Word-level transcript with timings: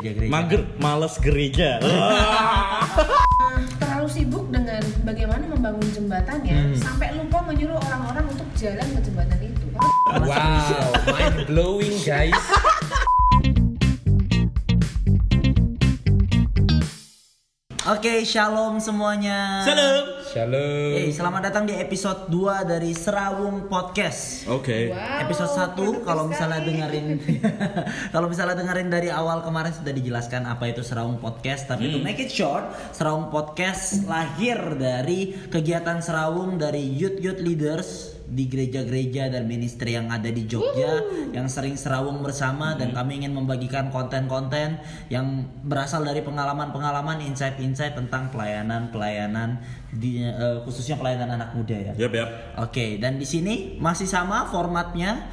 gereja-gereja. 0.00 0.32
Mager, 0.32 0.62
males 0.80 1.14
gereja. 1.20 1.76
terlalu 3.80 4.08
sibuk 4.08 4.48
dengan 4.48 4.80
bagaimana 5.04 5.44
membangun 5.44 5.84
jembatannya 5.92 6.72
sampai 6.80 7.12
lupa 7.20 7.44
menyuruh 7.44 7.76
orang-orang 7.76 8.24
untuk 8.32 8.48
jalan 8.56 8.86
ke 8.96 9.00
jembatan 9.04 9.40
itu. 9.44 9.66
Wow, 10.24 10.88
mind 11.04 11.44
blowing 11.44 11.96
guys. 12.00 12.40
Oke, 17.88 18.24
shalom 18.24 18.80
semuanya. 18.80 19.66
Salam. 19.66 20.19
Shalom. 20.30 20.94
Hey, 20.94 21.10
selamat 21.10 21.50
datang 21.50 21.66
di 21.66 21.74
episode 21.74 22.30
2 22.30 22.62
dari 22.62 22.94
Serawung 22.94 23.66
Podcast. 23.66 24.46
Oke. 24.46 24.94
Wow, 24.94 25.26
episode 25.26 25.50
1 25.58 25.74
produktif 25.74 26.06
kalau 26.06 26.24
misalnya 26.30 26.62
sekali. 26.62 26.70
dengerin 26.70 27.06
kalau 28.14 28.26
misalnya 28.30 28.54
dengerin 28.62 28.88
dari 28.94 29.10
awal 29.10 29.42
kemarin 29.42 29.74
sudah 29.74 29.90
dijelaskan 29.90 30.46
apa 30.46 30.70
itu 30.70 30.86
Serawung 30.86 31.18
Podcast 31.18 31.66
tapi 31.66 31.90
to 31.90 31.98
make 31.98 32.22
it 32.22 32.30
short 32.30 32.62
Serawung 32.94 33.26
Podcast 33.26 34.06
lahir 34.06 34.78
dari 34.78 35.34
kegiatan 35.50 35.98
Serawung 35.98 36.62
dari 36.62 36.86
youth 36.94 37.18
youth 37.18 37.42
leaders 37.42 38.19
di 38.30 38.46
gereja-gereja 38.46 39.26
dan 39.26 39.50
ministry 39.50 39.98
yang 39.98 40.06
ada 40.06 40.30
di 40.30 40.46
Jogja 40.46 41.02
yang 41.34 41.50
sering 41.50 41.74
serawung 41.74 42.22
bersama 42.22 42.78
dan 42.78 42.94
kami 42.94 43.18
ingin 43.18 43.34
membagikan 43.34 43.90
konten-konten 43.90 44.78
yang 45.10 45.50
berasal 45.66 46.06
dari 46.06 46.22
pengalaman-pengalaman 46.22 47.26
insight-insight 47.26 47.98
tentang 47.98 48.30
pelayanan-pelayanan 48.30 49.58
di 49.90 50.22
eh, 50.22 50.62
khususnya 50.62 50.94
pelayanan 51.02 51.42
anak 51.42 51.50
muda 51.58 51.74
ya. 51.74 51.92
Yap, 51.98 52.12
yap. 52.14 52.30
Oke, 52.62 53.02
dan 53.02 53.18
di 53.18 53.26
sini 53.26 53.74
masih 53.82 54.06
sama 54.06 54.46
formatnya, 54.46 55.26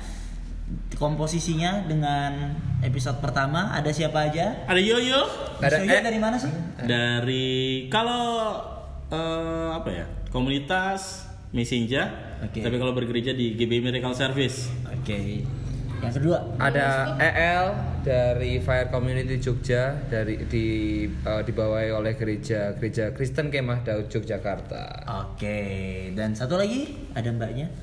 komposisinya 0.97 1.85
dengan 1.85 2.57
episode 2.81 3.21
pertama 3.21 3.77
ada 3.77 3.93
siapa 3.93 4.27
aja? 4.27 4.65
Ada 4.65 4.81
Yoyo 4.81 5.21
Ada 5.61 5.77
Soya 5.79 6.01
eh. 6.01 6.03
dari 6.03 6.19
mana 6.19 6.35
sih? 6.41 6.51
dari 6.81 7.45
kalau 7.93 8.57
eh, 9.13 9.69
apa 9.77 9.89
ya? 9.93 10.05
Komunitas 10.33 11.27
Messenger. 11.55 12.26
Oke. 12.43 12.59
Tapi 12.61 12.75
kalau 12.77 12.93
bergereja 12.93 13.33
di 13.33 13.57
GB 13.57 13.81
Miracle 13.81 14.13
Service. 14.13 14.69
Oke, 14.85 15.41
yang 15.97 16.13
kedua 16.13 16.37
Ada 16.61 17.17
EL 17.17 17.65
dari 18.05 18.61
Fire 18.61 18.93
Community 18.93 19.41
Jogja 19.41 19.97
dari 20.07 20.45
di 20.45 20.67
eh, 21.09 21.41
dibawahi 21.41 21.89
oleh 21.89 22.13
gereja 22.13 22.77
gereja 22.77 23.09
Kristen 23.11 23.49
Kemah 23.49 23.81
Daud 23.81 24.07
Yogyakarta. 24.07 25.09
Oke, 25.25 25.59
dan 26.13 26.37
satu 26.37 26.55
lagi 26.55 26.93
ada 27.17 27.33
mbaknya. 27.33 27.73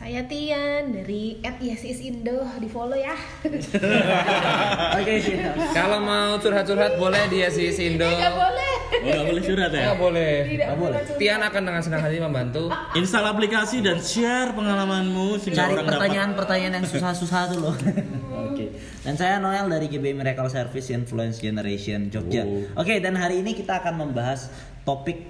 Saya 0.00 0.24
Tian 0.24 0.96
dari 0.96 1.44
@yesisindo 1.60 2.40
di 2.56 2.68
follow 2.72 2.96
ya. 2.96 3.12
Oke, 4.96 5.12
siap. 5.20 5.60
Kalau 5.76 6.00
mau 6.00 6.40
curhat-curhat 6.40 6.96
boleh 6.96 7.28
dia 7.28 7.52
si 7.52 7.68
Sindo. 7.68 8.08
Enggak 8.08 8.32
boleh. 8.32 8.59
Oh, 8.90 9.06
nggak 9.06 9.26
boleh 9.30 9.42
surat 9.46 9.70
ya? 9.70 9.80
Nggak 9.86 9.98
boleh. 9.98 10.32
Tidak 10.44 10.66
Nggak 10.66 10.78
boleh. 10.78 11.00
curhat. 11.00 11.18
Tian 11.22 11.40
akan 11.40 11.62
dengan 11.62 11.82
senang 11.82 12.02
hati 12.02 12.16
membantu. 12.18 12.64
Install 12.92 13.26
aplikasi 13.26 13.76
dan 13.80 13.96
share 14.02 14.50
pengalamanmu 14.52 15.38
sehingga 15.38 15.62
Cari 15.62 15.72
orang 15.72 15.78
dapat 15.80 15.92
pertanyaan-pertanyaan 15.96 16.72
yang 16.82 16.86
susah-susah 16.86 17.40
tuh 17.54 17.58
loh. 17.62 17.74
Oke. 18.50 18.66
Dan 19.00 19.14
saya 19.14 19.38
Noel 19.38 19.70
dari 19.70 19.86
GB 19.86 20.12
Miracle 20.12 20.50
Service 20.50 20.90
Influence 20.90 21.38
Generation 21.38 22.10
Jogja. 22.10 22.42
Oh. 22.44 22.82
Oke, 22.82 22.98
dan 22.98 23.14
hari 23.14 23.40
ini 23.40 23.54
kita 23.54 23.80
akan 23.80 23.96
membahas 23.96 24.50
topik 24.82 25.22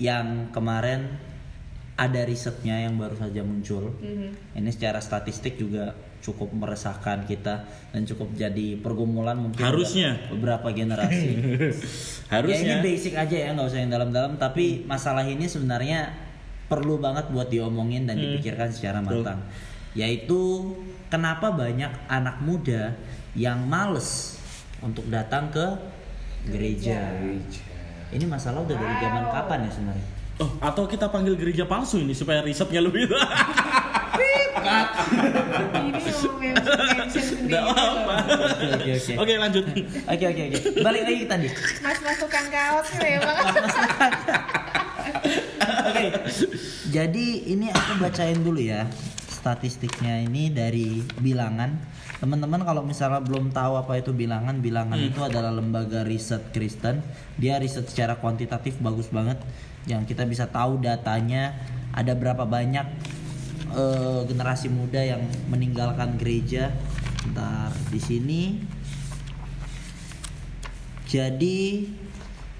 yang 0.00 0.50
kemarin 0.50 1.06
ada 1.94 2.24
risetnya 2.24 2.88
yang 2.88 2.96
baru 2.96 3.14
saja 3.14 3.44
muncul. 3.44 3.92
Ini 4.56 4.70
secara 4.72 4.98
statistik 4.98 5.60
juga 5.60 5.92
cukup 6.22 6.54
meresahkan 6.54 7.26
kita 7.26 7.66
dan 7.90 8.06
cukup 8.06 8.30
jadi 8.38 8.78
pergumulan 8.78 9.34
mungkin 9.34 9.58
Harusnya. 9.58 10.16
beberapa 10.30 10.70
generasi. 10.70 11.30
Ya 12.32 12.40
harusnya. 12.40 12.80
ini 12.80 12.96
basic 12.96 13.12
aja 13.12 13.36
ya, 13.36 13.48
nggak 13.52 13.68
usah 13.68 13.84
yang 13.84 13.92
dalam-dalam. 13.92 14.40
Tapi 14.40 14.88
masalah 14.88 15.20
ini 15.20 15.44
sebenarnya 15.44 16.08
perlu 16.64 16.96
banget 16.96 17.28
buat 17.28 17.52
diomongin 17.52 18.08
dan 18.08 18.16
dipikirkan 18.16 18.72
secara 18.72 19.04
Betul. 19.04 19.20
matang. 19.20 19.44
Yaitu 19.92 20.72
kenapa 21.12 21.52
banyak 21.52 21.92
anak 22.08 22.40
muda 22.40 22.96
yang 23.36 23.60
males 23.68 24.40
untuk 24.80 25.04
datang 25.12 25.52
ke 25.52 25.66
gereja. 26.48 27.12
Ini 28.08 28.24
masalah 28.24 28.64
udah 28.64 28.76
dari 28.80 28.96
zaman 28.96 29.24
kapan 29.28 29.58
ya 29.68 29.70
sebenarnya? 29.76 30.06
Oh, 30.40 30.50
atau 30.64 30.88
kita 30.88 31.12
panggil 31.12 31.36
gereja 31.36 31.68
palsu 31.68 32.00
ini 32.00 32.16
supaya 32.16 32.40
risetnya 32.40 32.80
lebih 32.80 33.12
Ini 35.72 36.60
mau 36.60 36.94
mention 36.96 37.24
sendiri. 37.24 37.58
Apa. 37.58 38.14
Oke 38.52 38.90
oke 38.92 38.92
oke. 38.92 39.12
Oke, 39.18 39.32
lanjut. 39.40 39.64
Oke 40.08 40.24
oke 40.28 40.42
oke. 40.52 40.58
Balik 40.84 41.02
lagi 41.08 41.24
tadi. 41.26 41.48
Mas 41.80 41.98
mas 42.04 42.16
tukang 42.20 42.46
kaos 42.52 42.88
ya 43.00 43.18
bang. 43.20 43.38
Oke. 45.88 46.06
Jadi 46.92 47.26
ini 47.48 47.72
aku 47.72 47.92
bacain 47.98 48.38
dulu 48.40 48.60
ya 48.60 48.84
statistiknya 49.42 50.22
ini 50.22 50.54
dari 50.54 51.02
bilangan. 51.18 51.74
Teman-teman 52.22 52.62
kalau 52.62 52.86
misalnya 52.86 53.18
belum 53.18 53.50
tahu 53.50 53.74
apa 53.74 53.98
itu 53.98 54.14
bilangan, 54.14 54.62
bilangan 54.62 54.94
itu 54.94 55.18
adalah 55.26 55.50
lembaga 55.50 56.06
riset 56.06 56.54
Kristen. 56.54 57.02
Dia 57.34 57.58
riset 57.58 57.90
secara 57.90 58.14
kuantitatif 58.22 58.78
bagus 58.78 59.10
banget 59.10 59.42
yang 59.90 60.06
kita 60.06 60.22
bisa 60.22 60.46
tahu 60.46 60.78
datanya 60.78 61.58
ada 61.90 62.14
berapa 62.14 62.46
banyak 62.46 62.86
eh, 63.72 64.20
generasi 64.28 64.68
muda 64.68 65.00
yang 65.02 65.24
meninggalkan 65.48 66.20
gereja. 66.20 66.70
Ntar 67.32 67.70
di 67.88 68.00
sini 68.02 68.42
jadi 71.12 71.84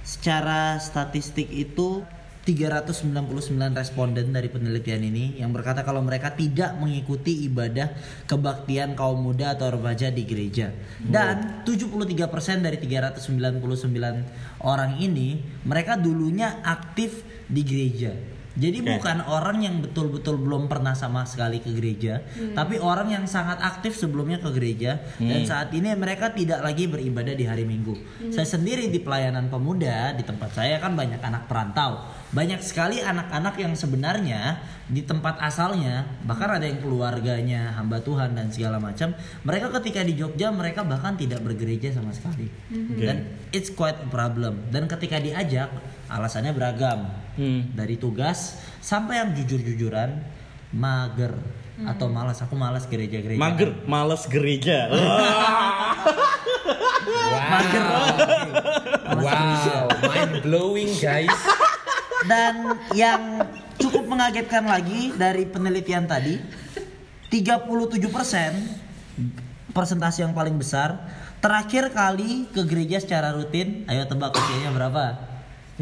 secara 0.05 0.77
statistik 0.77 1.49
itu 1.49 2.05
399 2.43 3.33
responden 3.73 4.35
dari 4.35 4.51
penelitian 4.53 4.99
ini 5.09 5.41
yang 5.41 5.55
berkata 5.55 5.87
kalau 5.87 6.05
mereka 6.05 6.35
tidak 6.35 6.77
mengikuti 6.77 7.47
ibadah 7.47 7.95
kebaktian 8.29 8.93
kaum 8.93 9.25
muda 9.25 9.57
atau 9.57 9.73
remaja 9.73 10.13
di 10.13 10.27
gereja. 10.29 10.69
Dan 11.01 11.65
73% 11.65 12.61
dari 12.61 12.77
399 12.77 14.67
orang 14.67 15.01
ini 15.01 15.41
mereka 15.65 15.97
dulunya 15.97 16.61
aktif 16.67 17.25
di 17.49 17.63
gereja. 17.65 18.13
Jadi 18.53 18.85
Oke. 18.85 19.01
bukan 19.01 19.25
orang 19.25 19.65
yang 19.65 19.81
betul-betul 19.81 20.37
belum 20.37 20.69
pernah 20.69 20.93
sama 20.93 21.25
sekali 21.25 21.65
ke 21.65 21.73
gereja, 21.73 22.21
tapi 22.53 22.77
orang 22.77 23.09
yang 23.09 23.25
sangat 23.25 23.57
aktif 23.65 23.97
sebelumnya 23.97 24.37
ke 24.45 24.53
gereja 24.53 25.01
dan 25.17 25.41
saat 25.49 25.73
ini 25.73 25.89
mereka 25.97 26.29
tidak 26.37 26.61
lagi 26.61 26.85
beribadah 26.85 27.33
di 27.33 27.49
hari 27.49 27.65
Minggu. 27.65 27.97
Saya 28.29 28.45
sendiri 28.45 28.93
di 28.93 29.01
pelayanan 29.01 29.49
pemuda 29.49 30.13
di 30.13 30.25
tempat 30.27 30.53
saya 30.53 30.77
kan 30.85 30.93
banyak 30.93 31.21
anak 31.21 31.49
perantau. 31.49 32.05
Banyak 32.33 32.65
sekali 32.65 33.01
anak-anak 33.01 33.61
yang 33.61 33.77
sebenarnya 33.77 34.61
di 34.89 35.05
tempat 35.05 35.41
asalnya 35.41 36.05
bahkan 36.25 36.49
ada 36.49 36.65
yang 36.65 36.81
keluarganya 36.81 37.77
hamba 37.77 38.01
Tuhan 38.05 38.37
dan 38.37 38.53
segala 38.53 38.77
macam. 38.77 39.17
Mereka 39.45 39.73
ketika 39.81 40.05
di 40.05 40.17
Jogja 40.17 40.53
mereka 40.53 40.85
bahkan 40.85 41.17
tidak 41.17 41.41
bergereja 41.41 41.93
sama 41.93 42.13
sekali. 42.13 42.49
Dan 43.01 43.33
it's 43.53 43.73
quite 43.73 43.97
a 44.01 44.09
problem. 44.09 44.69
Dan 44.69 44.89
ketika 44.89 45.21
diajak 45.21 45.73
alasannya 46.09 46.53
beragam 46.53 47.22
Hmm. 47.33 47.73
dari 47.73 47.97
tugas 47.97 48.61
sampai 48.85 49.25
yang 49.25 49.33
jujur-jujuran 49.33 50.21
mager. 50.73 51.33
Atau 51.83 52.07
malas 52.13 52.39
aku 52.45 52.55
malas 52.55 52.85
gereja-gereja. 52.87 53.41
Mager, 53.41 53.73
gereja. 54.29 54.87
mager. 57.53 57.83
Malas 59.09 59.25
gereja. 59.25 59.75
Wow, 59.89 59.89
mind 60.05 60.35
blowing 60.45 60.93
guys. 61.01 61.33
dan 62.23 62.79
yang 62.95 63.43
cukup 63.83 64.07
mengagetkan 64.07 64.63
lagi 64.63 65.11
dari 65.19 65.43
penelitian 65.43 66.07
tadi 66.07 66.39
37% 67.33 67.99
persentase 69.75 70.23
yang 70.23 70.31
paling 70.37 70.55
besar 70.55 71.03
terakhir 71.43 71.91
kali 71.91 72.47
ke 72.53 72.63
gereja 72.69 73.03
secara 73.03 73.35
rutin. 73.35 73.89
Ayo 73.91 74.07
tebak 74.07 74.37
usianya 74.37 74.71
berapa 74.71 75.32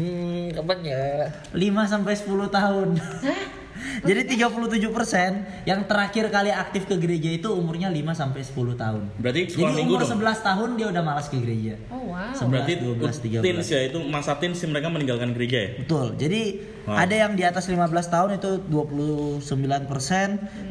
Hmm, 0.01 0.49
kapan 0.49 0.79
ya? 0.81 1.05
5 1.53 1.61
sampai 1.85 2.13
10 2.17 2.49
tahun. 2.49 2.87
Jadi 4.01 4.37
37% 4.37 5.65
yang 5.65 5.89
terakhir 5.89 6.29
kali 6.29 6.53
aktif 6.53 6.85
ke 6.85 7.01
gereja 7.01 7.33
itu 7.33 7.49
umurnya 7.49 7.89
5 7.89 8.13
sampai 8.13 8.41
10 8.41 8.77
tahun. 8.77 9.03
Berarti 9.17 9.41
Jadi 9.45 9.53
sekolah 9.57 9.73
minggu 9.73 9.93
umur 9.93 10.01
dong. 10.05 10.21
11 10.21 10.47
tahun 10.47 10.69
dia 10.77 10.87
udah 10.93 11.03
malas 11.03 11.25
ke 11.29 11.37
gereja. 11.41 11.73
Oh 11.89 12.13
wow. 12.13 12.29
11, 12.33 12.45
Berarti 12.49 12.73
12, 12.77 13.41
13. 13.41 13.45
teens 13.45 13.67
ya 13.69 13.81
itu 13.81 13.97
masa 14.05 14.37
teens 14.37 14.57
sih 14.61 14.69
mereka 14.69 14.89
meninggalkan 14.89 15.33
gereja 15.33 15.57
ya. 15.65 15.69
Betul. 15.81 16.13
Jadi 16.17 16.41
Wow. 16.81 16.97
ada 16.97 17.13
yang 17.13 17.37
di 17.37 17.45
atas 17.45 17.69
15 17.69 18.09
tahun 18.09 18.41
itu 18.41 18.57
29% 18.65 19.45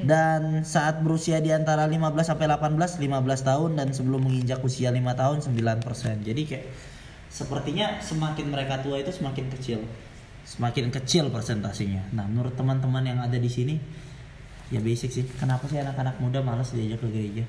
dan 0.03 0.67
saat 0.67 1.07
berusia 1.07 1.39
di 1.39 1.55
antara 1.55 1.87
15 1.87 2.35
sampai 2.35 2.51
18 2.51 2.99
15 2.99 3.47
tahun 3.47 3.71
dan 3.79 3.95
sebelum 3.95 4.27
menginjak 4.27 4.59
usia 4.59 4.91
5 4.91 5.15
tahun 5.15 5.39
9%. 5.39 6.27
Jadi 6.27 6.43
kayak 6.51 6.67
sepertinya 7.31 8.03
semakin 8.03 8.51
mereka 8.51 8.83
tua 8.83 8.99
itu 8.99 9.15
semakin 9.15 9.47
kecil. 9.55 9.81
Semakin 10.43 10.91
kecil 10.91 11.31
persentasenya. 11.31 12.11
Nah, 12.11 12.27
menurut 12.27 12.59
teman-teman 12.59 13.07
yang 13.07 13.19
ada 13.23 13.39
di 13.39 13.47
sini 13.47 13.79
ya 14.75 14.83
basic 14.83 15.11
sih. 15.15 15.25
Kenapa 15.39 15.71
sih 15.71 15.79
anak-anak 15.79 16.19
muda 16.19 16.43
malas 16.43 16.75
diajak 16.75 16.99
ke 17.01 17.09
gereja? 17.09 17.45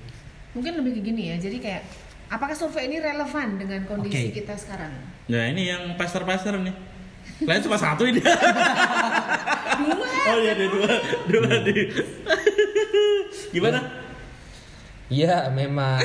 Mungkin 0.54 0.78
lebih 0.78 1.02
ke 1.02 1.02
gini 1.02 1.34
ya. 1.34 1.36
Jadi 1.42 1.58
kayak 1.58 1.84
Apakah 2.32 2.56
survei 2.56 2.88
ini 2.88 3.04
relevan 3.04 3.60
dengan 3.60 3.84
kondisi 3.84 4.32
Oke. 4.32 4.40
kita 4.40 4.56
sekarang? 4.56 4.88
Nah 5.28 5.52
ini 5.52 5.68
yang 5.68 6.00
pastor-pastor 6.00 6.56
nih. 6.64 6.72
Kalian 7.44 7.64
cuma 7.68 7.76
satu 7.76 8.08
ini. 8.08 8.24
Oh 10.22 10.38
iya 10.40 10.56
ada 10.56 10.66
dua, 10.70 10.92
dua 11.28 11.52
di. 11.66 11.92
Gimana? 13.52 13.84
Ya 15.12 15.52
memang 15.52 16.00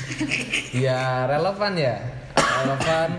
ya 0.86 1.28
relevan 1.28 1.76
ya 1.76 2.00
relevan 2.44 3.10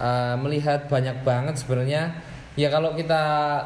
eh, 0.00 0.34
melihat 0.40 0.86
banyak 0.88 1.16
banget 1.22 1.54
sebenarnya. 1.58 2.12
Ya 2.54 2.70
kalau 2.70 2.94
kita 2.94 3.22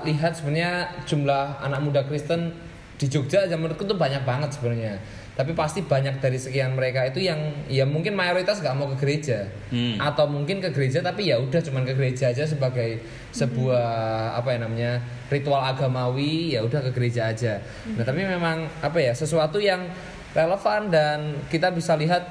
lihat 0.09 0.32
sebenarnya 0.32 0.88
jumlah 1.05 1.61
anak 1.61 1.81
muda 1.85 2.00
Kristen 2.09 2.56
di 2.99 3.06
Jogja 3.06 3.47
aja 3.47 3.55
menurutku 3.55 3.85
tuh 3.85 4.00
banyak 4.00 4.25
banget 4.25 4.50
sebenarnya. 4.56 4.97
Tapi 5.38 5.55
pasti 5.55 5.87
banyak 5.87 6.19
dari 6.19 6.35
sekian 6.35 6.75
mereka 6.75 7.06
itu 7.06 7.23
yang 7.23 7.38
ya 7.70 7.87
mungkin 7.87 8.19
mayoritas 8.19 8.59
nggak 8.59 8.75
mau 8.75 8.91
ke 8.91 8.97
gereja. 8.99 9.47
Hmm. 9.70 10.00
atau 10.00 10.25
mungkin 10.26 10.59
ke 10.65 10.73
gereja 10.73 11.05
tapi 11.05 11.29
ya 11.29 11.37
udah 11.37 11.61
cuman 11.61 11.85
ke 11.85 11.93
gereja 11.93 12.32
aja 12.32 12.49
sebagai 12.49 13.05
sebuah 13.31 14.32
apa 14.35 14.56
ya 14.56 14.59
namanya 14.64 14.93
ritual 15.29 15.61
agamawi 15.61 16.56
ya 16.56 16.64
udah 16.64 16.81
ke 16.88 16.91
gereja 16.91 17.31
aja. 17.31 17.61
Nah 17.94 18.03
tapi 18.03 18.25
memang 18.25 18.67
apa 18.81 18.99
ya 18.99 19.12
sesuatu 19.14 19.62
yang 19.62 19.87
relevan 20.36 20.92
dan 20.92 21.19
kita 21.48 21.72
bisa 21.72 21.96
lihat 21.96 22.28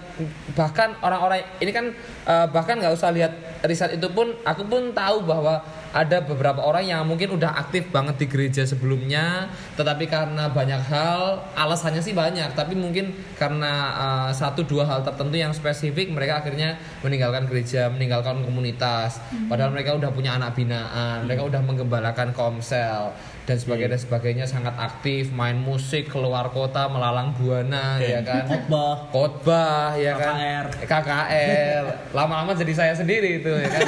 bahkan 0.54 0.94
orang-orang 1.02 1.42
ini 1.58 1.72
kan 1.74 1.86
eh, 2.30 2.48
bahkan 2.54 2.78
nggak 2.78 2.94
usah 2.94 3.10
lihat 3.10 3.34
riset 3.66 3.98
itu 3.98 4.08
pun 4.14 4.38
aku 4.46 4.64
pun 4.70 4.94
tahu 4.94 5.26
bahwa 5.26 5.60
ada 5.96 6.22
beberapa 6.22 6.62
orang 6.62 6.86
yang 6.86 7.02
mungkin 7.08 7.34
udah 7.34 7.58
aktif 7.58 7.90
banget 7.90 8.22
di 8.22 8.26
gereja 8.30 8.62
sebelumnya 8.68 9.50
tetapi 9.74 10.06
karena 10.06 10.46
banyak 10.52 10.78
hal 10.86 11.42
alasannya 11.58 12.04
sih 12.04 12.14
banyak 12.14 12.54
tapi 12.54 12.78
mungkin 12.78 13.18
karena 13.34 13.74
eh, 13.98 14.32
satu 14.38 14.62
dua 14.62 14.86
hal 14.86 15.02
tertentu 15.02 15.34
yang 15.34 15.52
spesifik 15.52 16.14
mereka 16.14 16.46
akhirnya 16.46 16.78
meninggalkan 17.02 17.50
gereja 17.50 17.90
meninggalkan 17.90 18.46
komunitas. 18.46 19.20
Padahal 19.48 19.74
mereka 19.74 19.96
udah 19.98 20.12
punya 20.14 20.38
anak 20.38 20.54
binaan 20.54 21.26
mereka 21.26 21.44
udah 21.48 21.62
menggembalakan 21.66 22.32
komsel 22.32 23.12
dan 23.48 23.56
sebagainya 23.56 23.90
dan 23.90 24.02
sebagainya 24.04 24.46
sangat 24.46 24.76
aktif 24.76 25.32
main 25.32 25.56
musik 25.58 26.12
keluar 26.12 26.52
kota 26.52 26.86
melalang 26.86 27.32
buana 27.32 27.96
Oke. 27.96 28.12
ya 28.12 28.20
kan 28.20 28.44
Khotbah. 28.44 28.94
khotbah 29.10 29.90
ya 29.96 30.14
kan 30.14 30.36
KKR. 30.36 30.66
KKR 30.84 31.84
lama-lama 32.12 32.52
jadi 32.52 32.74
saya 32.76 32.94
sendiri 32.94 33.40
itu 33.40 33.48
ya 33.48 33.70
kan 33.70 33.82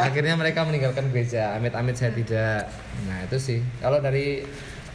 akhirnya 0.00 0.34
mereka 0.34 0.64
meninggalkan 0.64 1.10
gereja 1.10 1.52
amit-amit 1.52 1.94
saya 1.94 2.14
tidak 2.14 2.70
nah 3.04 3.18
itu 3.22 3.36
sih 3.36 3.60
kalau 3.78 3.98
dari 3.98 4.42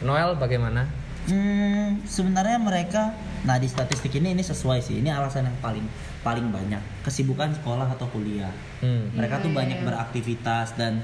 Noel 0.00 0.34
bagaimana 0.34 0.90
Hmm, 1.24 2.04
sebenarnya 2.04 2.60
mereka, 2.60 3.16
nah 3.40 3.56
di 3.56 3.64
statistik 3.64 4.12
ini 4.12 4.36
ini 4.36 4.44
sesuai 4.44 4.84
sih. 4.84 5.00
Ini 5.00 5.08
alasan 5.08 5.48
yang 5.48 5.56
paling 5.56 5.80
paling 6.20 6.52
banyak 6.52 6.76
kesibukan 7.00 7.48
sekolah 7.54 7.88
atau 7.88 8.04
kuliah. 8.12 8.52
hmm. 8.84 9.16
Mereka 9.16 9.40
tuh 9.40 9.48
Iya, 9.48 9.56
banyak 9.56 9.78
iya. 9.80 9.84
beraktivitas 9.88 10.76
dan 10.76 11.00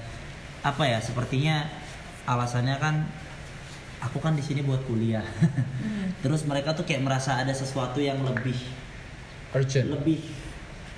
apa 0.60 0.84
ya? 0.86 0.98
Sepertinya 1.00 1.68
alasannya 2.28 2.76
kan 2.80 2.94
aku 4.00 4.20
kan 4.20 4.36
di 4.36 4.44
sini 4.44 4.64
buat 4.64 4.84
kuliah. 4.84 5.24
Terus 6.22 6.44
mereka 6.48 6.76
tuh 6.76 6.84
kayak 6.84 7.04
merasa 7.04 7.40
ada 7.40 7.52
sesuatu 7.52 8.00
yang 8.00 8.20
lebih 8.24 8.80
urgent 9.54 9.86
lebih 9.90 10.20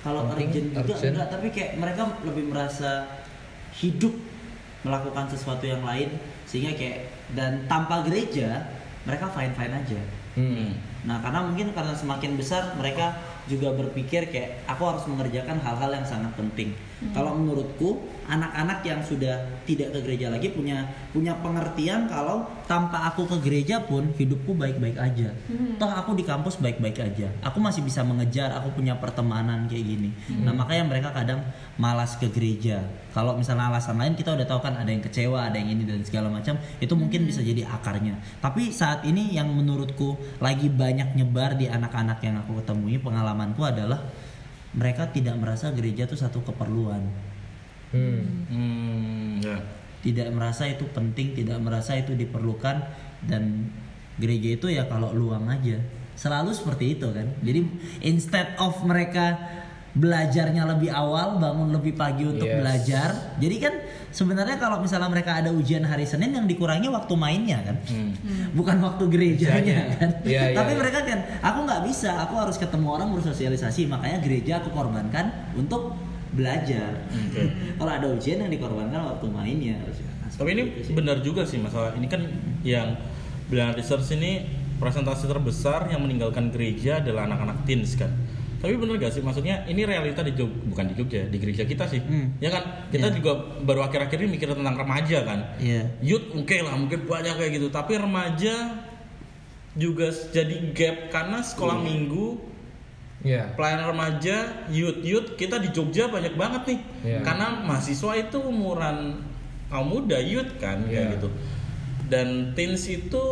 kalau 0.03 0.27
urgent 0.29 0.67
itu 0.75 0.93
urgent. 0.93 1.13
enggak 1.15 1.29
tapi 1.31 1.47
kayak 1.49 1.71
mereka 1.79 2.01
lebih 2.21 2.45
merasa 2.51 3.07
hidup 3.79 4.13
melakukan 4.83 5.31
sesuatu 5.31 5.63
yang 5.63 5.81
lain 5.81 6.11
sehingga 6.45 6.75
kayak 6.75 7.07
dan 7.33 7.65
tanpa 7.71 8.03
gereja 8.03 8.67
mereka 9.03 9.27
fine 9.31 9.53
fine 9.55 9.73
aja. 9.73 10.01
Hmm. 10.33 10.73
nah 11.05 11.21
karena 11.21 11.45
mungkin 11.45 11.77
karena 11.77 11.93
semakin 11.93 12.33
besar 12.41 12.73
mereka 12.73 13.13
juga 13.45 13.69
berpikir 13.75 14.33
kayak 14.33 14.65
aku 14.65 14.81
harus 14.87 15.05
mengerjakan 15.05 15.59
hal-hal 15.61 15.91
yang 15.91 16.07
sangat 16.07 16.31
penting. 16.39 16.73
Kalau 17.11 17.35
menurutku 17.35 18.07
anak-anak 18.25 18.79
yang 18.87 19.03
sudah 19.03 19.35
tidak 19.67 19.91
ke 19.91 19.99
gereja 20.07 20.31
lagi 20.31 20.55
punya 20.55 20.87
punya 21.11 21.35
pengertian 21.43 22.07
kalau 22.07 22.47
tanpa 22.73 23.05
aku 23.05 23.29
ke 23.29 23.37
gereja 23.45 23.77
pun 23.85 24.09
hidupku 24.17 24.57
baik-baik 24.57 24.97
aja. 24.97 25.29
Toh 25.77 25.91
aku 25.93 26.17
di 26.17 26.25
kampus 26.25 26.57
baik-baik 26.57 26.97
aja. 27.05 27.29
Aku 27.45 27.61
masih 27.61 27.85
bisa 27.85 28.01
mengejar 28.01 28.49
aku 28.49 28.73
punya 28.81 28.97
pertemanan 28.97 29.69
kayak 29.69 29.85
gini. 29.85 30.09
Nah 30.41 30.57
makanya 30.57 30.89
mereka 30.89 31.13
kadang 31.13 31.45
malas 31.77 32.17
ke 32.17 32.25
gereja. 32.33 32.81
Kalau 33.13 33.37
misalnya 33.37 33.69
alasan 33.69 34.01
lain 34.01 34.17
kita 34.17 34.33
udah 34.33 34.49
tahu 34.49 34.65
kan 34.65 34.73
ada 34.73 34.89
yang 34.89 35.05
kecewa 35.05 35.53
ada 35.53 35.61
yang 35.61 35.69
ini 35.77 35.85
dan 35.85 36.01
segala 36.01 36.33
macam 36.33 36.57
itu 36.81 36.93
mungkin 36.97 37.29
bisa 37.29 37.45
jadi 37.45 37.61
akarnya. 37.69 38.17
Tapi 38.41 38.73
saat 38.73 39.05
ini 39.05 39.37
yang 39.37 39.53
menurutku 39.53 40.17
lagi 40.41 40.65
banyak 40.65 41.13
nyebar 41.13 41.53
di 41.53 41.69
anak-anak 41.69 42.25
yang 42.25 42.41
aku 42.41 42.57
ketemui 42.57 42.97
pengalamanku 42.97 43.61
adalah 43.61 44.01
mereka 44.73 45.05
tidak 45.13 45.37
merasa 45.37 45.69
gereja 45.69 46.09
itu 46.09 46.17
satu 46.17 46.41
keperluan. 46.41 47.05
Hmm. 47.93 48.49
Hmm, 48.49 49.37
ya. 49.45 49.61
Tidak 50.03 50.29
merasa 50.35 50.67
itu 50.67 50.83
penting 50.91 51.31
tidak 51.31 51.57
merasa 51.63 51.95
itu 51.95 52.11
diperlukan 52.13 52.83
dan 53.23 53.71
gereja 54.19 54.59
itu 54.59 54.67
ya 54.69 54.85
kalau 54.85 55.15
luang 55.15 55.47
aja. 55.49 55.79
Selalu 56.13 56.53
seperti 56.53 56.99
itu 56.99 57.09
kan? 57.09 57.25
Jadi 57.41 57.65
instead 58.05 58.53
of 58.61 58.77
mereka 58.85 59.39
belajarnya 59.93 60.65
lebih 60.65 60.89
awal 60.89 61.37
bangun 61.37 61.69
lebih 61.69 61.93
pagi 61.93 62.25
untuk 62.25 62.49
Yes. 62.49 62.57
belajar. 62.61 63.09
Jadi 63.37 63.55
kan 63.61 63.73
sebenarnya 64.09 64.57
kalau 64.57 64.81
misalnya 64.81 65.09
mereka 65.09 65.37
ada 65.37 65.53
ujian 65.53 65.85
hari 65.85 66.05
Senin 66.05 66.33
yang 66.33 66.49
dikurangi 66.49 66.89
waktu 66.89 67.13
mainnya 67.13 67.61
kan? 67.61 67.77
Hmm. 67.89 68.13
bukan 68.57 68.77
waktu 68.81 69.03
gerejanya 69.09 69.93
kan? 69.97 70.09
Iya, 70.25 70.53
iya, 70.53 70.57
tapi 70.57 70.71
iya. 70.73 70.79
mereka 70.81 70.99
kan 71.05 71.19
aku 71.41 71.59
nggak 71.65 71.81
bisa 71.89 72.09
aku 72.25 72.33
harus 72.41 72.57
ketemu 72.57 72.87
orang 72.89 73.09
bersosialisasi 73.13 73.85
makanya 73.85 74.17
gereja 74.21 74.61
aku 74.61 74.73
korbankan 74.73 75.29
untuk 75.53 75.93
belajar 76.33 77.05
Oke. 77.09 77.41
kalau 77.77 77.91
ada 77.91 78.07
ujian 78.09 78.41
yang 78.41 78.51
dikorbankan 78.51 78.99
waktu 78.99 79.25
mainnya 79.29 79.77
Nah, 79.79 80.29
Tapi 80.33 80.49
ini 80.57 80.63
benar 80.91 81.21
juga 81.21 81.45
sih 81.45 81.61
masalah 81.61 81.93
ini 81.93 82.09
kan 82.09 82.25
yang 82.65 82.97
bilang 83.47 83.77
research 83.77 84.17
ini 84.17 84.43
presentasi 84.81 85.29
terbesar 85.29 85.85
yang 85.87 86.01
meninggalkan 86.01 86.49
gereja 86.49 86.99
adalah 86.99 87.29
anak-anak 87.29 87.63
teens 87.63 87.93
kan. 87.93 88.09
Tapi 88.57 88.79
benar 88.79 88.95
gak 88.95 89.11
sih 89.11 89.19
maksudnya 89.19 89.67
ini 89.67 89.83
realita 89.83 90.23
di 90.23 90.31
Jog 90.33 90.47
bukan 90.71 90.89
di 90.89 90.95
Jogja 90.95 91.27
di 91.27 91.37
gereja 91.37 91.67
kita 91.67 91.83
sih. 91.85 91.99
Hmm. 91.99 92.33
Ya 92.39 92.47
kan 92.49 92.87
kita 92.89 93.11
Iya. 93.11 93.15
juga 93.19 93.31
baru 93.61 93.83
akhir-akhir 93.83 94.23
ini 94.23 94.39
mikir 94.39 94.49
tentang 94.49 94.73
remaja 94.73 95.19
kan. 95.21 95.39
Iya. 95.59 95.91
Youth 95.99 96.31
oke 96.33 96.55
lah 96.63 96.73
mungkin 96.73 97.03
banyak 97.03 97.35
kayak 97.35 97.51
gitu 97.53 97.67
tapi 97.69 97.99
remaja 97.99 98.55
juga 99.73 100.07
jadi 100.31 100.55
gap 100.71 100.97
karena 101.11 101.43
sekolah 101.43 101.77
Iya. 101.77 101.85
minggu 101.85 102.25
ya 103.23 103.47
pelayanan 103.55 103.87
remaja, 103.89 104.37
youth 104.67 104.99
youth 104.99 105.33
kita 105.33 105.57
di 105.57 105.71
Jogja 105.71 106.11
banyak 106.11 106.35
banget 106.35 106.61
nih. 106.67 106.79
Iya. 107.07 107.19
Karena 107.23 107.63
mahasiswa 107.63 108.13
itu 108.13 108.37
umuran 108.37 109.23
kaum 109.71 109.87
muda, 109.89 110.19
youth 110.19 110.59
kan 110.59 110.83
kayak 110.85 111.07
Iya. 111.07 111.13
gitu. 111.17 111.29
Dan 112.11 112.51
teens 112.53 112.83
itu 112.85 113.23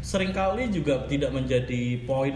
sering 0.00 0.32
kali 0.32 0.72
juga 0.72 1.04
tidak 1.04 1.30
menjadi 1.30 2.00
poin 2.02 2.34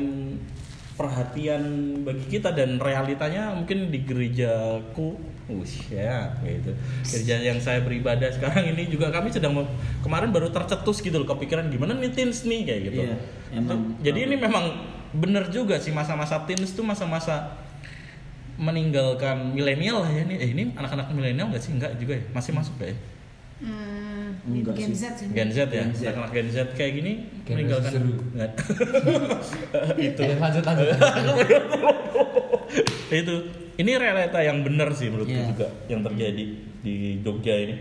perhatian 0.92 1.62
bagi 2.04 2.28
kita 2.28 2.52
dan 2.52 2.76
realitanya 2.76 3.56
mungkin 3.56 3.88
di 3.88 4.04
gerejaku 4.04 5.16
Wush, 5.50 5.90
ya 5.90 6.38
gitu. 6.46 6.70
Gereja 7.02 7.42
yang 7.42 7.58
saya 7.58 7.82
beribadah 7.82 8.30
sekarang 8.30 8.72
ini 8.72 8.86
juga 8.86 9.10
kami 9.10 9.26
sedang 9.28 9.58
kemarin 10.00 10.30
baru 10.30 10.48
tercetus 10.48 11.02
gitu 11.02 11.18
loh 11.18 11.26
kepikiran 11.26 11.66
gimana 11.66 11.98
nih 11.98 12.14
teens 12.14 12.46
nih 12.46 12.62
kayak 12.62 12.80
gitu. 12.88 13.02
Iya, 13.02 13.16
emang- 13.50 13.98
Jadi 14.00 14.18
ini 14.22 14.36
memang 14.38 14.64
bener 15.12 15.48
juga 15.48 15.76
sih 15.76 15.90
masa-masa 15.90 16.42
teens 16.42 16.68
itu 16.68 16.80
masa-masa 16.80 17.52
meninggalkan 18.54 19.50
milenial 19.50 20.00
lah 20.00 20.08
ya 20.08 20.22
ini. 20.22 20.34
Eh, 20.36 20.48
ini 20.50 20.62
anak-anak 20.72 21.10
milenial 21.10 21.48
nggak 21.48 21.60
sih? 21.60 21.72
Enggak 21.72 21.92
juga 21.96 22.12
ya? 22.14 22.22
Masih 22.30 22.50
masuk 22.52 22.72
gak 22.76 22.88
ya? 22.88 22.96
Hmm, 23.62 24.28
Enggak 24.44 24.74
Gen 24.74 24.90
sih. 24.90 24.98
Z 24.98 25.02
sih. 25.16 25.24
Gen 25.30 25.48
Z 25.48 25.56
ya? 25.66 25.80
Gen 25.80 25.90
Z. 25.90 26.00
Anak-anak 26.06 26.30
Gen 26.32 26.46
Z 26.48 26.56
kayak 26.72 26.92
gini 26.94 27.12
Gen 27.42 27.52
meninggalkan. 27.56 27.90
Nggak. 28.32 28.50
itu. 30.10 30.20
Eh, 30.20 30.36
lanjut 30.36 30.62
lanjut 30.62 30.86
itu. 33.12 33.34
Ini 33.72 33.90
realita 33.96 34.38
yang 34.38 34.60
benar 34.60 34.92
sih 34.92 35.08
menurutku 35.08 35.32
Iya. 35.32 35.48
juga 35.48 35.66
yang 35.88 36.00
terjadi 36.04 36.44
di 36.84 36.94
Jogja 37.20 37.54
ini. 37.56 37.74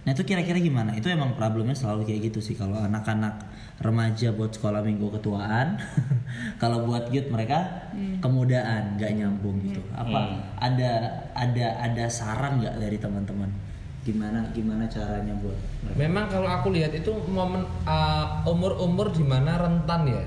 Nah 0.00 0.16
itu 0.16 0.24
kira-kira 0.24 0.56
gimana? 0.56 0.96
Itu 0.96 1.12
emang 1.12 1.36
problemnya 1.36 1.76
selalu 1.76 2.08
kayak 2.08 2.32
gitu 2.32 2.40
sih 2.40 2.56
kalau 2.56 2.80
anak-anak 2.80 3.36
remaja 3.80 4.32
buat 4.32 4.48
sekolah 4.50 4.80
minggu 4.80 5.12
ketuaan, 5.20 5.76
kalau 6.62 6.88
buat 6.88 7.12
youth 7.12 7.28
mereka 7.28 7.88
kemudaan 8.18 8.96
nggak 8.96 9.12
nyambung 9.12 9.60
gitu. 9.60 9.80
Apa 9.92 10.18
Hmm. 10.20 10.40
ada 10.56 10.92
ada 11.32 11.66
ada 11.80 12.04
saran 12.08 12.60
nggak 12.60 12.80
dari 12.80 12.96
teman-teman? 12.96 13.48
Gimana 14.00 14.40
gimana 14.56 14.88
caranya 14.88 15.36
buat 15.36 15.56
mereka? 15.84 15.96
Memang 16.00 16.24
kalau 16.32 16.48
aku 16.48 16.72
lihat 16.72 16.96
itu 16.96 17.12
momen 17.28 17.60
uh, 17.84 18.40
umur-umur 18.48 19.12
di 19.12 19.20
mana 19.20 19.60
rentan 19.60 20.08
ya. 20.08 20.24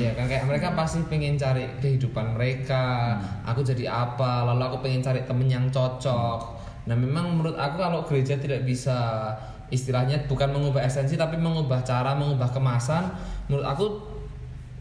ya 0.00 0.10
kan 0.16 0.24
kayak 0.24 0.48
mereka 0.48 0.72
pasti 0.72 1.04
pengen 1.12 1.36
cari 1.36 1.68
kehidupan 1.76 2.32
mereka. 2.32 3.20
Aku 3.44 3.60
jadi 3.60 3.84
apa? 3.84 4.48
Lalu 4.48 4.62
aku 4.64 4.76
pengen 4.80 5.04
cari 5.04 5.20
temen 5.28 5.44
yang 5.44 5.68
cocok. 5.68 6.63
Nah, 6.84 6.96
memang 6.96 7.32
menurut 7.36 7.56
aku 7.56 7.80
kalau 7.80 8.04
gereja 8.04 8.36
tidak 8.36 8.62
bisa 8.68 9.30
istilahnya 9.72 10.28
bukan 10.28 10.52
mengubah 10.52 10.84
esensi 10.84 11.16
tapi 11.16 11.40
mengubah 11.40 11.80
cara, 11.82 12.12
mengubah 12.12 12.52
kemasan, 12.52 13.08
menurut 13.48 13.66
aku 13.66 13.86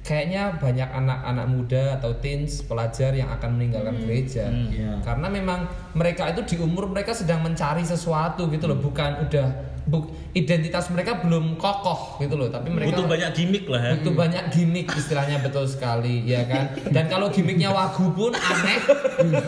kayaknya 0.04 0.60
banyak 0.60 0.86
anak-anak 0.92 1.46
muda 1.48 1.84
atau 1.96 2.12
teens 2.20 2.60
pelajar 2.68 3.16
yang 3.16 3.32
akan 3.32 3.56
meninggalkan 3.56 3.96
gereja. 4.04 4.52
Iya. 4.52 5.00
karena 5.00 5.32
memang 5.32 5.64
mereka 5.96 6.28
itu 6.28 6.44
di 6.44 6.56
umur 6.60 6.92
mereka 6.92 7.16
sedang 7.16 7.40
mencari 7.40 7.88
sesuatu 7.88 8.52
gitu 8.52 8.68
loh 8.68 8.84
bukan 8.84 9.24
udah 9.24 9.48
bu- 9.84 10.08
identitas 10.32 10.88
mereka 10.90 11.20
belum 11.20 11.56
kokoh 11.56 12.18
gitu 12.18 12.34
loh 12.34 12.48
tapi 12.48 12.70
mereka 12.70 12.92
Butuh 12.92 13.06
banyak 13.06 13.30
gimmick 13.32 13.66
lah 13.68 13.82
ya. 13.82 13.92
butuh 13.96 14.14
banyak 14.14 14.44
gimmick 14.50 14.88
istilahnya 14.90 15.38
betul 15.40 15.66
sekali 15.66 16.24
ya 16.24 16.44
kan? 16.44 16.74
Dan 16.88 17.06
kalau 17.08 17.28
gimmicknya 17.28 17.70
wagu 17.70 18.10
pun 18.10 18.32
aneh. 18.32 18.80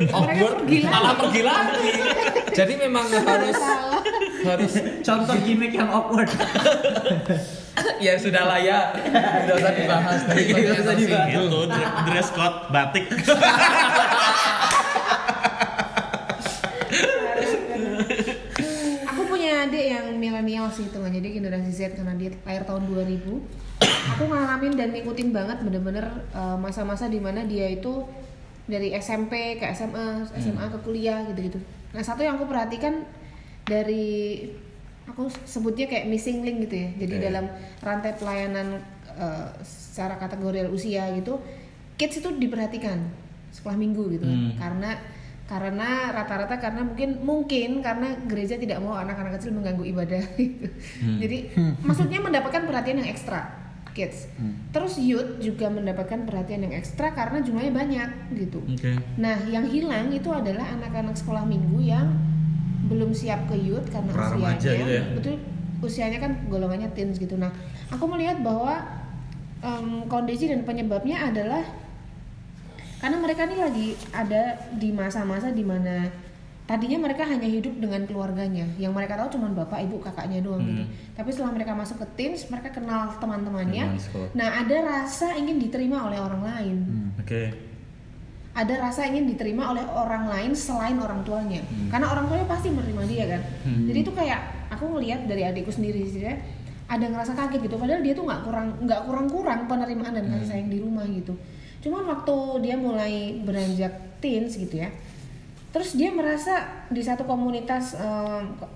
Awkward. 0.09 0.67
malah 0.85 1.15
pergi 1.17 1.41
lagi 1.41 1.91
jadi 2.51 2.73
memang 2.77 3.03
harus 3.09 3.59
harus 4.45 4.73
Contoh 5.01 5.35
gimmick 5.41 5.71
yang 5.71 5.89
awkward. 5.89 6.29
ya 8.05 8.15
sudah 8.15 8.43
lah 8.45 8.57
ya. 8.57 8.95
Tidak 8.95 9.55
usah 9.55 9.73
dibahas. 9.73 10.19
Dibahas. 10.31 11.27
Itu 11.27 11.59
dre- 11.67 11.93
dress 12.05 12.29
code 12.31 12.57
batik. 12.69 13.05
aku 19.05 19.21
punya 19.25 19.65
adik 19.65 19.85
yang 19.89 20.05
milenial 20.25 20.73
sih 20.73 20.89
itu 20.89 20.97
jadi 20.97 21.27
generasi 21.37 21.69
Z 21.69 21.93
karena 21.93 22.17
dia 22.17 22.33
lahir 22.41 22.65
tahun 22.65 22.89
2000 22.89 23.21
aku 24.17 24.23
ngalamin 24.25 24.73
dan 24.73 24.89
ngikutin 24.89 25.29
banget 25.29 25.57
bener-bener 25.61 26.25
uh, 26.33 26.57
masa-masa 26.57 27.05
di 27.05 27.21
mana 27.21 27.45
dia 27.45 27.69
itu 27.69 28.01
dari 28.65 28.97
SMP 28.97 29.61
ke 29.61 29.65
SMA 29.77 30.25
SMA 30.41 30.65
ke 30.73 30.77
kuliah 30.81 31.21
gitu-gitu 31.29 31.61
nah 31.93 32.01
satu 32.01 32.25
yang 32.25 32.41
aku 32.41 32.49
perhatikan 32.49 33.05
dari 33.69 34.41
aku 35.05 35.29
sebutnya 35.45 35.85
kayak 35.85 36.09
missing 36.09 36.41
link 36.41 36.65
gitu 36.65 36.75
ya 36.81 36.89
jadi 37.05 37.13
Oke. 37.21 37.23
dalam 37.29 37.45
rantai 37.85 38.11
pelayanan 38.17 38.81
uh, 39.13 39.53
secara 39.61 40.17
kategori 40.17 40.65
usia 40.73 41.13
gitu 41.13 41.37
kids 41.95 42.17
itu 42.17 42.29
diperhatikan 42.41 42.99
sekolah 43.53 43.77
minggu 43.77 44.17
gitu 44.17 44.25
kan. 44.25 44.35
Hmm. 44.35 44.55
karena 44.57 44.91
karena 45.45 46.09
rata-rata 46.09 46.57
karena 46.57 46.81
mungkin 46.81 47.21
mungkin 47.21 47.85
karena 47.85 48.17
gereja 48.25 48.57
tidak 48.57 48.81
mau 48.81 48.97
anak-anak 48.97 49.37
kecil 49.37 49.53
mengganggu 49.53 49.85
ibadah 49.85 50.21
gitu. 50.41 50.67
Jadi 51.21 51.37
maksudnya 51.87 52.17
mendapatkan 52.17 52.65
perhatian 52.65 53.05
yang 53.05 53.09
ekstra 53.13 53.53
kids. 53.95 54.27
Terus 54.75 54.99
youth 54.99 55.39
juga 55.39 55.71
mendapatkan 55.71 56.27
perhatian 56.27 56.67
yang 56.67 56.75
ekstra 56.75 57.15
karena 57.15 57.39
jumlahnya 57.39 57.71
banyak 57.71 58.09
gitu. 58.35 58.59
Oke. 58.59 58.99
Nah, 59.15 59.39
yang 59.47 59.71
hilang 59.71 60.11
itu 60.11 60.27
adalah 60.35 60.67
anak-anak 60.75 61.15
sekolah 61.15 61.47
minggu 61.47 61.79
yang 61.79 62.11
belum 62.91 63.15
siap 63.15 63.47
ke 63.47 63.55
youth 63.55 63.87
karena 63.87 64.11
Pra-remaja 64.11 64.59
usianya. 64.59 64.83
gitu 64.83 64.91
ya? 64.91 65.03
Betul, 65.15 65.35
usianya 65.79 66.19
kan 66.19 66.31
golongannya 66.51 66.91
teens 66.91 67.15
gitu. 67.15 67.39
Nah, 67.39 67.55
aku 67.87 68.03
melihat 68.11 68.43
bahwa 68.43 68.83
em, 69.63 70.03
kondisi 70.11 70.51
dan 70.51 70.67
penyebabnya 70.67 71.31
adalah 71.31 71.63
karena 72.97 73.17
mereka 73.19 73.45
ini 73.45 73.57
lagi 73.57 73.87
ada 74.09 74.43
di 74.71 74.89
masa-masa 74.89 75.51
di 75.51 75.61
mana 75.61 76.07
tadinya 76.65 76.97
mereka 76.97 77.21
hanya 77.21 77.45
hidup 77.45 77.77
dengan 77.77 78.01
keluarganya. 78.03 78.65
Yang 78.81 78.93
mereka 78.97 79.13
tahu 79.21 79.37
cuma 79.37 79.53
bapak 79.53 79.85
ibu 79.85 80.01
kakaknya 80.01 80.41
doang 80.41 80.65
gitu. 80.65 80.81
Hmm. 80.81 81.13
tapi 81.13 81.29
setelah 81.29 81.53
mereka 81.53 81.71
masuk 81.71 82.01
ke 82.01 82.07
teens 82.17 82.49
mereka 82.49 82.73
kenal 82.73 83.13
teman-temannya. 83.17 83.93
Nah 84.33 84.49
ada 84.59 84.77
rasa 84.81 85.37
ingin 85.37 85.61
diterima 85.61 86.05
oleh 86.05 86.17
orang 86.17 86.41
lain. 86.41 86.77
Oke. 87.21 87.53
ada 88.55 88.71
rasa 88.79 89.03
ingin 89.03 89.27
diterima 89.27 89.67
oleh 89.67 89.83
orang 89.83 90.31
lain 90.31 90.55
selain 90.55 90.95
orang 90.95 91.27
tuanya. 91.27 91.59
Hmm. 91.59 91.91
karena 91.91 92.07
orang 92.07 92.23
tuanya 92.25 92.47
pasti 92.47 92.71
menerima 92.71 93.03
dia 93.03 93.23
kan? 93.27 93.41
Jadi 93.91 93.99
itu 93.99 94.11
kayak 94.15 94.39
aku 94.71 94.95
ngelihat 94.95 95.27
dari 95.27 95.43
adikku 95.43 95.75
sendiri 95.75 96.07
sih 96.07 96.23
ya, 96.23 96.39
ada 96.87 97.03
ngerasa 97.03 97.35
kaget 97.35 97.67
gitu. 97.67 97.75
Padahal 97.75 97.99
dia 97.99 98.15
tuh 98.15 98.23
nggak 98.23 98.41
kurang 98.47 98.67
nggak 98.79 99.01
kurang 99.03 99.27
kurang 99.27 99.59
penerimaan 99.67 100.15
dan 100.15 100.23
Hmm. 100.23 100.39
kasih 100.39 100.47
sayang 100.47 100.71
di 100.71 100.79
rumah 100.79 101.03
gitu 101.03 101.35
cuman 101.85 102.01
waktu 102.03 102.35
dia 102.59 102.75
mulai 102.75 103.13
beranjak 103.39 103.93
teens 104.17 104.57
gitu 104.57 104.81
ya 104.81 104.89
terus 105.69 105.93
dia 105.93 106.09
merasa 106.09 106.65
di 106.89 106.99
satu 106.99 107.23
komunitas 107.23 107.93
ko- 108.57 108.71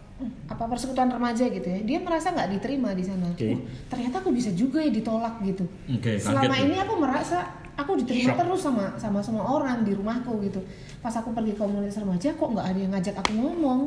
apa 0.46 0.68
persekutuan 0.68 1.08
remaja 1.08 1.48
gitu 1.48 1.64
ya 1.64 1.80
dia 1.80 1.98
merasa 1.98 2.30
nggak 2.30 2.52
diterima 2.54 2.92
di 2.92 3.02
sana 3.02 3.32
Oke. 3.32 3.56
"Oh, 3.56 3.60
ternyata 3.88 4.20
aku 4.20 4.30
bisa 4.30 4.52
juga 4.52 4.84
ya 4.84 4.92
ditolak 4.92 5.40
gitu 5.42 5.64
Oke, 5.88 6.20
selama 6.20 6.60
ini 6.60 6.76
aku 6.76 6.94
merasa 7.00 7.48
aku 7.74 7.96
diterima 7.96 8.36
Shock. 8.36 8.40
terus 8.44 8.62
sama 8.62 8.86
sama 9.00 9.20
semua 9.24 9.48
orang 9.48 9.82
di 9.82 9.96
rumahku 9.96 10.44
gitu 10.44 10.60
pas 11.00 11.16
aku 11.16 11.32
pergi 11.32 11.56
ke 11.56 11.64
komunitas 11.64 11.96
remaja 11.98 12.36
kok 12.36 12.50
nggak 12.52 12.68
ada 12.68 12.78
yang 12.78 12.92
ngajak 12.92 13.16
aku 13.16 13.32
ngomong 13.32 13.80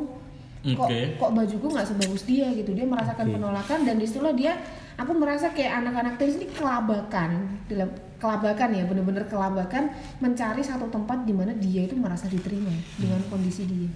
kok 0.65 0.89
Oke. 0.89 0.99
kok 1.13 1.31
bajuku 1.31 1.65
nggak 1.69 1.85
sebagus 1.85 2.23
dia 2.25 2.49
gitu 2.49 2.73
dia 2.73 2.87
merasakan 2.89 3.29
Oke. 3.29 3.33
penolakan 3.37 3.79
dan 3.85 3.95
di 3.95 4.05
situlah 4.09 4.33
dia 4.33 4.57
aku 4.97 5.13
merasa 5.13 5.53
kayak 5.53 5.85
anak-anak 5.85 6.17
tenis 6.17 6.41
ini 6.41 6.49
kelabakan 6.49 7.29
dalam 7.69 7.93
kelabakan 8.23 8.71
ya 8.71 8.87
bener-bener 8.87 9.27
kelabakan 9.27 9.91
mencari 10.23 10.63
satu 10.63 10.87
tempat 10.87 11.27
di 11.27 11.35
mana 11.35 11.51
dia 11.59 11.83
itu 11.83 11.99
merasa 11.99 12.31
diterima 12.31 12.71
dengan 12.95 13.19
kondisi 13.27 13.67
dia 13.67 13.91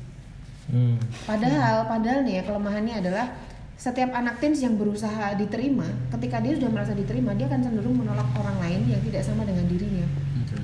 Hmm. 0.67 0.99
Padahal, 1.23 1.87
padahal 1.87 2.27
nih 2.27 2.39
ya 2.39 2.41
kelemahannya 2.43 2.99
adalah 2.99 3.31
setiap 3.79 4.11
anak 4.11 4.43
teens 4.43 4.59
yang 4.59 4.75
berusaha 4.75 5.31
diterima, 5.39 5.87
ketika 6.11 6.43
dia 6.43 6.59
sudah 6.59 6.67
merasa 6.67 6.91
diterima, 6.91 7.31
dia 7.39 7.47
akan 7.47 7.63
cenderung 7.63 7.95
menolak 7.95 8.27
orang 8.35 8.59
lain 8.59 8.83
yang 8.83 8.99
tidak 8.99 9.23
sama 9.23 9.47
dengan 9.47 9.63
dirinya. 9.63 10.03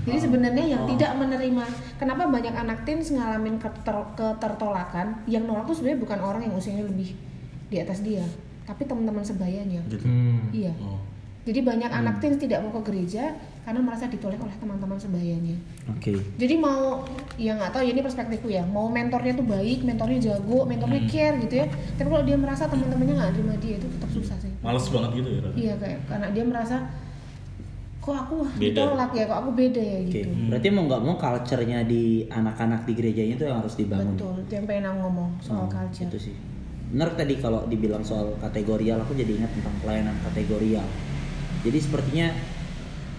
Jadi 0.03 0.19
sebenarnya 0.19 0.65
yang 0.75 0.83
Oh. 0.83 0.89
tidak 0.91 1.15
menerima, 1.15 1.63
kenapa 1.95 2.27
banyak 2.27 2.51
anak 2.51 2.83
teens 2.83 3.15
ngalamin 3.15 3.55
keter- 3.55 4.11
ketertolakan? 4.19 5.23
Yang 5.23 5.43
nolak 5.47 5.63
tuh 5.71 5.75
sebenarnya 5.79 5.99
bukan 6.03 6.19
orang 6.19 6.41
yang 6.43 6.53
usianya 6.57 6.83
lebih 6.83 7.15
di 7.71 7.77
atas 7.79 8.03
dia, 8.03 8.27
tapi 8.67 8.83
teman-teman 8.83 9.23
sebayanya. 9.23 9.79
Gitu. 9.87 10.03
Hmm. 10.03 10.51
Iya. 10.51 10.75
Oh. 10.83 10.99
Jadi 11.43 11.59
banyak 11.59 11.91
anak 11.91 12.23
teens 12.23 12.39
tidak 12.39 12.63
mau 12.63 12.71
ke 12.71 12.87
gereja 12.87 13.35
karena 13.61 13.83
merasa 13.83 14.07
ditolak 14.07 14.39
oleh 14.39 14.55
teman-teman 14.55 14.95
sebayanya. 14.95 15.59
Oke. 15.91 16.15
Jadi 16.39 16.55
mau 16.55 17.03
ya 17.35 17.51
nggak 17.53 17.67
tahu 17.69 17.83
ya 17.83 17.91
ini 17.91 17.99
perspektifku 17.99 18.47
ya. 18.47 18.63
Mau 18.63 18.87
mentornya 18.87 19.35
tuh 19.35 19.43
baik, 19.43 19.83
mentornya 19.83 20.19
jago, 20.21 20.63
mentornya 20.63 20.99
Hmm. 20.99 21.11
care 21.11 21.35
gitu 21.41 21.55
ya. 21.59 21.67
Tapi 21.93 22.07
kalau 22.07 22.23
dia 22.23 22.37
merasa 22.39 22.63
teman-temannya 22.65 23.13
nggak 23.13 23.31
terima 23.33 23.55
dia 23.57 23.75
itu 23.75 23.87
tetap 23.89 24.09
susah 24.09 24.37
sih. 24.39 24.51
Males 24.59 24.87
banget 24.87 25.11
gitu 25.13 25.29
ya. 25.29 25.41
Iya 25.53 25.73
kayak 25.77 25.99
karena 26.07 26.27
dia 26.31 26.43
merasa 26.43 26.75
kok 27.99 28.15
aku 28.17 28.35
Beda. 28.53 28.83
ditolak 28.83 29.11
ya, 29.13 29.23
kok 29.25 29.37
aku 29.37 29.49
beda 29.53 29.79
ya 29.79 29.97
Oke. 30.01 30.11
gitu. 30.13 30.29
Berarti 30.47 30.67
mau 30.69 30.83
nggak 30.85 31.01
mau 31.01 31.15
culture-nya 31.17 31.79
di 31.83 32.03
anak-anak 32.25 32.83
di 32.83 32.93
gerejanya 32.93 33.33
itu 33.33 33.43
yang 33.45 33.59
harus 33.59 33.75
dibangun. 33.75 34.15
Betul. 34.15 34.33
Itu 34.41 34.51
yang 34.53 34.65
pengen 34.65 34.85
aku 34.85 34.97
ngomong 35.01 35.29
soal 35.39 35.65
Hmm, 35.65 35.71
culture. 35.73 36.07
Itu 36.07 36.19
sih. 36.21 36.35
Benar 36.87 37.15
tadi 37.15 37.35
kalau 37.35 37.63
dibilang 37.65 37.99
soal 38.01 38.31
kategorial, 38.37 38.99
aku 38.99 39.11
jadi 39.13 39.35
ingat 39.35 39.51
tentang 39.51 39.75
pelayanan 39.79 40.15
kategorial. 40.21 40.83
Jadi 41.63 41.77
sepertinya 41.79 42.27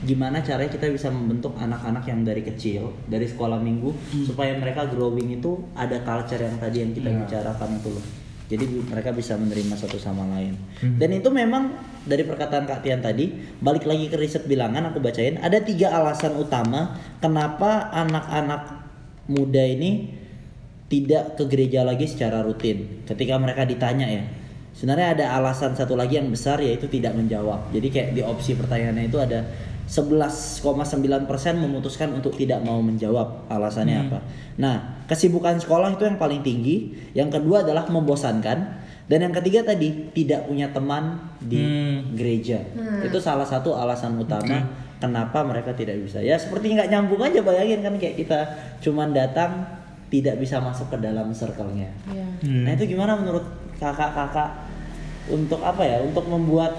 gimana 0.04 0.44
caranya 0.44 0.68
kita 0.68 0.92
bisa 0.92 1.08
membentuk 1.08 1.56
anak-anak 1.56 2.04
yang 2.04 2.20
dari 2.28 2.44
kecil, 2.44 2.92
dari 3.08 3.24
sekolah 3.24 3.56
minggu, 3.56 3.88
supaya 4.28 4.52
mereka 4.60 4.84
growing 4.84 5.40
itu 5.40 5.64
ada 5.72 6.04
culture 6.04 6.44
yang 6.44 6.60
tadi 6.60 6.84
yang 6.84 6.92
kita 6.92 7.08
Ya. 7.08 7.18
bicarakan 7.24 7.80
itu 7.80 7.88
loh. 7.88 8.04
Jadi 8.44 8.64
mereka 8.92 9.16
bisa 9.16 9.40
menerima 9.40 9.72
satu 9.72 9.96
sama 9.96 10.28
lain. 10.36 10.52
Dan 11.00 11.16
itu 11.16 11.32
memang 11.32 11.72
dari 12.04 12.28
perkataan 12.28 12.68
Kak 12.68 12.84
Tian 12.84 13.00
tadi, 13.00 13.32
balik 13.64 13.88
lagi 13.88 14.12
ke 14.12 14.20
riset 14.20 14.44
bilangan 14.44 14.92
aku 14.92 15.00
bacain, 15.00 15.40
ada 15.40 15.64
tiga 15.64 15.96
alasan 15.96 16.36
utama 16.36 17.00
kenapa 17.24 17.88
anak-anak 17.88 18.84
muda 19.32 19.64
ini 19.64 20.12
tidak 20.92 21.40
ke 21.40 21.48
gereja 21.48 21.88
lagi 21.88 22.04
secara 22.04 22.44
rutin. 22.44 23.08
Ketika 23.08 23.40
mereka 23.40 23.64
ditanya 23.64 24.04
ya, 24.12 24.24
sebenarnya 24.74 25.08
ada 25.16 25.24
alasan 25.38 25.72
satu 25.72 25.94
lagi 25.94 26.18
yang 26.18 26.28
besar 26.28 26.58
yaitu 26.58 26.90
tidak 26.90 27.14
menjawab. 27.14 27.70
Jadi 27.70 27.88
kayak 27.88 28.08
di 28.12 28.20
opsi 28.20 28.58
pertanyaannya 28.58 29.06
itu 29.06 29.18
ada 29.22 29.40
11,9% 29.84 31.60
memutuskan 31.60 32.10
untuk 32.16 32.34
tidak 32.34 32.60
mau 32.64 32.80
menjawab. 32.80 33.48
Alasannya 33.48 33.96
apa? 34.08 34.18
Nah, 34.56 35.04
kesibukan 35.04 35.60
sekolah 35.60 35.94
itu 35.94 36.08
yang 36.08 36.16
paling 36.16 36.40
tinggi. 36.40 36.92
Yang 37.12 37.40
kedua 37.40 37.62
adalah 37.62 37.86
membosankan. 37.88 38.82
Dan 39.04 39.20
yang 39.20 39.36
ketiga 39.36 39.60
tadi 39.60 40.08
tidak 40.16 40.48
punya 40.48 40.72
teman 40.72 41.20
di 41.36 41.60
Hmm. 41.60 42.16
gereja. 42.16 42.64
Itu 43.04 43.20
salah 43.20 43.44
satu 43.44 43.76
alasan 43.76 44.16
utama 44.16 44.64
kenapa 44.96 45.44
mereka 45.44 45.76
tidak 45.76 46.00
bisa. 46.00 46.24
Ya 46.24 46.40
seperti 46.40 46.72
nggak 46.72 46.88
nyambung 46.88 47.20
aja 47.20 47.44
bayangin 47.44 47.84
kan 47.84 48.00
kayak 48.00 48.16
kita 48.16 48.40
cuman 48.80 49.12
datang 49.12 49.68
tidak 50.08 50.40
bisa 50.40 50.56
masuk 50.56 50.88
ke 50.88 50.96
dalam 51.04 51.28
circle-nya. 51.36 51.92
Iya. 52.08 52.24
Hmm. 52.48 52.64
Nah 52.64 52.72
itu 52.72 52.96
gimana 52.96 53.12
menurut 53.12 53.44
kakak-kakak 53.76 54.63
untuk 55.30 55.60
apa 55.64 55.82
ya? 55.84 55.98
Untuk 56.04 56.28
membuat 56.28 56.72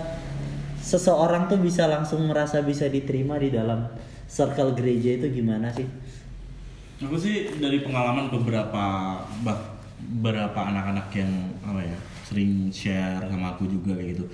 seseorang 0.82 1.50
tuh 1.50 1.58
bisa 1.58 1.90
langsung 1.90 2.30
merasa 2.30 2.62
bisa 2.62 2.86
diterima 2.86 3.42
di 3.42 3.50
dalam 3.50 3.90
circle 4.30 4.78
gereja 4.78 5.18
itu 5.18 5.42
gimana 5.42 5.74
sih? 5.74 5.88
Aku 7.02 7.18
sih 7.18 7.52
dari 7.60 7.82
pengalaman 7.84 8.32
beberapa 8.32 9.18
bah- 9.44 9.76
beberapa 10.00 10.60
anak-anak 10.62 11.08
yang 11.18 11.32
apa 11.66 11.82
ya 11.82 11.98
sering 12.26 12.70
share 12.70 13.26
sama 13.28 13.58
aku 13.58 13.66
juga 13.68 13.98
kayak 13.98 14.16
gitu. 14.16 14.26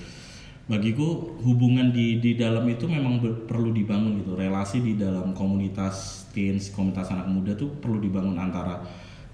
Bagiku 0.70 1.36
hubungan 1.44 1.92
di 1.92 2.22
di 2.24 2.38
dalam 2.38 2.64
itu 2.70 2.88
memang 2.88 3.20
ber- 3.20 3.50
perlu 3.50 3.74
dibangun 3.74 4.22
gitu. 4.22 4.38
Relasi 4.38 4.80
di 4.84 4.94
dalam 4.96 5.34
komunitas 5.34 6.28
teens, 6.32 6.72
komunitas 6.72 7.12
anak 7.12 7.28
muda 7.28 7.58
tuh 7.58 7.68
perlu 7.82 8.00
dibangun 8.00 8.40
antara 8.40 8.80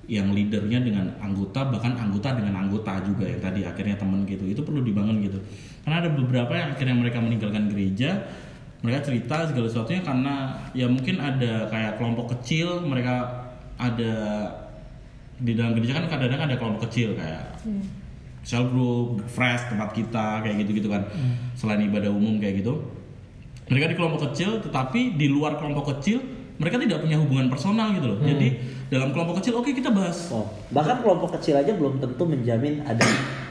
yang 0.07 0.31
leadernya 0.31 0.79
dengan 0.79 1.11
anggota 1.19 1.67
bahkan 1.67 1.93
anggota 1.99 2.31
dengan 2.31 2.55
anggota 2.63 3.03
juga 3.03 3.27
yang 3.27 3.43
tadi 3.43 3.67
akhirnya 3.67 3.99
temen 3.99 4.23
gitu. 4.23 4.47
Itu 4.47 4.63
perlu 4.63 4.79
dibangun 4.81 5.19
gitu. 5.19 5.39
Karena 5.83 6.07
ada 6.07 6.09
beberapa 6.15 6.51
yang 6.55 6.75
akhirnya 6.75 6.95
mereka 6.95 7.19
meninggalkan 7.19 7.67
gereja 7.67 8.23
mereka 8.77 9.09
cerita 9.09 9.49
segala 9.49 9.67
sesuatunya 9.67 10.05
karena 10.05 10.53
ya 10.77 10.85
mungkin 10.85 11.17
ada 11.17 11.65
kayak 11.73 11.97
kelompok 11.97 12.37
kecil 12.37 12.85
mereka 12.85 13.45
ada 13.77 14.13
di 15.37 15.53
dalam 15.57 15.73
gereja 15.77 15.97
kan 15.97 16.05
kadang-kadang 16.09 16.49
ada 16.49 16.57
kelompok 16.57 16.89
kecil 16.89 17.17
kayak 17.17 17.57
cell 18.47 18.69
group, 18.71 19.25
fresh 19.27 19.67
tempat 19.67 19.91
kita 19.91 20.45
kayak 20.45 20.63
gitu-gitu 20.63 20.87
kan. 20.87 21.03
Selain 21.57 21.81
ibadah 21.83 22.13
umum 22.13 22.37
kayak 22.39 22.63
gitu. 22.63 22.79
Mereka 23.67 23.91
di 23.91 23.95
kelompok 23.99 24.31
kecil 24.31 24.63
tetapi 24.63 25.19
di 25.19 25.27
luar 25.27 25.59
kelompok 25.59 25.97
kecil 25.97 26.23
mereka 26.57 26.75
tidak 26.77 26.99
punya 26.99 27.17
hubungan 27.17 27.47
personal 27.47 27.87
gitu 27.91 28.07
loh 28.07 28.19
jadi 28.19 28.47
dalam 28.87 29.11
kelompok 29.11 29.37
kecil 29.37 29.57
oke 29.57 29.69
kita 29.69 29.89
bahas 29.89 30.17
Oh, 30.29 30.47
bahkan 30.69 30.99
kelompok 30.99 31.35
kecil 31.35 31.53
aja 31.53 31.71
belum 31.71 31.99
tentu 31.99 32.23
menjamin 32.23 32.81
ada 32.81 33.03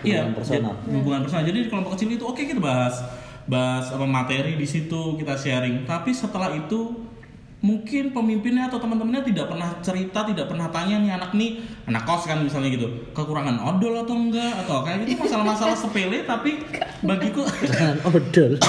hubungan 0.02 0.32
personal. 0.32 0.74
jadi- 0.74 0.94
hubungan 0.96 1.20
personal. 1.22 1.44
Jadi 1.44 1.58
di 1.58 1.68
kelompok 1.68 1.92
kecil 1.92 2.08
itu 2.10 2.24
oke 2.24 2.40
kita 2.40 2.56
bahas 2.56 2.94
bahas 3.44 3.86
apa 3.88 4.02
materi 4.02 4.56
di 4.56 4.64
situ 4.64 5.14
kita 5.14 5.34
sharing. 5.34 5.84
Tapi 5.84 6.10
setelah 6.10 6.50
itu 6.50 7.04
mungkin 7.58 8.12
pemimpinnya 8.12 8.66
atau 8.66 8.78
teman-temannya 8.78 9.26
tidak 9.26 9.48
pernah 9.48 9.76
cerita, 9.80 10.24
tidak 10.24 10.46
pernah 10.46 10.68
tanya 10.68 10.96
nih 10.98 11.10
anak 11.10 11.30
nih 11.32 11.50
anak 11.84 12.02
kos 12.02 12.24
kan 12.24 12.40
misalnya 12.40 12.70
gitu 12.70 12.86
kekurangan 13.12 13.56
odol 13.58 13.96
atau 13.98 14.14
enggak 14.14 14.52
atau 14.62 14.82
kayak 14.82 15.04
gitu 15.04 15.20
masalah-masalah 15.20 15.76
sepele 15.76 16.24
tapi 16.24 16.62
bagiku 17.02 17.44
odol. 18.04 18.56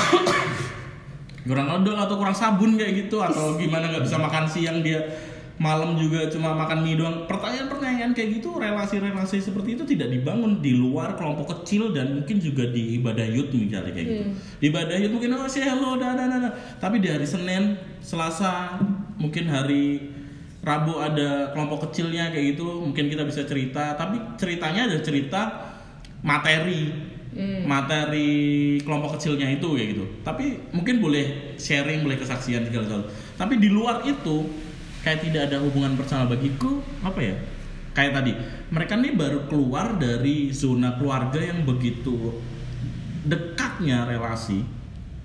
kurang 1.47 1.71
odol 1.71 1.95
atau 1.95 2.19
kurang 2.19 2.35
sabun 2.35 2.75
kayak 2.75 3.07
gitu 3.07 3.23
atau 3.23 3.55
gimana 3.55 3.87
nggak 3.89 4.03
bisa 4.03 4.19
makan 4.19 4.45
siang 4.45 4.83
dia 4.83 4.99
malam 5.57 5.97
juga 5.97 6.29
cuma 6.29 6.53
makan 6.53 6.85
mie 6.85 6.97
doang. 7.01 7.25
Pertanyaan-pertanyaan 7.25 8.13
kayak 8.13 8.29
gitu 8.41 8.61
relasi-relasi 8.61 9.41
seperti 9.41 9.73
itu 9.73 9.83
tidak 9.89 10.13
dibangun 10.13 10.61
di 10.61 10.77
luar 10.77 11.17
kelompok 11.17 11.61
kecil 11.61 11.89
dan 11.97 12.13
mungkin 12.13 12.37
juga 12.37 12.69
di 12.69 13.01
ibadah 13.01 13.25
youth 13.25 13.49
misalnya 13.49 13.89
kayak 13.89 14.05
gitu. 14.05 14.23
Di 14.61 14.65
ibadah 14.69 14.95
youth 15.01 15.13
mungkin 15.17 15.33
oh 15.33 15.49
sih 15.49 15.65
hello 15.65 15.97
dah 15.97 16.13
dah 16.13 16.25
dah. 16.29 16.53
tapi 16.77 17.01
di 17.01 17.09
hari 17.09 17.25
Senin 17.25 17.73
Selasa 18.05 18.77
mungkin 19.17 19.49
hari 19.49 20.13
Rabu 20.61 20.99
ada 20.99 21.55
kelompok 21.55 21.89
kecilnya 21.89 22.29
kayak 22.29 22.53
gitu 22.53 22.85
mungkin 22.85 23.09
kita 23.09 23.25
bisa 23.25 23.41
cerita. 23.49 23.97
Tapi 23.97 24.37
ceritanya 24.37 24.85
ada 24.85 25.01
cerita 25.01 25.41
materi 26.21 26.93
materi 27.67 28.79
kelompok 28.81 29.19
kecilnya 29.19 29.51
itu 29.51 29.77
kayak 29.77 29.89
gitu. 29.93 30.05
Tapi 30.25 30.74
mungkin 30.74 31.03
boleh 31.03 31.55
sharing 31.60 32.01
boleh 32.01 32.17
kesaksian 32.17 32.65
segala 32.65 32.84
sesuatu. 32.88 33.07
Tapi 33.38 33.53
di 33.62 33.69
luar 33.69 34.01
itu 34.07 34.48
kayak 35.05 35.22
tidak 35.27 35.41
ada 35.51 35.57
hubungan 35.62 35.93
personal 35.93 36.25
bagiku 36.25 36.81
apa 37.05 37.19
ya? 37.22 37.36
Kayak 37.93 38.12
tadi 38.22 38.31
mereka 38.69 38.93
nih 38.98 39.13
baru 39.13 39.39
keluar 39.50 39.98
dari 39.98 40.53
zona 40.53 40.98
keluarga 40.98 41.41
yang 41.41 41.65
begitu 41.65 42.38
dekatnya 43.27 44.07
relasi 44.07 44.63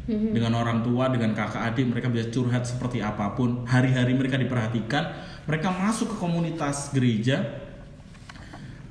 dengan 0.09 0.59
orang 0.59 0.83
tua 0.83 1.07
dengan 1.15 1.31
kakak 1.31 1.63
adik 1.63 1.87
mereka 1.87 2.11
bisa 2.11 2.27
curhat 2.29 2.67
seperti 2.67 2.99
apa 2.99 3.33
pun. 3.39 3.65
Hari-hari 3.65 4.19
mereka 4.19 4.37
diperhatikan 4.37 5.15
mereka 5.47 5.71
masuk 5.71 6.13
ke 6.13 6.17
komunitas 6.19 6.91
gereja 6.91 7.62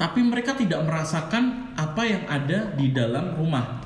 tapi 0.01 0.25
mereka 0.25 0.57
tidak 0.57 0.81
merasakan 0.81 1.77
apa 1.77 2.01
yang 2.01 2.25
ada 2.25 2.73
di 2.73 2.89
dalam 2.89 3.37
rumah. 3.37 3.85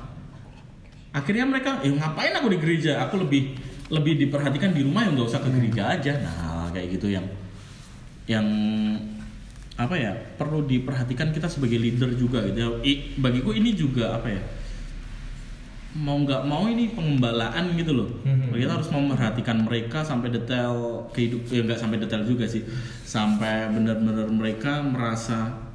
Akhirnya 1.12 1.44
mereka 1.44 1.84
eh 1.84 1.92
ngapain 1.92 2.32
aku 2.32 2.56
di 2.56 2.56
gereja? 2.56 3.04
Aku 3.04 3.20
lebih 3.20 3.52
lebih 3.92 4.24
diperhatikan 4.24 4.72
di 4.72 4.80
rumah 4.80 5.04
ya 5.04 5.12
nggak 5.12 5.28
usah 5.28 5.44
ke 5.44 5.52
gereja 5.52 5.92
aja. 5.92 6.16
Nah 6.24 6.72
kayak 6.72 6.96
gitu 6.96 7.12
yang 7.12 7.28
yang 8.24 8.48
apa 9.76 9.92
ya 9.92 10.16
perlu 10.40 10.64
diperhatikan 10.64 11.36
kita 11.36 11.52
sebagai 11.52 11.76
leader 11.76 12.08
juga 12.16 12.48
gitu. 12.48 12.80
I- 12.80 13.12
bagiku 13.20 13.52
ini 13.52 13.76
juga 13.76 14.16
apa 14.16 14.32
ya 14.32 14.40
mau 16.00 16.16
nggak 16.16 16.48
mau 16.48 16.64
ini 16.64 16.96
pengembalaan 16.96 17.76
gitu 17.76 17.92
loh. 17.92 18.08
Kita 18.56 18.72
harus 18.72 18.88
memperhatikan 18.88 19.68
mereka 19.68 20.00
sampai 20.00 20.32
detail 20.32 21.04
kehidup 21.12 21.44
ya 21.52 21.60
nggak 21.60 21.76
sampai 21.76 22.00
detail 22.00 22.24
juga 22.24 22.48
sih. 22.48 22.64
Sampai 23.04 23.68
benar-benar 23.68 24.32
mereka 24.32 24.80
merasa 24.80 25.65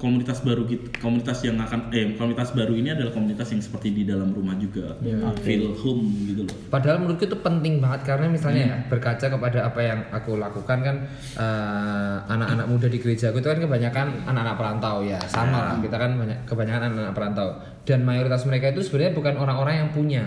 komunitas 0.00 0.40
baru 0.40 0.64
kita 0.64 0.96
komunitas 0.96 1.44
yang 1.44 1.60
akan 1.60 1.92
eh 1.92 2.16
komunitas 2.16 2.56
baru 2.56 2.72
ini 2.72 2.96
adalah 2.96 3.12
komunitas 3.12 3.52
yang 3.52 3.60
seperti 3.60 3.92
di 3.92 4.02
dalam 4.08 4.32
rumah 4.32 4.56
juga. 4.56 4.96
Feel 5.44 5.76
home 5.76 6.08
gitu 6.24 6.48
loh. 6.48 6.56
Padahal 6.72 7.04
menurutku 7.04 7.28
itu 7.28 7.36
penting 7.36 7.84
banget 7.84 8.08
karena 8.08 8.32
misalnya 8.32 8.62
ya 8.64 8.76
berkaca 8.88 9.28
kepada 9.28 9.68
apa 9.68 9.80
yang 9.84 10.00
aku 10.08 10.40
lakukan 10.40 10.78
kan 10.80 10.96
eh, 11.36 12.16
anak-anak 12.32 12.66
muda 12.66 12.88
di 12.88 12.96
gerejaku 12.96 13.44
itu 13.44 13.48
kan 13.52 13.60
kebanyakan 13.60 14.06
anak-anak 14.24 14.56
perantau. 14.56 14.96
Ya 15.04 15.20
sama 15.28 15.68
lah. 15.68 15.76
Kita 15.84 16.00
kan 16.00 16.16
banyak 16.16 16.48
kebanyakan 16.48 16.80
anak-anak 16.90 17.14
perantau. 17.14 17.48
Dan 17.84 18.08
mayoritas 18.08 18.48
mereka 18.48 18.72
itu 18.72 18.80
sebenarnya 18.80 19.12
bukan 19.12 19.34
orang-orang 19.36 19.84
yang 19.84 19.90
punya. 19.92 20.24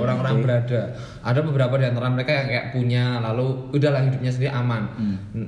Orang-orang 0.00 0.42
berada. 0.42 0.96
Ada 1.22 1.44
beberapa 1.44 1.78
di 1.78 1.86
antara 1.86 2.10
mereka 2.10 2.34
yang 2.34 2.46
kayak 2.50 2.66
punya 2.74 3.22
lalu 3.22 3.70
udahlah 3.70 4.02
hidupnya 4.02 4.32
sendiri 4.32 4.50
aman 4.50 4.82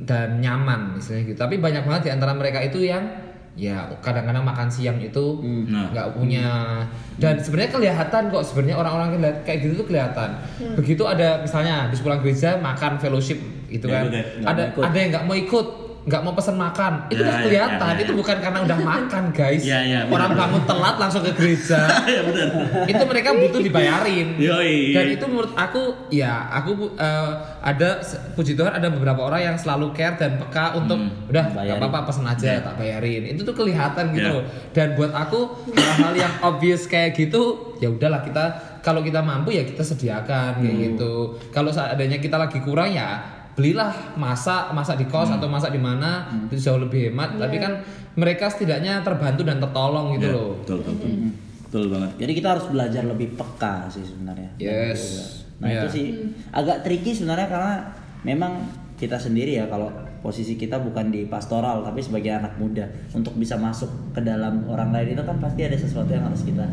dan 0.06 0.38
nyaman 0.38 1.00
misalnya 1.00 1.34
gitu. 1.34 1.38
Tapi 1.40 1.58
banyak 1.58 1.82
banget 1.82 2.02
di 2.06 2.10
antara 2.14 2.30
mereka 2.36 2.62
itu 2.62 2.84
yang 2.84 3.23
ya 3.54 3.86
kadang-kadang 4.00 4.42
makan 4.42 4.66
siang 4.66 4.98
itu 4.98 5.38
Nah. 5.64 5.86
nggak 5.88 6.08
punya 6.12 6.82
dan 7.16 7.38
sebenarnya 7.38 7.70
kelihatan 7.70 8.22
kok 8.26 8.42
sebenarnya 8.42 8.76
orang-orang 8.76 9.08
kayak 9.42 9.62
gitu 9.62 9.78
tuh 9.78 9.86
kelihatan 9.86 10.34
begitu 10.74 11.02
ada 11.04 11.38
misalnya 11.38 11.86
di 11.86 11.94
pulang 11.96 12.18
gereja 12.18 12.58
makan 12.58 12.98
fellowship 12.98 13.38
gitu 13.66 13.86
Ya, 13.86 13.94
kan 13.96 14.04
ya. 14.10 14.24
Ada 14.44 14.62
ikut. 14.68 14.82
ada 14.82 14.96
yang 14.96 15.10
nggak 15.10 15.24
mau 15.24 15.36
ikut 15.36 15.66
nggak 16.04 16.20
mau 16.20 16.32
pesan 16.32 16.54
makan. 16.54 17.08
Itu 17.08 17.16
Ya, 17.16 17.24
udah 17.24 17.34
ya, 17.34 17.42
kelihatan. 17.42 17.88
ya, 17.88 17.96
ya. 17.96 18.02
itu 18.04 18.12
bukan 18.12 18.36
karena 18.36 18.58
udah 18.60 18.78
makan 18.78 19.22
guys. 19.30 19.62
Ya, 19.62 19.80
ya, 19.80 20.00
orang 20.04 20.32
bangun 20.32 20.62
telat 20.62 20.96
langsung 20.96 21.22
ke 21.22 21.32
gereja. 21.32 21.80
Ya 22.14 22.20
benar 22.20 22.46
itu 22.84 23.02
mereka 23.04 23.28
butuh 23.32 23.60
dibayarin. 23.60 24.36
Yoi. 24.36 24.92
dan 24.92 25.06
itu 25.08 25.24
menurut 25.24 25.52
aku 25.54 25.82
ya 26.08 26.46
aku 26.48 26.92
eh, 26.94 27.32
ada 27.60 27.98
puji 28.34 28.52
Tuhan 28.52 28.70
ada 28.70 28.86
beberapa 28.86 29.24
orang 29.24 29.40
yang 29.42 29.56
selalu 29.56 29.90
care 29.90 30.14
dan 30.14 30.36
peka 30.36 30.76
untuk 30.76 31.00
udah 31.26 31.44
nggak 31.50 31.80
apa-apa 31.80 32.06
pesen 32.06 32.24
aja 32.24 32.46
Ya. 32.46 32.60
tak 32.60 32.76
bayarin. 32.76 33.24
Itu 33.26 33.42
tuh 33.42 33.56
kelihatan 33.56 34.12
gitu 34.12 34.36
Ya. 34.36 34.46
dan 34.70 34.88
buat 34.94 35.10
aku 35.10 35.40
hal-hal 35.72 36.14
yang 36.14 36.32
obvious 36.42 36.84
kayak 36.84 37.16
gitu 37.16 37.74
ya 37.76 37.88
udahlah 37.88 38.20
kita 38.20 38.44
kalau 38.80 39.00
kita 39.00 39.18
mampu 39.18 39.50
ya 39.50 39.64
kita 39.64 39.80
sediakan 39.80 40.60
kayak 40.60 40.76
gitu. 40.92 41.12
Kalau 41.48 41.72
seandainya 41.72 42.20
kita 42.20 42.36
lagi 42.36 42.60
kurang 42.60 42.92
ya 42.92 43.40
belilah 43.54 43.90
masak 44.14 44.70
masak 44.70 44.98
di 44.98 45.06
kos 45.06 45.30
atau 45.30 45.46
masak 45.46 45.70
di 45.70 45.78
mana 45.78 46.26
itu 46.46 46.58
jauh 46.60 46.78
lebih 46.78 47.08
hemat. 47.08 47.34
Tapi 47.36 47.56
kan 47.56 47.80
mereka 48.14 48.46
setidaknya 48.46 49.00
terbantu 49.00 49.42
dan 49.42 49.58
tertolong 49.58 50.14
gitu 50.14 50.26
Ya, 50.26 50.34
loh. 50.34 50.50
betul 50.58 50.78
betul. 50.80 50.94
Betul. 50.94 51.12
betul 51.64 51.84
banget. 51.90 52.10
Jadi 52.18 52.32
kita 52.32 52.48
harus 52.50 52.66
belajar 52.68 53.02
lebih 53.04 53.28
peka 53.34 53.74
sih 53.88 54.02
sebenarnya. 54.02 54.50
Yes. 54.56 55.02
Nah 55.54 55.66
Iya. 55.66 55.80
itu 55.80 55.88
sih 55.88 56.06
agak 56.50 56.82
tricky 56.82 57.10
sebenarnya 57.10 57.46
karena 57.46 57.72
memang 58.22 58.66
kita 58.94 59.14
sendiri 59.16 59.54
ya 59.54 59.66
kalau 59.66 59.90
posisi 60.18 60.54
kita 60.54 60.78
bukan 60.78 61.10
di 61.10 61.26
pastoral 61.26 61.82
tapi 61.82 62.00
sebagai 62.00 62.32
anak 62.32 62.56
muda 62.56 62.82
untuk 63.12 63.34
bisa 63.34 63.54
masuk 63.54 63.86
ke 64.10 64.20
dalam 64.20 64.64
orang 64.64 64.88
lain 64.88 65.12
itu 65.12 65.22
kan 65.22 65.36
pasti 65.36 65.60
ada 65.62 65.74
sesuatu 65.74 66.08
yang 66.08 66.24
harus 66.24 66.42
kita 66.42 66.64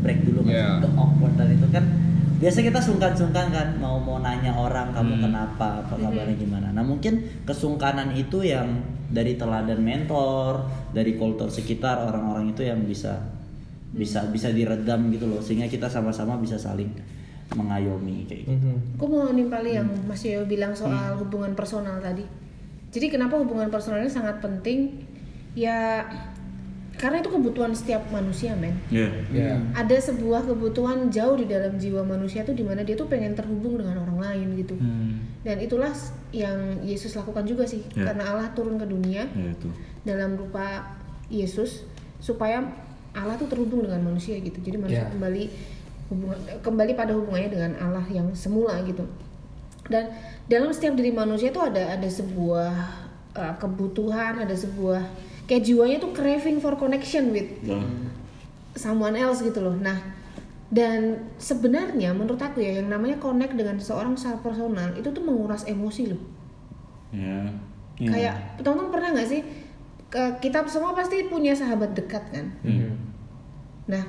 break 0.00 0.24
dulu 0.24 0.40
kan 0.42 0.50
Iya. 0.50 0.70
ke 0.80 0.88
awkward 0.94 1.34
dan 1.34 1.48
itu 1.52 1.66
kan 1.68 1.84
biasa 2.34 2.58
kita 2.60 2.80
sungkan-sungkan 2.80 3.46
kan 3.48 3.68
mau 3.78 3.96
mau 3.96 4.18
nanya 4.18 4.50
orang 4.50 4.90
kamu 4.90 5.14
Hmm. 5.16 5.22
kenapa 5.24 5.68
apa 5.80 5.94
kabarnya 5.94 6.34
gimana 6.34 6.68
nah 6.70 6.82
mungkin 6.82 7.22
kesungkanan 7.44 8.10
itu 8.12 8.42
yang 8.42 8.82
dari 9.08 9.38
teladan 9.38 9.78
mentor 9.78 10.66
dari 10.90 11.14
kultur 11.14 11.46
sekitar 11.46 12.02
orang-orang 12.02 12.50
itu 12.50 12.66
yang 12.66 12.82
bisa 12.82 13.22
bisa 13.94 14.26
bisa 14.28 14.50
diredam 14.50 15.06
gitu 15.08 15.30
loh 15.30 15.38
sehingga 15.38 15.70
kita 15.70 15.86
sama-sama 15.86 16.34
bisa 16.36 16.58
saling 16.58 16.90
mengayomi 17.54 18.26
kayak 18.26 18.42
gitu. 18.48 18.56
Mhm. 18.58 18.98
Aku 18.98 19.06
mau 19.06 19.30
nimpali 19.30 19.78
yang 19.78 19.86
Mas 20.08 20.26
Yoyo 20.26 20.42
bilang 20.48 20.74
soal 20.74 21.14
hubungan 21.14 21.54
personal 21.54 22.02
tadi. 22.02 22.26
Jadi 22.90 23.06
kenapa 23.06 23.38
hubungan 23.38 23.70
personal 23.70 24.02
ini 24.02 24.10
sangat 24.10 24.42
penting? 24.42 25.06
Ya 25.54 26.02
karena 26.94 27.18
itu 27.18 27.30
kebutuhan 27.30 27.74
setiap 27.74 28.06
manusia, 28.08 28.54
men. 28.54 28.78
ya 28.88 29.10
ya 29.34 29.58
Ada 29.74 30.14
sebuah 30.14 30.46
kebutuhan 30.46 31.10
jauh 31.10 31.34
di 31.34 31.46
dalam 31.50 31.74
jiwa 31.74 32.06
manusia 32.06 32.46
tuh 32.46 32.54
di 32.54 32.62
mana 32.62 32.86
dia 32.86 32.94
tuh 32.94 33.10
pengen 33.10 33.34
terhubung 33.34 33.76
dengan 33.76 33.98
orang 34.06 34.18
lain 34.22 34.48
gitu. 34.56 34.78
Dan 35.42 35.56
itulah 35.58 35.90
yang 36.30 36.80
Yesus 36.86 37.18
lakukan 37.18 37.44
juga 37.44 37.66
sih, 37.66 37.82
Ya. 37.92 38.08
karena 38.10 38.30
Allah 38.30 38.48
turun 38.54 38.78
ke 38.78 38.86
dunia 38.86 39.26
itu 39.34 39.68
dalam 40.06 40.38
rupa 40.38 40.96
Yesus 41.28 41.82
supaya 42.22 42.62
Allah 43.14 43.34
tuh 43.38 43.46
terhubung 43.50 43.82
dengan 43.86 44.00
manusia 44.02 44.38
gitu. 44.38 44.58
Jadi 44.62 44.76
manusia 44.78 45.06
Ya. 45.06 45.10
kembali 45.10 45.44
hubungan 46.12 46.38
kembali 46.60 46.92
pada 46.94 47.12
hubungannya 47.16 47.50
dengan 47.50 47.72
Allah 47.80 48.04
yang 48.10 48.30
semula 48.36 48.78
gitu. 48.86 49.02
Dan 49.88 50.08
dalam 50.48 50.72
setiap 50.72 50.96
diri 50.96 51.12
manusia 51.12 51.52
tuh 51.52 51.68
ada 51.68 51.96
ada 51.96 52.08
sebuah 52.08 52.72
uh, 53.36 53.54
kebutuhan, 53.60 54.40
ada 54.40 54.52
sebuah 54.56 55.00
kayak 55.44 55.62
jiwanya 55.62 55.96
tuh 55.98 56.10
craving 56.10 56.58
for 56.58 56.74
connection 56.74 57.30
with 57.30 57.48
Ya. 57.62 57.78
someone 58.74 59.14
else 59.14 59.40
gitu 59.40 59.60
loh. 59.60 59.76
Nah, 59.76 59.96
dan 60.68 61.30
sebenarnya 61.36 62.10
menurut 62.10 62.40
aku 62.40 62.58
ya 62.58 62.82
yang 62.82 62.90
namanya 62.90 63.14
connect 63.16 63.54
dengan 63.54 63.78
seseorang 63.78 64.18
secara 64.18 64.40
personal 64.40 64.90
itu 64.92 65.06
tuh 65.06 65.22
menguras 65.22 65.62
emosi 65.64 66.10
loh 66.10 66.18
ya 67.14 67.46
kayak 67.94 68.58
teman-teman 68.58 68.90
pernah 68.90 69.08
nggak 69.14 69.28
sih 69.28 69.40
ke- 70.10 70.34
kita 70.42 70.66
semua 70.66 70.90
pasti 70.90 71.30
punya 71.30 71.54
sahabat 71.54 71.94
dekat 71.94 72.26
kan 72.26 72.50
Mhm. 72.66 72.90
nah 73.86 74.02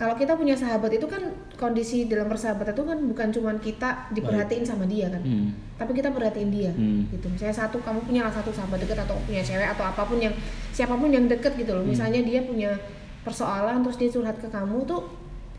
kalau 0.00 0.16
kita 0.16 0.32
punya 0.32 0.56
sahabat 0.56 0.88
itu 0.90 1.04
kan 1.04 1.20
kondisi 1.54 2.08
dalam 2.08 2.24
persahabatan 2.24 2.72
itu 2.72 2.84
kan 2.88 2.98
bukan 3.04 3.28
cuman 3.28 3.56
kita 3.60 4.08
diperhatiin 4.10 4.64
sama 4.64 4.88
dia 4.88 5.12
kan 5.12 5.20
Hmm. 5.20 5.52
tapi 5.76 5.92
kita 5.92 6.08
perhatiin 6.08 6.48
dia 6.48 6.72
Hmm. 6.72 7.04
gitu 7.12 7.28
misalnya 7.28 7.52
satu 7.54 7.76
kamu 7.78 8.00
punya 8.02 8.24
lah 8.24 8.32
satu 8.32 8.48
sahabat 8.48 8.80
deket 8.80 8.96
atau 8.96 9.12
punya 9.22 9.44
cewek 9.44 9.68
atau 9.68 9.84
apa 9.84 10.00
pun 10.00 10.16
yang 10.16 10.32
siapa 10.72 10.96
pun 10.96 11.12
yang 11.12 11.28
deket 11.28 11.52
gitu 11.54 11.76
Hmm. 11.76 11.84
loh 11.84 11.86
misalnya 11.86 12.24
dia 12.24 12.40
punya 12.40 12.72
persoalan 13.20 13.84
terus 13.84 14.00
dia 14.00 14.08
curhat 14.08 14.40
ke 14.40 14.48
kamu 14.48 14.88
tuh 14.88 15.04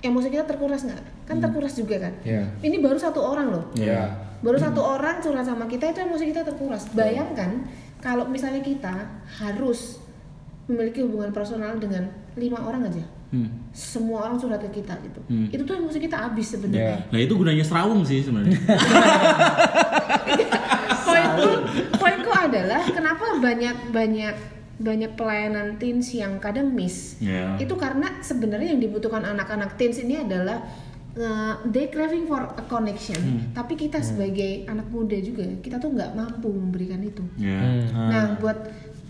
emosi 0.01 0.27
kita 0.27 0.49
terkuras 0.49 0.81
nggak 0.81 1.01
kan 1.23 1.37
Hmm. 1.37 1.43
terkuras 1.45 1.73
juga 1.77 1.95
kan 2.01 2.13
Iya. 2.25 2.41
ini 2.65 2.81
baru 2.81 2.97
satu 2.97 3.21
orang 3.21 3.53
loh 3.53 3.69
Ya. 3.77 4.09
baru 4.41 4.57
satu 4.57 4.81
orang 4.81 5.21
curhat 5.21 5.45
sama 5.45 5.69
kita 5.69 5.85
itu 5.87 6.01
emosi 6.01 6.25
kita 6.27 6.41
terkuras 6.41 6.89
bayangkan 6.91 7.61
kalau 8.01 8.25
misalnya 8.25 8.65
kita 8.65 9.05
harus 9.37 10.01
memiliki 10.65 11.05
hubungan 11.05 11.29
personal 11.29 11.77
dengan 11.77 12.09
lima 12.33 12.57
orang 12.57 12.89
aja 12.89 13.05
Hmm. 13.31 13.47
semua 13.71 14.27
orang 14.27 14.35
curhat 14.35 14.59
ke 14.61 14.77
kita 14.77 14.91
gitu 15.01 15.23
Hmm. 15.25 15.47
itu 15.47 15.63
tuh 15.63 15.73
emosi 15.73 15.97
kita 15.97 16.19
habis 16.21 16.45
Ya. 16.45 16.51
sebenarnya 16.53 16.97
Nah 17.07 17.17
itu 17.17 17.33
gunanya 17.33 17.63
serawung 17.63 18.03
sih 18.03 18.19
sebenarnya. 18.19 18.59
poinku 21.01 21.49
poinku 21.95 22.31
adalah 22.31 22.81
kenapa 22.85 23.39
banyak 23.39 23.75
banyak 23.89 24.35
banyak 24.77 25.11
pelayanan 25.13 25.77
teens 25.77 26.11
yang 26.11 26.37
kadang 26.37 26.71
miss 26.71 27.15
Ya. 27.17 27.55
itu 27.55 27.71
karena 27.75 28.19
sebenarnya 28.19 28.73
yang 28.73 28.81
dibutuhkan 28.81 29.21
anak-anak 29.23 29.77
teens 29.77 30.01
ini 30.01 30.17
adalah 30.17 30.65
uh, 31.13 31.53
they 31.65 31.87
craving 31.87 32.25
for 32.25 32.41
a 32.41 32.63
connection 32.65 33.15
tapi 33.53 33.77
kita 33.77 34.01
sebagai 34.01 34.65
anak 34.65 34.89
muda 34.89 35.15
juga 35.17 35.45
kita 35.61 35.77
tuh 35.77 35.93
nggak 35.93 36.11
mampu 36.13 36.49
memberikan 36.49 36.99
itu 36.99 37.23
Ya. 37.37 37.61
Hmm. 37.87 38.09
nah 38.09 38.23
buat 38.35 38.57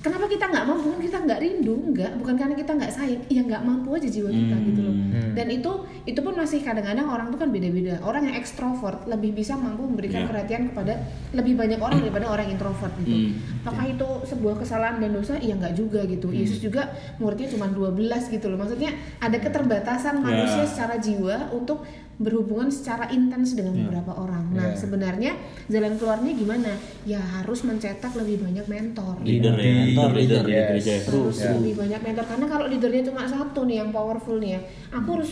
kenapa 0.01 0.25
kita 0.25 0.49
nggak 0.49 0.65
mampu? 0.65 0.87
Kan 0.91 1.01
kita 1.01 1.17
nggak 1.21 1.39
rindu 1.39 1.75
nggak. 1.93 2.11
Bukan 2.17 2.35
karena 2.35 2.55
kita 2.57 2.71
nggak 2.73 2.91
sayang 2.91 3.21
ya 3.29 3.41
nggak 3.45 3.61
mampu 3.61 3.93
aja 3.93 4.09
jiwa 4.09 4.29
kita 4.29 4.55
gitu 4.65 4.81
loh. 4.81 4.95
Dan 5.31 5.47
itu 5.47 5.71
itu 6.03 6.19
pun 6.19 6.33
masih 6.33 6.59
kadang-kadang 6.65 7.05
orang 7.05 7.29
tuh 7.29 7.37
kan 7.37 7.49
beda-beda. 7.53 8.01
Orang 8.01 8.25
yang 8.25 8.35
ekstrovert 8.35 9.05
lebih 9.05 9.31
bisa 9.31 9.53
mampu 9.53 9.85
memberikan 9.85 10.25
Iya. 10.25 10.29
perhatian 10.29 10.61
kepada 10.73 10.93
lebih 11.31 11.53
banyak 11.55 11.79
orang 11.79 12.01
daripada 12.01 12.25
orang 12.27 12.49
yang 12.49 12.57
introvert 12.57 12.93
gitu. 13.05 13.13
Hmm. 13.13 13.31
apakah 13.61 13.85
itu 13.85 14.07
sebuah 14.25 14.55
kesalahan 14.57 14.97
dan 14.97 15.13
dosa 15.13 15.37
ya 15.37 15.53
nggak 15.53 15.77
juga 15.77 16.01
gitu. 16.09 16.33
Yesus 16.33 16.57
juga 16.59 16.89
muridnya 17.21 17.47
cuma 17.53 17.69
12 17.69 18.25
gitu 18.27 18.49
loh. 18.49 18.57
Maksudnya 18.57 18.89
ada 19.21 19.37
keterbatasan 19.37 20.17
manusia 20.19 20.65
secara 20.65 20.97
jiwa 20.97 21.53
untuk 21.53 21.85
berhubungan 22.21 22.69
secara 22.69 23.09
intens 23.09 23.51
dengan 23.51 23.73
beberapa 23.75 24.13
orang. 24.15 24.45
Nah 24.51 24.71
Ya. 24.71 24.77
sebenarnya 24.77 25.31
jalan 25.65 25.97
keluarnya 25.97 26.31
gimana? 26.31 26.71
Ya 27.03 27.17
harus 27.17 27.61
mencetak 27.61 28.13
lebih 28.13 28.39
banyak 28.39 28.65
mentor. 28.65 29.17
Leader 29.19 29.53
ya, 29.53 29.73
Mentor, 29.83 30.09
leader, 30.11 30.13
leader, 30.13 30.43
leader. 30.43 30.43
di 30.45 30.79
gereja. 30.79 30.93
terus 31.03 31.35
Ya. 31.35 31.51
lebih 31.51 31.73
banyak 31.75 31.99
mentor. 31.99 32.25
Karena 32.27 32.45
kalau 32.47 32.65
leadernya 32.65 33.03
cuma 33.03 33.21
satu 33.25 33.59
nih 33.63 33.77
yang 33.77 33.89
powerful 33.89 34.37
nih 34.37 34.51
ya 34.51 34.61
aku 34.91 35.09
harus 35.17 35.31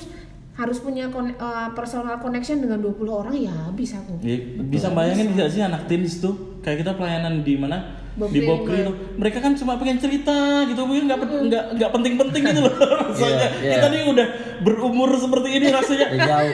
harus 0.52 0.78
punya 0.78 1.08
kon- 1.08 1.32
eh, 1.32 1.70
personal 1.72 2.20
connection 2.20 2.60
dengan 2.60 2.78
20 2.78 3.16
orang 3.16 3.32
ya 3.34 3.54
habis 3.66 3.94
aku. 3.94 4.20
Ya, 4.20 4.36
bisa 4.60 4.90
bayangin 4.90 5.32
nggak 5.32 5.48
sih 5.48 5.62
anak 5.62 5.88
teens 5.88 6.20
tuh? 6.20 6.60
Kayak 6.60 6.84
kita 6.84 6.92
pelayanan 6.94 7.42
di 7.42 7.56
mana? 7.56 7.96
Bob 8.12 8.28
di 8.28 8.44
Bob 8.44 8.68
Green, 8.68 8.84
itu 8.84 8.92
mereka 9.16 9.40
kan 9.40 9.56
cuma 9.56 9.80
pengen 9.80 9.96
cerita 9.96 10.36
gitu 10.68 10.84
mungkin 10.84 11.08
nggak 11.08 11.20
pen- 11.24 11.48
nggak 11.48 11.64
nggak 11.74 11.90
penting-penting 11.90 12.42
gitu 12.44 12.62
loh. 12.62 12.74
Rasanya. 13.00 13.32
Iya, 13.32 13.48
iya. 13.62 13.72
kita 13.72 13.88
nih 13.88 14.02
udah 14.12 14.28
berumur 14.60 15.10
seperti 15.16 15.50
ini 15.54 15.68
rasanya. 15.72 16.08
Jauh 16.12 16.54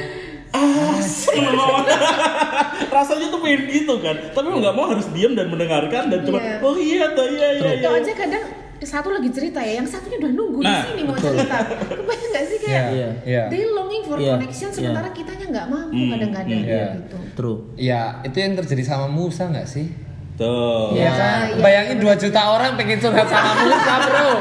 ah 0.55 0.97
seneng. 0.97 1.55
rasanya 2.95 3.27
tuh 3.27 3.39
pengen 3.39 3.61
gitu 3.67 3.93
kan 3.99 4.15
tapi 4.31 4.47
mau 4.47 4.59
nggak 4.59 4.73
mau 4.73 4.85
harus 4.87 5.07
diam 5.11 5.33
dan 5.33 5.47
mendengarkan 5.47 6.03
dan 6.07 6.19
cuma 6.23 6.37
Iya. 6.37 6.55
oh 6.59 6.75
iya 6.75 7.05
tuh 7.11 7.27
iya 7.27 7.47
iya 7.53 7.69
itu 7.73 7.81
iya 7.81 7.89
aja 7.93 8.11
kadang 8.13 8.43
satu 8.77 9.09
lagi 9.09 9.29
cerita 9.29 9.59
ya 9.59 9.79
yang 9.79 9.87
satunya 9.87 10.17
udah 10.17 10.31
nunggu 10.31 10.59
Nah, 10.61 10.69
di 10.77 10.83
sini 10.85 11.01
mau 11.03 11.15
cerita 11.15 11.57
kebayang 11.89 12.29
nggak 12.29 12.45
sih 12.45 12.57
kayak 12.59 12.83
Iya. 12.87 13.09
Iya. 13.23 13.43
they 13.49 13.63
longing 13.65 14.03
for 14.03 14.15
Iya, 14.15 14.35
connection 14.35 14.69
iya. 14.69 14.75
sementara 14.75 15.09
kitanya 15.09 15.45
nggak 15.49 15.65
mampu 15.67 15.95
Hmm, 15.95 16.09
kadang-kadang 16.11 16.59
hmm, 16.59 16.69
iya. 16.69 16.87
gitu 16.95 17.17
true 17.33 17.57
Ya, 17.75 18.01
itu 18.21 18.35
yang 18.35 18.53
terjadi 18.55 18.83
sama 18.85 19.07
Musa 19.07 19.43
nggak 19.45 19.65
sih? 19.65 19.87
Tuh 20.35 20.91
Iya. 20.91 20.99
Iya 21.01 21.11
kan? 21.11 21.43
iya. 21.47 21.59
Bayangin 21.59 21.97
2 21.97 22.11
juta 22.17 22.41
orang 22.49 22.71
pengen 22.75 22.97
curhat 22.97 23.23
sama 23.25 23.51
Musa, 23.61 23.93
Bro. 24.01 24.31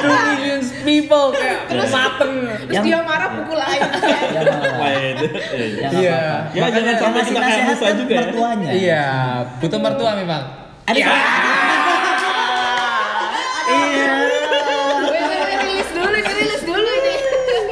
2 0.00 0.28
million 0.30 0.60
people 0.80 1.26
kayak 1.30 1.58
mateng. 1.86 2.32
terus 2.48 2.72
Yang- 2.72 2.84
dia 2.86 2.98
marah 3.02 3.30
pukul 3.34 3.58
air 3.58 3.80
Iya. 5.92 6.20
apa-apa. 6.40 6.56
Ya, 6.56 6.66
jangan 6.70 6.94
sampai 6.98 7.20
kita 7.22 7.40
kayak 7.42 7.62
Musa 7.66 7.86
juga 7.94 8.10
ya. 8.10 8.20
mertuanya 8.22 8.70
Iya, 8.72 9.04
butuh 9.58 9.78
mertua 9.78 10.10
memang. 10.14 10.42
ada 10.82 10.98
iya 13.70 14.10
wih, 15.06 15.30
rilis 15.60 15.88
dulu 15.88 16.08
rilis 16.10 16.62
dulu 16.64 16.88
ini 16.90 17.14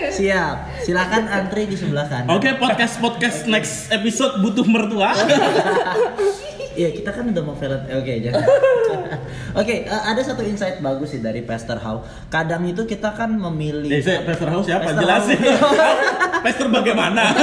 siap 0.08 0.56
silakan 0.80 1.26
antri 1.26 1.66
di 1.66 1.74
sebelah 1.74 2.06
kanan 2.06 2.30
Oke 2.30 2.54
podcast 2.54 2.98
podcast 2.98 3.44
next 3.44 3.90
episode 3.90 4.38
butuh 4.38 4.62
mertua. 4.64 5.10
Iya 6.78 6.94
kita 6.94 7.10
kan 7.10 7.26
udah 7.26 7.42
mau 7.42 7.58
velvet 7.58 7.90
Oke 7.90 8.12
jangan 8.22 8.46
Oke 9.60 9.82
eh, 9.82 10.02
ada 10.06 10.22
satu 10.22 10.46
insight 10.46 10.78
bagus 10.78 11.10
sih 11.10 11.18
dari 11.18 11.42
Pastor 11.42 11.74
How 11.76 12.06
Kadang 12.30 12.62
itu 12.64 12.86
kita 12.86 13.10
kan 13.12 13.34
memilih 13.34 13.90
Eh, 13.90 13.98
saya 13.98 14.22
Pastor 14.22 14.46
House 14.48 14.70
siapa? 14.70 14.86
Pastor 14.86 15.02
Jelasin. 15.02 15.38
Pastor 16.46 16.66
bagaimana? 16.70 17.24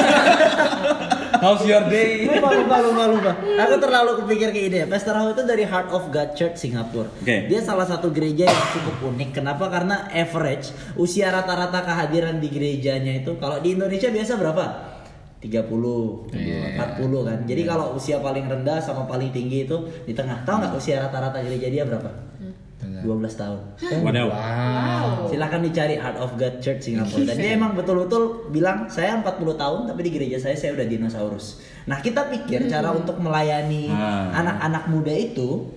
How's 1.35 1.67
your 1.67 1.83
day? 1.91 2.31
lupa 2.31 2.47
lupa 2.55 2.77
lupa 2.79 3.03
lupa 3.05 3.31
aku 3.35 3.75
terlalu 3.75 4.11
kepikir 4.23 4.49
ke 4.49 4.59
ide 4.65 4.79
Pastor 4.87 5.13
How 5.13 5.27
itu 5.29 5.43
dari 5.43 5.67
Heart 5.67 5.91
of 5.91 6.07
God 6.07 6.31
Church 6.31 6.55
Singapura 6.55 7.11
Oke. 7.11 7.51
dia 7.51 7.59
salah 7.59 7.83
satu 7.83 8.07
gereja 8.09 8.47
yang 8.47 8.65
cukup 8.71 9.11
unik 9.11 9.35
kenapa 9.35 9.67
karena 9.67 10.07
average 10.09 10.71
usia 10.95 11.27
rata-rata 11.29 11.83
kehadiran 11.83 12.39
di 12.39 12.47
gerejanya 12.47 13.19
itu 13.19 13.35
kalau 13.35 13.59
di 13.59 13.75
Indonesia 13.75 14.07
biasa 14.07 14.39
berapa 14.39 14.94
30 15.45 16.33
Iya. 16.33 16.81
40 16.97 17.21
kan 17.21 17.39
jadi 17.45 17.61
kalau 17.63 17.93
usia 17.93 18.17
paling 18.17 18.49
rendah 18.49 18.81
sama 18.81 19.05
paling 19.05 19.29
tinggi 19.29 19.69
itu 19.69 19.77
di 20.03 20.17
tengah 20.17 20.41
tahu 20.41 20.65
nggak 20.65 20.73
usia 20.73 20.97
rata-rata 20.99 21.37
gereja 21.45 21.69
dia 21.69 21.83
berapa 21.85 22.09
12 22.85 23.05
tahun 23.37 23.59
Wadaw. 24.01 24.27
Wow. 24.29 25.29
Silakan 25.29 25.61
dicari 25.65 25.95
Heart 25.97 26.17
of 26.21 26.29
God 26.37 26.57
Church 26.57 26.89
Singapura. 26.89 27.33
Dan 27.33 27.37
dia 27.37 27.51
emang 27.53 27.73
betul-betul 27.77 28.49
bilang 28.49 28.89
saya 28.89 29.21
40 29.21 29.57
tahun 29.57 29.79
tapi 29.89 30.01
di 30.05 30.11
gereja 30.13 30.37
saya 30.41 30.57
saya 30.57 30.73
udah 30.73 30.85
dinosaurus. 30.85 31.61
Nah, 31.85 32.01
kita 32.01 32.29
pikir 32.33 32.65
cara 32.65 32.93
untuk 32.93 33.17
melayani 33.21 33.89
Ah. 33.89 34.33
anak-anak 34.37 34.83
muda 34.89 35.13
itu 35.13 35.69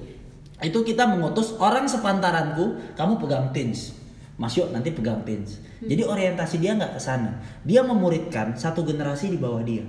itu 0.58 0.78
kita 0.82 1.06
mengutus 1.06 1.54
orang 1.60 1.86
sepantaranku, 1.86 2.96
kamu 2.98 3.12
pegang 3.22 3.46
teens. 3.54 3.94
Mas 4.38 4.54
Yo 4.54 4.70
nanti 4.70 4.94
pegang 4.94 5.26
teens. 5.26 5.58
Jadi 5.82 6.06
orientasi 6.06 6.62
dia 6.62 6.78
nggak 6.78 6.94
ke 6.94 7.00
sana. 7.02 7.42
Dia 7.66 7.82
memuridkan 7.82 8.54
satu 8.54 8.86
generasi 8.86 9.34
di 9.34 9.38
bawah 9.38 9.66
dia. 9.66 9.82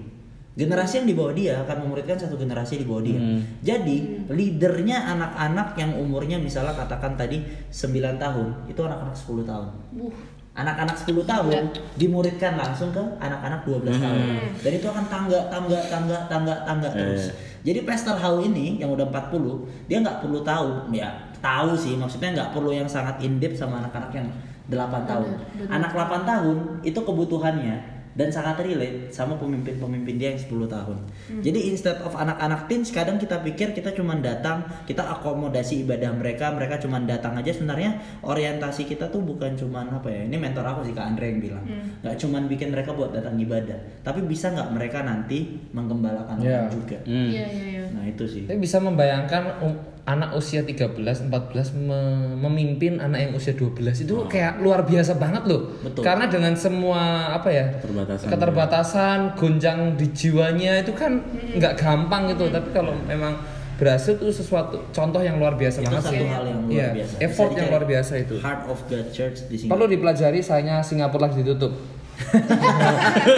Generasi 0.57 1.05
yang 1.05 1.07
di 1.07 1.15
bawah 1.15 1.33
dia 1.37 1.53
akan 1.61 1.85
memuridkan 1.85 2.17
satu 2.17 2.35
generasi 2.35 2.81
di 2.81 2.85
bawah 2.89 3.05
dia. 3.05 3.21
Hmm. 3.21 3.45
Jadi 3.61 4.27
leadernya 4.27 5.05
anak-anak 5.05 5.77
yang 5.77 5.95
umurnya 5.95 6.41
misalnya 6.41 6.73
katakan 6.73 7.13
tadi 7.13 7.45
9 7.69 8.19
tahun, 8.19 8.47
itu 8.65 8.81
anak-anak 8.81 9.15
10 9.15 9.45
tahun. 9.45 9.69
Buh. 9.95 10.11
Anak-anak 10.57 10.97
10 10.97 11.23
tahun 11.23 11.71
dimuridkan 11.95 12.59
langsung 12.59 12.91
ke 12.91 12.99
anak-anak 13.21 13.63
12 13.63 14.01
tahun. 14.01 14.19
Dan 14.59 14.71
itu 14.75 14.87
akan 14.89 15.05
tangga, 15.07 15.39
tangga, 15.47 15.79
tangga, 15.87 16.17
tangga, 16.27 16.55
tangga 16.65 16.89
terus. 16.91 17.31
Jadi 17.63 17.85
Pastor 17.85 18.17
How 18.19 18.41
ini 18.41 18.81
yang 18.81 18.91
udah 18.91 19.07
40, 19.07 19.87
dia 19.87 20.03
nggak 20.03 20.25
perlu 20.25 20.43
tahu, 20.43 20.91
ya 20.91 21.28
tahu 21.39 21.75
sih 21.75 21.95
maksudnya 21.95 22.35
nggak 22.35 22.51
perlu 22.55 22.71
yang 22.71 22.87
sangat 22.87 23.19
in 23.23 23.39
depth 23.39 23.59
sama 23.59 23.83
anak-anak 23.83 24.11
yang 24.15 24.27
8 24.69 25.09
tahun. 25.09 25.29
Anak 25.67 25.91
8 25.97 26.29
tahun 26.29 26.57
itu 26.85 26.99
kebutuhannya 27.01 27.99
dan 28.19 28.27
sangat 28.33 28.59
relate 28.65 29.13
sama 29.15 29.39
pemimpin-pemimpin 29.39 30.19
dia 30.19 30.35
yang 30.35 30.41
10 30.41 30.67
tahun. 30.67 30.97
Jadi 31.39 31.71
instead 31.71 32.03
of 32.03 32.11
anak-anak 32.17 32.67
teens 32.67 32.91
kadang 32.91 33.15
kita 33.15 33.39
pikir 33.39 33.71
kita 33.71 33.95
cuma 33.95 34.17
datang, 34.19 34.65
kita 34.83 35.05
akomodasi 35.07 35.87
ibadah 35.87 36.11
mereka, 36.11 36.51
mereka 36.51 36.81
cuma 36.81 36.99
datang 36.99 37.37
aja 37.39 37.53
sebenarnya 37.53 37.95
orientasi 38.25 38.89
kita 38.89 39.07
tuh 39.07 39.23
bukan 39.23 39.55
cuma 39.55 39.87
apa 39.87 40.11
ya. 40.11 40.27
Ini 40.27 40.35
mentor 40.35 40.67
aku 40.67 40.89
sih 40.89 40.93
Kak 40.93 41.15
Andre 41.15 41.25
yang 41.31 41.39
bilang. 41.39 41.63
nggak 42.03 42.15
cuma 42.19 42.43
bikin 42.43 42.75
mereka 42.75 42.91
buat 42.91 43.15
datang 43.15 43.39
ibadah, 43.39 44.03
tapi 44.03 44.19
bisa 44.27 44.51
nggak 44.51 44.69
mereka 44.75 44.99
nanti 45.05 45.69
menggembalakan 45.71 46.43
orang 46.43 46.71
juga. 46.71 46.99
Hmm. 47.07 47.29
iya 47.29 47.45
iya 47.47 47.65
iya 47.65 47.79
Nah, 47.89 48.05
itu 48.05 48.23
sih. 48.29 48.43
Tapi 48.45 48.61
bisa 48.61 48.77
membayangkan 48.77 49.65
um, 49.65 49.73
anak 50.09 50.33
usia 50.33 50.65
13, 50.65 50.97
14 50.97 51.29
me- 51.77 52.33
memimpin 52.35 52.97
anak 52.97 53.19
yang 53.21 53.31
usia 53.31 53.53
12 53.53 53.77
itu 54.01 54.25
kayak 54.25 54.57
luar 54.57 54.81
biasa 54.81 55.13
banget 55.15 55.45
loh. 55.45 55.69
Betul. 55.79 56.01
Karena 56.01 56.25
dengan 56.25 56.53
semua 56.55 56.97
apa 57.31 57.47
ya? 57.47 57.77
Keterbatasan. 57.77 58.27
keterbatasan, 58.27 59.19
gonjang 59.35 59.79
di 59.93 60.09
jiwanya 60.09 60.81
itu 60.81 60.91
kan 60.91 61.21
nggak 61.53 61.77
gampang 61.77 62.25
gitu. 62.27 62.49
Tapi 62.49 62.69
kalau 62.71 62.97
memang 63.03 63.37
berhasil 63.77 64.11
itu 64.13 64.27
sesuatu 64.29 64.81
contoh 64.89 65.21
yang 65.21 65.37
luar 65.37 65.53
biasa 65.53 65.79
Itu 65.79 65.87
banget 65.87 66.03
satu 66.03 66.13
sih. 66.15 66.27
hal 66.27 66.43
yang 66.43 66.59
luar 66.59 66.73
Iya, 66.73 66.87
biasa. 66.91 67.13
Effort 67.21 67.51
yang 67.53 67.67
luar 67.69 67.85
biasa 67.85 68.13
itu. 68.17 68.35
Heart 68.35 68.61
of 68.65 68.79
God 68.83 69.07
Church 69.09 69.37
di 69.45 69.55
sini. 69.55 69.69
Perlu 69.69 69.85
dipelajari 69.85 70.39
sayangnya 70.41 70.81
Singapura 70.81 71.29
lagi 71.29 71.39
ditutup. 71.39 71.77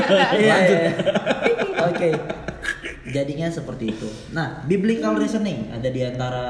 Iya, 0.02 0.26
iya, 0.34 0.56
iya. 0.58 0.92
Oke. 1.84 2.10
Jadinya 3.12 3.48
seperti 3.52 3.92
itu. 3.92 4.08
Nah, 4.32 4.64
biblical 4.66 5.20
reasoning 5.20 5.68
ada 5.70 5.86
di 5.86 6.02
antara 6.02 6.44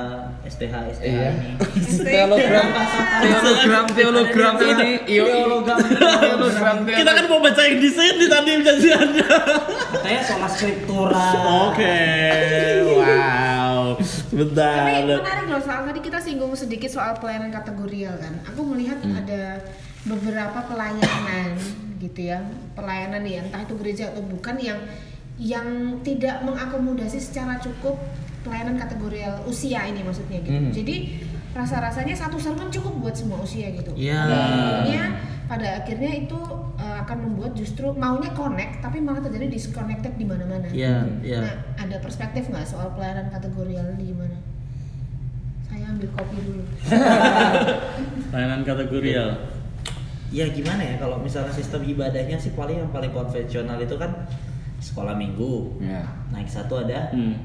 STH 0.45 0.74
STH 0.95 1.06
Iya. 1.06 1.30
ini. 1.34 1.50
Teologram, 2.13 2.67
teologram, 3.21 3.86
teologram 3.89 4.54
ini, 4.78 4.89
Teologram, 5.10 5.78
teologram, 5.82 6.76
Kita 6.86 7.12
kan 7.12 7.26
mau 7.26 7.41
baca 7.41 7.62
yang 7.65 7.78
di 7.82 7.89
sini 7.89 8.26
tadi 8.30 8.50
janjiannya. 8.62 9.30
Katanya 9.97 10.21
sola 10.24 10.47
scriptura. 10.47 11.26
Oke. 11.74 11.97
Wow. 12.86 13.97
Bentar. 14.32 14.76
Tapi 14.80 14.91
menarik 15.12 15.45
loh 15.52 15.62
soal 15.62 15.82
tadi 15.89 16.00
kita 16.00 16.19
singgung 16.24 16.54
sedikit 16.56 16.88
soal 16.88 17.17
pelayanan 17.19 17.52
kategorial 17.52 18.15
kan. 18.15 18.39
Aku 18.54 18.63
melihat 18.63 19.02
ada 19.04 19.60
beberapa 20.08 20.60
pelayanan 20.65 21.60
gitu 22.02 22.34
ya, 22.34 22.41
pelayanan 22.74 23.21
ya 23.21 23.45
entah 23.45 23.62
itu 23.62 23.78
gereja 23.78 24.10
atau 24.10 24.26
bukan 24.26 24.58
yang 24.58 24.80
yang 25.41 25.97
tidak 26.06 26.45
mengakomodasi 26.45 27.17
secara 27.17 27.58
cukup 27.58 27.97
pelayanan 28.45 28.77
kategorial 28.77 29.41
usia 29.49 29.89
ini 29.89 30.06
maksudnya 30.06 30.38
gitu. 30.45 30.54
Hmm. 30.54 30.69
Jadi 30.69 30.95
rasa-rasanya 31.58 32.13
satu 32.13 32.38
sermon 32.38 32.69
cukup 32.69 32.93
buat 33.01 33.15
semua 33.17 33.41
usia 33.41 33.73
gitu. 33.73 33.89
Iya. 33.97 34.21
Akhirnya 34.21 35.04
pada 35.49 35.84
akhirnya 35.84 36.12
itu 36.15 36.39
uh, 36.77 36.97
akan 37.04 37.17
membuat 37.27 37.58
justru 37.58 37.89
maunya 37.91 38.32
connect 38.38 38.80
tapi 38.86 39.01
malah 39.01 39.19
terjadi 39.19 39.49
disconnected 39.49 40.13
di 40.15 40.25
mana-mana. 40.30 40.69
Iya, 40.69 41.10
iya. 41.25 41.39
Nah, 41.41 41.56
ada 41.82 41.97
perspektif 41.99 42.47
nggak 42.47 42.63
soal 42.69 42.93
pelayanan 42.93 43.27
kategorial 43.34 43.84
ini 43.97 44.13
gimana? 44.13 44.38
Saya 45.67 45.89
ambil 45.89 46.10
kopi 46.13 46.38
dulu. 46.38 46.63
Layanan 48.34 48.62
kategorial. 48.62 49.30
Ya 50.32 50.47
gimana 50.47 50.80
ya 50.80 50.95
kalau 50.95 51.19
misalnya 51.19 51.51
sistem 51.51 51.84
ibadahnya 51.84 52.39
sih 52.39 52.56
paling 52.56 52.80
yang 52.80 52.91
paling 52.95 53.12
konvensional 53.12 53.75
itu 53.84 53.99
kan 53.99 54.15
sekolah 54.81 55.13
minggu. 55.13 55.77
Ya. 55.79 56.01
Naik 56.29 56.49
satu 56.49 56.81
ada 56.81 57.13
Hmm. 57.13 57.37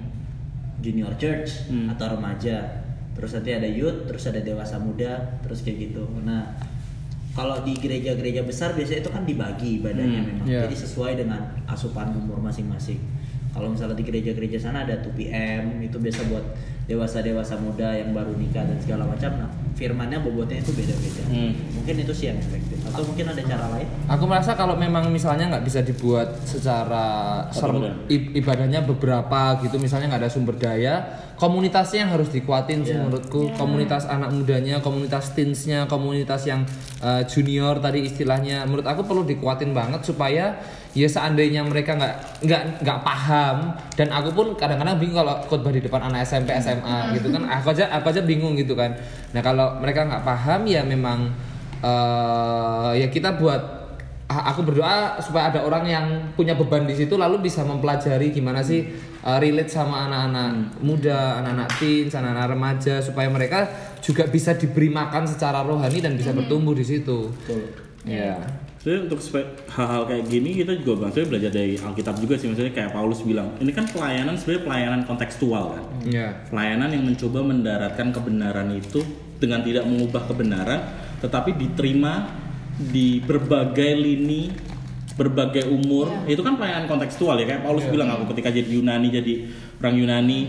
junior 0.81 1.13
church 1.15 1.69
Hmm. 1.69 1.87
atau 1.89 2.17
remaja. 2.17 2.83
Terus 3.13 3.33
nanti 3.33 3.51
ada 3.51 3.65
youth, 3.65 4.05
terus 4.05 4.25
ada 4.27 4.41
dewasa 4.41 4.77
muda, 4.77 5.41
terus 5.41 5.61
kayak 5.61 5.89
gitu. 5.89 6.05
Nah, 6.21 6.53
kalau 7.33 7.61
di 7.61 7.73
gereja-gereja 7.73 8.41
besar 8.43 8.73
biasanya 8.73 9.01
itu 9.01 9.11
kan 9.11 9.23
dibagi 9.23 9.81
ibadahnya 9.81 10.21
Hmm, 10.21 10.29
memang. 10.35 10.47
iya. 10.49 10.61
Jadi 10.65 10.77
sesuai 10.77 11.13
dengan 11.17 11.41
asupan 11.65 12.13
umur 12.13 12.41
masing-masing. 12.41 13.01
Kalau 13.53 13.73
misalnya 13.73 13.97
di 13.97 14.05
gereja-gereja 14.05 14.61
sana 14.61 14.85
ada 14.85 15.01
2PM 15.01 15.81
itu 15.81 15.97
biasa 15.97 16.29
buat 16.29 16.45
dewasa-dewasa 16.87 17.57
muda 17.57 17.89
yang 17.91 18.13
baru 18.13 18.37
nikah 18.37 18.61
dan 18.63 18.77
segala 18.77 19.09
macam. 19.09 19.33
Nah, 19.33 19.49
firmannya 19.77 20.25
bobotnya 20.25 20.65
itu 20.65 20.73
beda-beda. 20.73 21.23
Hmm. 21.29 21.53
Mungkin 21.77 21.95
itu 22.01 22.13
sih 22.17 22.33
yang 22.33 22.41
efektif. 22.41 22.81
Atau 22.89 23.05
mungkin 23.05 23.29
ada 23.29 23.43
cara 23.45 23.67
lain? 23.77 23.87
Aku 24.09 24.25
merasa 24.25 24.57
kalau 24.57 24.73
memang 24.75 25.13
misalnya 25.13 25.53
nggak 25.53 25.65
bisa 25.69 25.85
dibuat 25.85 26.41
secara 26.49 27.05
serem- 27.53 28.09
ibadahnya 28.09 28.81
beberapa 28.83 29.61
gitu, 29.61 29.77
misalnya 29.77 30.17
nggak 30.17 30.23
ada 30.25 30.33
sumber 30.33 30.57
daya, 30.57 31.05
komunitasnya 31.37 32.09
yang 32.09 32.13
harus 32.17 32.33
dikuatin 32.33 32.89
sih 32.89 32.97
Iya. 32.97 33.05
menurutku. 33.05 33.53
Komunitas 33.55 34.09
anak 34.09 34.33
mudanya, 34.33 34.81
komunitas 34.81 35.37
teensnya, 35.37 35.85
komunitas 35.85 36.49
yang 36.49 36.65
uh, 37.05 37.21
junior 37.29 37.77
tadi 37.77 38.09
istilahnya, 38.09 38.65
menurut 38.65 38.89
aku 38.89 39.05
perlu 39.05 39.29
dikuatin 39.29 39.77
banget 39.77 40.01
supaya 40.03 40.57
ya 40.97 41.05
seandainya 41.05 41.61
mereka 41.61 41.93
nggak 41.93 42.15
nggak 42.49 42.63
nggak 42.81 42.99
paham 43.05 43.77
dan 44.01 44.09
aku 44.09 44.33
pun 44.33 44.47
kadang-kadang 44.57 44.97
bingung 44.97 45.21
kalau 45.21 45.37
khotbah 45.45 45.69
di 45.69 45.85
depan 45.85 46.09
anak 46.09 46.25
SMP 46.25 46.57
SMA 46.57 47.13
gitu 47.21 47.29
kan. 47.29 47.45
Aku 47.45 47.77
aja 47.77 47.93
aku 47.93 48.09
aja 48.17 48.25
bingung 48.25 48.57
gitu 48.57 48.73
kan. 48.73 48.97
Nah 49.37 49.45
kalau 49.45 49.77
mereka 49.77 50.09
nggak 50.09 50.25
paham 50.25 50.65
ya 50.65 50.81
memang 50.81 51.29
eh 51.85 52.93
ya 52.97 53.13
kita 53.13 53.37
buat 53.37 53.61
ah, 54.33 54.43
aku 54.57 54.73
berdoa 54.73 55.21
supaya 55.21 55.53
ada 55.53 55.61
orang 55.69 55.85
yang 55.85 56.07
punya 56.33 56.57
beban 56.57 56.89
di 56.89 56.97
situ 56.97 57.15
lalu 57.21 57.45
bisa 57.45 57.61
mempelajari 57.63 58.33
gimana 58.33 58.65
sih 58.65 58.89
eh, 59.21 59.39
relate 59.39 59.69
sama 59.69 60.09
anak-anak 60.09 60.81
muda, 60.81 61.45
anak-anak 61.45 61.69
teens, 61.77 62.17
anak-anak 62.17 62.57
remaja 62.57 63.05
supaya 63.05 63.29
mereka 63.29 63.69
juga 64.01 64.25
bisa 64.25 64.57
diberi 64.57 64.89
makan 64.89 65.29
secara 65.29 65.61
rohani 65.61 66.01
dan 66.01 66.17
bisa 66.17 66.33
bertumbuh 66.33 66.73
di 66.73 66.89
situ. 66.89 67.29
Ya. 68.09 68.41
Jadi 68.87 69.11
untuk 69.11 69.19
hal-hal 69.67 70.07
kayak 70.07 70.25
gini 70.31 70.63
kita 70.63 70.79
juga 70.79 71.11
maksudnya 71.11 71.27
belajar 71.35 71.51
dari 71.51 71.75
Alkitab 71.75 72.23
juga 72.23 72.39
sih. 72.39 72.47
Maksudnya 72.47 72.71
kayak 72.71 72.95
Paulus 72.95 73.19
bilang 73.27 73.51
ini 73.59 73.75
kan 73.75 73.83
pelayanan 73.91 74.39
sebenarnya 74.39 74.63
pelayanan 74.63 75.01
kontekstual 75.03 75.65
kan? 75.75 75.85
Ya. 76.07 76.29
pelayanan 76.47 76.95
yang 76.95 77.03
mencoba 77.03 77.43
mendaratkan 77.43 78.15
kebenaran 78.15 78.71
itu 78.79 79.03
dengan 79.43 79.67
tidak 79.67 79.91
mengubah 79.91 80.31
kebenaran 80.31 80.81
tetapi 81.19 81.59
diterima 81.59 82.31
di 82.79 83.19
berbagai 83.27 83.91
lini 83.99 84.55
berbagai 85.19 85.67
umur. 85.67 86.23
Itu 86.31 86.47
kan 86.47 86.55
pelayanan 86.55 86.87
kontekstual 86.87 87.43
ya 87.43 87.45
kayak 87.51 87.67
Paulus 87.67 87.91
bilang 87.91 88.15
aku 88.15 88.39
ketika 88.39 88.55
jadi 88.55 88.71
Yunani 88.71 89.09
jadi 89.11 89.35
orang 89.83 89.95
Yunani. 89.99 90.41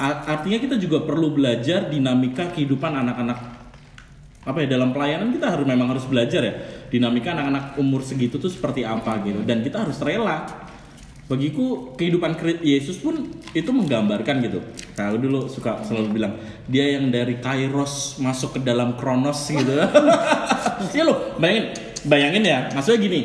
Artinya 0.00 0.56
kita 0.56 0.80
juga 0.80 1.04
perlu 1.04 1.36
belajar 1.36 1.92
dinamika 1.92 2.48
kehidupan 2.48 2.96
anak-anak. 2.96 3.38
Apa 4.42 4.64
ya 4.64 4.74
dalam 4.74 4.90
pelayanan 4.90 5.30
kita 5.30 5.52
harus 5.52 5.62
memang 5.68 5.94
harus 5.94 6.02
belajar 6.08 6.42
ya 6.42 6.54
dinamika 6.92 7.32
anak-anak 7.32 7.80
umur 7.80 8.04
segitu 8.04 8.36
tuh 8.36 8.52
seperti 8.52 8.84
apa 8.84 9.24
gitu. 9.24 9.40
Dan 9.42 9.64
kita 9.64 9.88
harus 9.88 9.96
rela. 10.04 10.44
Bagiku 11.30 11.96
kehidupan 11.96 12.36
Yesus 12.60 13.00
pun 13.00 13.32
itu 13.56 13.70
menggambarkan 13.72 14.44
gitu. 14.44 14.60
Nah, 15.00 15.08
aku 15.08 15.16
dulu 15.16 15.40
suka 15.48 15.80
selalu 15.80 16.20
bilang 16.20 16.36
dia 16.68 17.00
yang 17.00 17.08
dari 17.08 17.40
Kairos 17.40 18.20
masuk 18.20 18.60
ke 18.60 18.60
dalam 18.60 19.00
Kronos 19.00 19.48
gitu. 19.48 19.72
Ya 20.92 21.06
lo 21.06 21.38
bayangin 21.40 21.72
bayangin 22.04 22.42
ya. 22.44 22.58
Maksudnya 22.76 23.00
gini. 23.00 23.20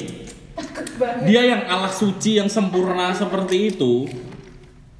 Dia 1.28 1.42
yang 1.44 1.62
Allah 1.68 1.92
suci 1.92 2.40
yang 2.40 2.48
sempurna 2.48 3.12
seperti 3.12 3.76
itu 3.76 4.08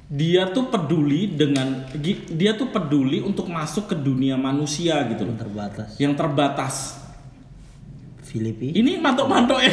dia 0.08 0.48
tuh 0.48 0.72
peduli 0.72 1.28
dengan 1.28 1.84
dia 2.32 2.56
tuh 2.56 2.72
peduli 2.72 3.20
untuk 3.20 3.44
masuk 3.52 3.92
ke 3.92 3.96
dunia 3.96 4.40
manusia 4.40 5.04
gitu 5.04 5.28
loh. 5.28 5.36
Terbatas. 5.36 5.88
yang 6.00 6.16
terbatas 6.16 6.74
Filipi. 8.28 8.76
ini 8.76 9.00
mantok-mantok 9.00 9.56
ya 9.64 9.72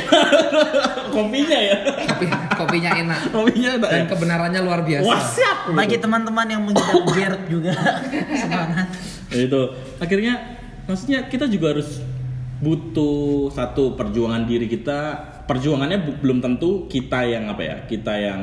kopinya 1.15 1.59
ya? 1.59 1.77
Kopi, 2.07 2.25
kopinya 2.55 2.91
enak. 2.95 3.19
Kopinya 3.31 3.69
enak 3.79 3.89
ya? 3.89 3.95
dan 3.99 4.05
kebenarannya 4.07 4.61
luar 4.63 4.81
biasa. 4.83 5.07
wah 5.07 5.21
siap. 5.21 5.57
Bagi 5.71 5.97
teman-teman 5.99 6.47
yang 6.47 6.61
mengidap 6.63 7.03
GERD 7.11 7.41
juga. 7.51 7.71
Semangat. 8.41 8.87
Ya 9.31 9.41
itu. 9.47 9.61
Akhirnya 9.99 10.33
maksudnya 10.87 11.27
kita 11.27 11.47
juga 11.47 11.75
harus 11.75 12.03
butuh 12.59 13.51
satu 13.51 13.95
perjuangan 13.99 14.43
diri 14.47 14.67
kita. 14.67 15.31
Perjuangannya 15.45 16.19
belum 16.19 16.41
tentu 16.41 16.89
kita 16.89 17.27
yang 17.27 17.51
apa 17.51 17.61
ya? 17.63 17.75
Kita 17.85 18.13
yang 18.17 18.41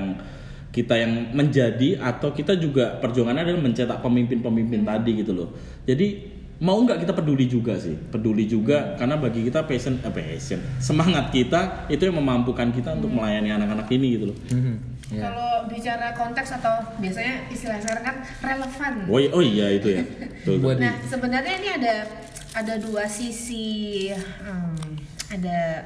kita 0.72 0.96
yang 0.96 1.36
menjadi 1.36 2.00
atau 2.00 2.32
kita 2.32 2.56
juga 2.56 2.96
perjuangannya 2.96 3.44
adalah 3.44 3.60
mencetak 3.60 3.98
pemimpin-pemimpin 4.00 4.80
tadi 4.88 5.20
gitu 5.20 5.32
loh. 5.36 5.48
Jadi 5.84 6.40
mau 6.62 6.78
nggak 6.78 7.02
kita 7.02 7.12
peduli 7.12 7.44
juga 7.44 7.74
sih 7.74 7.98
peduli 8.08 8.46
juga 8.46 8.94
karena 8.94 9.18
bagi 9.18 9.42
kita 9.42 9.62
passion 9.62 9.98
eh, 9.98 10.08
passion 10.08 10.62
semangat 10.78 11.28
kita 11.28 11.60
itu 11.88 11.98
yang 12.00 12.16
memampukan 12.16 12.70
kita 12.70 12.94
untuk 12.94 13.10
melayani 13.10 13.50
anak-anak 13.50 13.90
ini 13.90 14.06
gitu 14.12 14.24
loh 14.30 14.38
Mhm. 14.48 14.74
Ya. 15.12 15.28
Kalau 15.28 15.68
bicara 15.68 16.14
konteks 16.14 16.56
atau 16.56 16.72
biasanya 16.96 17.44
istilah 17.46 17.76
sekarang 17.76 18.00
kan 18.02 18.16
relevan. 18.40 18.92
oh, 19.04 19.18
iya- 19.18 19.32
oh 19.34 19.42
iya 19.44 19.66
itu 19.70 19.88
ya 19.90 20.02
Nah, 20.80 20.94
sebenarnya 21.04 21.54
ini 21.54 21.68
ada 21.74 21.94
ada 22.54 22.74
dua 22.78 23.04
sisi 23.04 24.08
hmm, 24.08 24.96
ada 25.28 25.84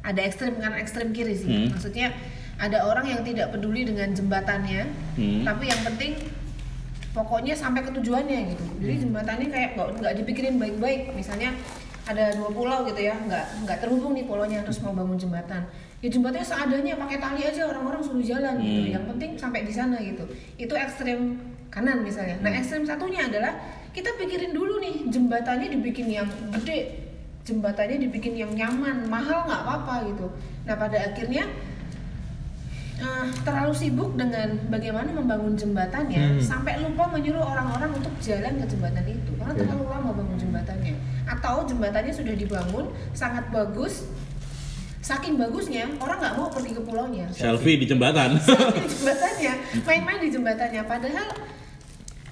ada 0.00 0.20
ekstrem 0.22 0.56
kan 0.56 0.72
ekstrem 0.74 1.12
kiri 1.12 1.34
sih. 1.34 1.44
Hmm. 1.44 1.68
Maksudnya 1.70 2.08
ada 2.56 2.84
orang 2.84 3.04
yang 3.04 3.20
tidak 3.20 3.50
peduli 3.50 3.84
dengan 3.84 4.08
jembatannya, 4.10 4.82
Hmm. 5.12 5.44
tapi 5.44 5.68
yang 5.68 5.80
penting 5.84 6.12
pokoknya 7.14 7.54
sampai 7.54 7.86
ke 7.86 7.94
tujuannya 7.94 8.38
gitu. 8.52 8.64
Jadi 8.82 8.94
jembatannya 9.06 9.48
kayak 9.48 9.68
nggak 9.78 9.88
nggak 10.02 10.14
dipikirin 10.20 10.58
baik-baik. 10.58 11.14
Misalnya 11.14 11.54
ada 12.04 12.34
dua 12.36 12.50
pulau 12.52 12.84
gitu 12.84 13.00
ya, 13.00 13.14
nggak 13.16 13.64
nggak 13.64 13.78
terhubung 13.80 14.12
nih 14.12 14.26
pulaunya 14.26 14.60
terus 14.66 14.82
mau 14.82 14.92
bangun 14.92 15.16
jembatan. 15.16 15.64
Ya 16.04 16.12
jembatannya 16.12 16.44
seadanya 16.44 17.00
pakai 17.00 17.16
tali 17.16 17.42
aja 17.48 17.64
orang-orang 17.70 18.02
suruh 18.04 18.20
jalan 18.20 18.60
gitu. 18.60 18.80
Hmm. 18.82 18.94
Yang 19.00 19.04
penting 19.14 19.30
sampai 19.40 19.60
di 19.64 19.72
sana 19.72 19.96
gitu. 20.02 20.26
Itu 20.60 20.74
ekstrem 20.76 21.40
kanan 21.72 22.04
misalnya. 22.04 22.36
Nah 22.44 22.52
ekstrem 22.52 22.84
satunya 22.84 23.24
adalah 23.24 23.56
kita 23.94 24.10
pikirin 24.18 24.52
dulu 24.52 24.82
nih 24.82 25.06
jembatannya 25.08 25.70
dibikin 25.70 26.10
yang 26.10 26.26
gede, 26.60 26.98
jembatannya 27.46 28.04
dibikin 28.10 28.34
yang 28.34 28.50
nyaman, 28.52 29.06
mahal 29.06 29.46
nggak 29.46 29.62
apa-apa 29.64 29.94
gitu. 30.10 30.26
Nah 30.66 30.74
pada 30.74 30.98
akhirnya 31.14 31.46
eh, 33.04 33.24
terlalu 33.42 33.72
sibuk 33.72 34.10
dengan 34.14 34.48
bagaimana 34.66 35.12
membangun 35.12 35.52
jembatannya 35.52 36.24
Hmm. 36.30 36.40
sampai 36.40 36.80
lupa 36.80 37.04
menyuruh 37.06 37.44
orang-orang 37.44 37.92
untuk 37.92 38.14
jalan 38.18 38.56
ke 38.56 38.66
jembatan 38.66 39.04
itu 39.04 39.30
karena 39.34 39.52
Iya. 39.52 39.60
terlalu 39.62 39.84
lama 39.86 40.10
bangun 40.14 40.38
jembatannya. 40.38 40.94
Atau 41.26 41.54
jembatannya 41.64 42.10
sudah 42.10 42.34
dibangun 42.34 42.84
sangat 43.12 43.44
bagus, 43.50 44.08
saking 45.00 45.36
bagusnya 45.36 45.84
orang 45.98 46.16
nggak 46.16 46.34
mau 46.34 46.48
pergi 46.48 46.72
ke 46.72 46.80
pulaunya 46.80 47.28
selfie 47.28 47.76
di 47.76 47.84
jembatan 47.84 48.40
di 48.74 48.88
jembatannya 48.94 49.52
main-main 49.84 50.16
di 50.18 50.30
jembatannya 50.30 50.80
padahal 50.82 51.28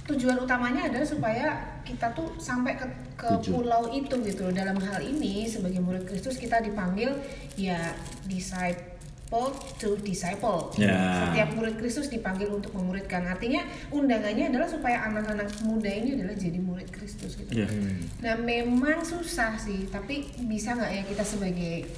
tujuan 0.03 0.35
utamanya 0.37 0.89
adalah 0.89 1.05
supaya 1.05 1.47
kita 1.83 2.11
tuh 2.11 2.33
sampai 2.35 2.75
ke, 2.75 2.87
ke 3.15 3.29
Tujuh. 3.39 3.55
pulau 3.55 3.87
itu 3.89 4.11
gitu 4.19 4.49
dalam 4.51 4.75
hal 4.79 4.99
ini 4.99 5.45
sebagai 5.45 5.79
murid 5.79 6.05
Kristus 6.05 6.37
kita 6.37 6.59
dipanggil 6.59 7.13
ya 7.55 7.93
disciple 8.25 8.92
called 9.33 9.57
to 9.81 9.97
disciple. 10.05 10.69
Ya. 10.77 11.25
Setiap 11.33 11.57
murid 11.57 11.81
Kristus 11.81 12.13
dipanggil 12.13 12.53
untuk 12.53 12.77
memuridkan. 12.77 13.25
Artinya 13.25 13.65
undangannya 13.89 14.53
adalah 14.53 14.69
supaya 14.69 15.09
anak-anak 15.09 15.49
muda 15.65 15.89
ini 15.89 16.21
adalah 16.21 16.37
jadi 16.37 16.61
murid 16.61 16.93
Kristus 16.93 17.41
gitu. 17.41 17.49
Iya. 17.49 17.73
Nah 18.21 18.37
memang 18.37 19.01
susah 19.01 19.57
sih, 19.57 19.89
tapi 19.89 20.29
bisa 20.45 20.77
nggak 20.77 20.93
ya 20.93 21.03
kita 21.09 21.25
sebagai 21.25 21.89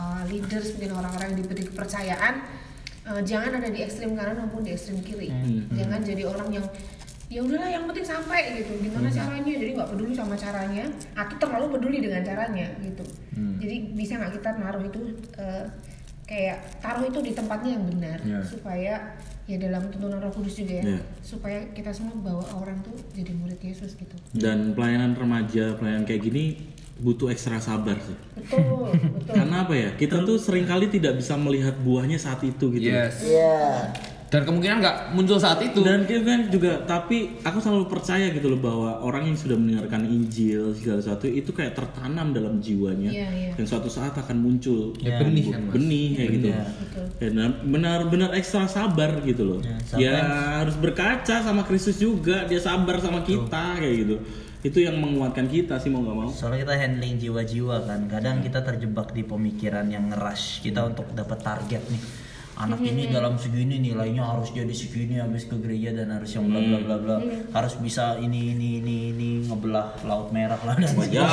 uh, 0.00 0.24
leaders 0.24 0.72
mungkin 0.72 0.96
orang-orang 0.96 1.36
yang 1.36 1.38
diberi 1.44 1.68
kepercayaan 1.68 2.34
uh, 3.12 3.20
jangan 3.20 3.60
ada 3.60 3.68
di 3.68 3.84
ekstrim 3.84 4.16
kanan 4.16 4.48
maupun 4.48 4.64
di 4.64 4.72
ekstrim 4.72 5.04
kiri. 5.04 5.28
Jangan 5.76 6.00
jadi 6.00 6.24
orang 6.24 6.48
yang 6.48 6.66
ya 7.28 7.40
udahlah 7.44 7.68
yang 7.68 7.84
penting 7.84 8.08
sampai 8.08 8.56
gitu. 8.56 8.72
Gimana 8.80 9.12
caranya? 9.12 9.52
Jadi 9.52 9.70
nggak 9.76 9.90
peduli 9.92 10.12
sama 10.16 10.32
caranya, 10.32 10.88
atau 11.12 11.36
terlalu 11.36 11.76
peduli 11.76 12.00
dengan 12.00 12.24
caranya 12.24 12.72
gitu. 12.80 13.04
Jadi 13.60 13.76
bisa 13.92 14.16
nggak 14.16 14.32
kita 14.40 14.48
naruh 14.60 14.84
itu 14.84 15.12
uh, 15.36 15.68
kayak 16.24 16.80
taruh 16.80 17.04
itu 17.04 17.20
di 17.20 17.32
tempatnya 17.32 17.76
yang 17.76 17.84
benar 17.86 18.18
Ya. 18.20 18.40
supaya 18.40 18.94
ya 19.44 19.56
dalam 19.60 19.92
tuntunan 19.92 20.16
Roh 20.18 20.32
Kudus 20.32 20.56
juga 20.56 20.80
ya 20.80 20.96
Ya. 20.96 21.00
supaya 21.20 21.60
kita 21.70 21.92
semua 21.92 22.16
bawa 22.16 22.44
orang 22.54 22.80
tuh 22.80 22.96
jadi 23.12 23.32
murid 23.32 23.60
Yesus 23.60 23.92
gitu. 23.94 24.16
Dan 24.32 24.72
pelayanan 24.72 25.12
remaja, 25.12 25.76
pelayanan 25.76 26.02
kayak 26.02 26.24
gini 26.24 26.44
butuh 26.96 27.28
ekstra 27.28 27.58
sabar 27.58 27.98
sih. 27.98 28.16
Betul, 28.34 28.88
betul. 29.20 29.34
Karena 29.34 29.62
apa 29.62 29.74
ya? 29.74 29.90
Kita 29.92 30.22
tuh 30.22 30.38
sering 30.38 30.64
kali 30.64 30.88
tidak 30.88 31.20
bisa 31.20 31.36
melihat 31.36 31.76
buahnya 31.76 32.16
saat 32.16 32.40
itu 32.40 32.72
gitu. 32.72 32.88
Yes. 32.88 33.20
Iya. 33.20 33.92
Dan 34.34 34.42
kemungkinan 34.42 34.76
nggak 34.82 34.96
muncul 35.14 35.38
saat 35.38 35.62
itu. 35.62 35.78
Dan 35.86 36.10
kan 36.10 36.50
juga, 36.50 36.82
tapi 36.82 37.38
aku 37.46 37.62
selalu 37.62 37.86
percaya 37.86 38.34
gitu 38.34 38.50
loh 38.50 38.58
bahwa 38.58 38.98
orang 39.06 39.30
yang 39.30 39.38
sudah 39.38 39.54
mendengarkan 39.54 40.10
Injil 40.10 40.74
segala 40.74 40.98
sesuatu 40.98 41.30
itu 41.30 41.54
kayak 41.54 41.78
tertanam 41.78 42.34
dalam 42.34 42.58
jiwanya 42.58 43.14
Iya, 43.14 43.28
iya. 43.30 43.50
dan 43.54 43.64
suatu 43.70 43.86
saat 43.86 44.10
akan 44.18 44.42
muncul 44.42 44.90
Ya, 44.98 45.22
benih 45.22 45.54
kan, 45.54 45.70
Mas. 45.70 45.72
benih 45.78 46.08
kayak 46.18 46.30
gitu. 46.34 46.48
Betul. 46.50 47.04
Dan 47.38 47.50
benar-benar 47.62 48.30
ekstra 48.34 48.66
sabar 48.66 49.22
gitu 49.22 49.42
loh. 49.46 49.60
Ya, 49.62 49.78
Ya, 50.02 50.16
harus 50.66 50.74
berkaca 50.82 51.38
sama 51.38 51.62
Kristus 51.62 52.02
juga, 52.02 52.42
dia 52.50 52.58
sabar 52.58 52.98
sama 52.98 53.22
kita 53.22 53.78
kayak 53.78 53.94
gitu. 54.02 54.16
Itu 54.64 54.80
yang 54.80 54.96
menguatkan 54.96 55.46
kita 55.46 55.76
sih 55.76 55.92
mau 55.92 56.00
nggak 56.02 56.16
mau. 56.16 56.30
Soalnya 56.32 56.66
kita 56.66 56.74
handling 56.80 57.20
jiwa-jiwa 57.20 57.84
kan. 57.84 58.08
Kadang 58.10 58.40
kita 58.40 58.64
terjebak 58.64 59.12
di 59.12 59.22
pemikiran 59.22 59.86
yang 59.92 60.08
ngerush 60.08 60.64
kita 60.64 60.88
untuk 60.88 61.06
dapat 61.12 61.38
target 61.44 61.84
nih. 61.86 62.23
Anak 62.54 62.78
ini 62.86 63.10
dalam 63.10 63.34
segini 63.34 63.82
nilainya 63.82 64.22
harus 64.22 64.54
jadi 64.54 64.70
segini 64.70 65.18
habis 65.18 65.50
ke 65.50 65.58
gereja 65.58 65.90
dan 65.90 66.14
harus 66.14 66.30
yang 66.38 66.46
bla 66.46 66.62
bla 66.62 66.78
bla 66.78 66.96
bla. 67.02 67.16
Harus 67.50 67.74
bisa 67.82 68.14
ini 68.22 68.54
ini 68.54 68.78
ini 68.78 68.96
ini 69.10 69.28
ngebelah 69.50 69.98
laut 70.06 70.30
merah 70.30 70.58
lah 70.62 70.78
dan 70.78 70.94
Ya, 71.10 71.26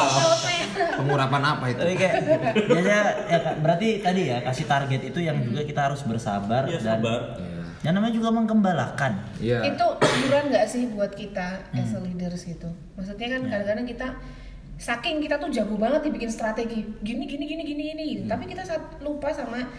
Pengurapan 0.97 1.41
apa 1.45 1.65
itu? 1.69 1.77
Tapi 1.77 1.93
kayak 1.93 2.15
biasanya 2.65 3.01
ya, 3.29 3.37
Kak, 3.37 3.55
berarti 3.61 3.87
tadi 4.01 4.21
ya 4.33 4.37
kasih 4.41 4.65
target 4.65 5.01
itu 5.13 5.19
yang 5.21 5.37
juga 5.45 5.61
kita 5.61 5.81
harus 5.93 6.01
bersabar 6.01 6.65
ya 6.65 6.81
dan 6.81 7.01
sabar. 7.01 7.21
yang 7.85 7.93
namanya 7.97 8.13
juga 8.17 8.29
menggembalakan. 8.33 9.13
Iya. 9.37 9.61
Itu 9.77 9.85
hiburan 10.01 10.49
nggak 10.49 10.65
sih 10.69 10.89
buat 10.89 11.13
kita 11.13 11.69
as 11.77 11.93
a 11.93 11.99
leaders 12.01 12.49
gitu? 12.49 12.69
Maksudnya 12.97 13.37
kan 13.37 13.41
kadang-kadang 13.45 13.85
kita 13.85 14.07
saking 14.81 15.21
kita 15.21 15.37
tuh 15.37 15.53
jago 15.53 15.77
banget 15.77 16.09
nih 16.09 16.13
bikin 16.17 16.31
strategi 16.33 16.81
gini 17.05 17.29
gini 17.29 17.45
gini 17.45 17.61
gini 17.61 17.81
gini, 17.93 18.03
gitu. 18.17 18.23
tapi 18.25 18.49
kita 18.49 18.65
saat 18.65 18.81
lupa 19.05 19.29
sama 19.29 19.69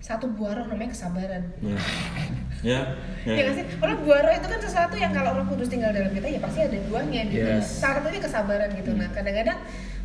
satu 0.00 0.32
buah 0.32 0.56
roh 0.56 0.66
namanya 0.66 0.90
kesabaran. 0.96 1.44
Ya. 1.60 1.76
Ya, 2.60 2.80
ya. 3.24 3.34
Ya 3.40 3.52
sih? 3.56 3.64
Kalau 3.80 3.94
buah 4.04 4.20
roh 4.20 4.32
itu 4.36 4.46
kan 4.48 4.60
sesuatu 4.60 4.92
yang 4.96 5.16
kalau 5.16 5.32
Roh 5.32 5.48
Kudus 5.48 5.72
tinggal 5.72 5.96
dalam 5.96 6.12
kita 6.12 6.28
ya 6.28 6.40
pasti 6.44 6.60
ada 6.60 6.76
buahnya 6.92 7.20
gitu. 7.32 7.48
Yes. 7.56 7.80
Salah 7.80 8.04
satunya 8.04 8.20
kesabaran 8.20 8.68
gitu. 8.76 8.90
Nah, 8.92 9.08
kadang-kadang 9.16 9.58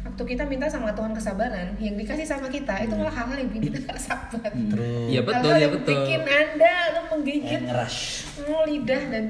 waktu 0.08 0.24
kita 0.24 0.44
minta 0.48 0.68
sama 0.72 0.96
Tuhan 0.96 1.12
kesabaran, 1.12 1.76
yang 1.84 2.00
dikasih 2.00 2.24
sama 2.24 2.48
kita 2.48 2.88
itu 2.88 2.96
malah 2.96 3.12
hal-hal 3.12 3.38
yang 3.44 3.50
bikin 3.52 3.72
kita 3.72 3.92
gak 3.92 4.00
sabar. 4.00 4.52
Terus 4.56 5.12
Iya 5.12 5.22
betul, 5.28 5.52
ya 5.52 5.60
yang 5.68 5.74
betul. 5.76 5.92
Bikin 5.92 6.22
Anda 6.24 6.74
lu 6.96 7.02
menggigit 7.12 7.62
ngerush. 7.68 8.00
oh, 8.48 8.64
lidah 8.64 9.04
dan 9.12 9.26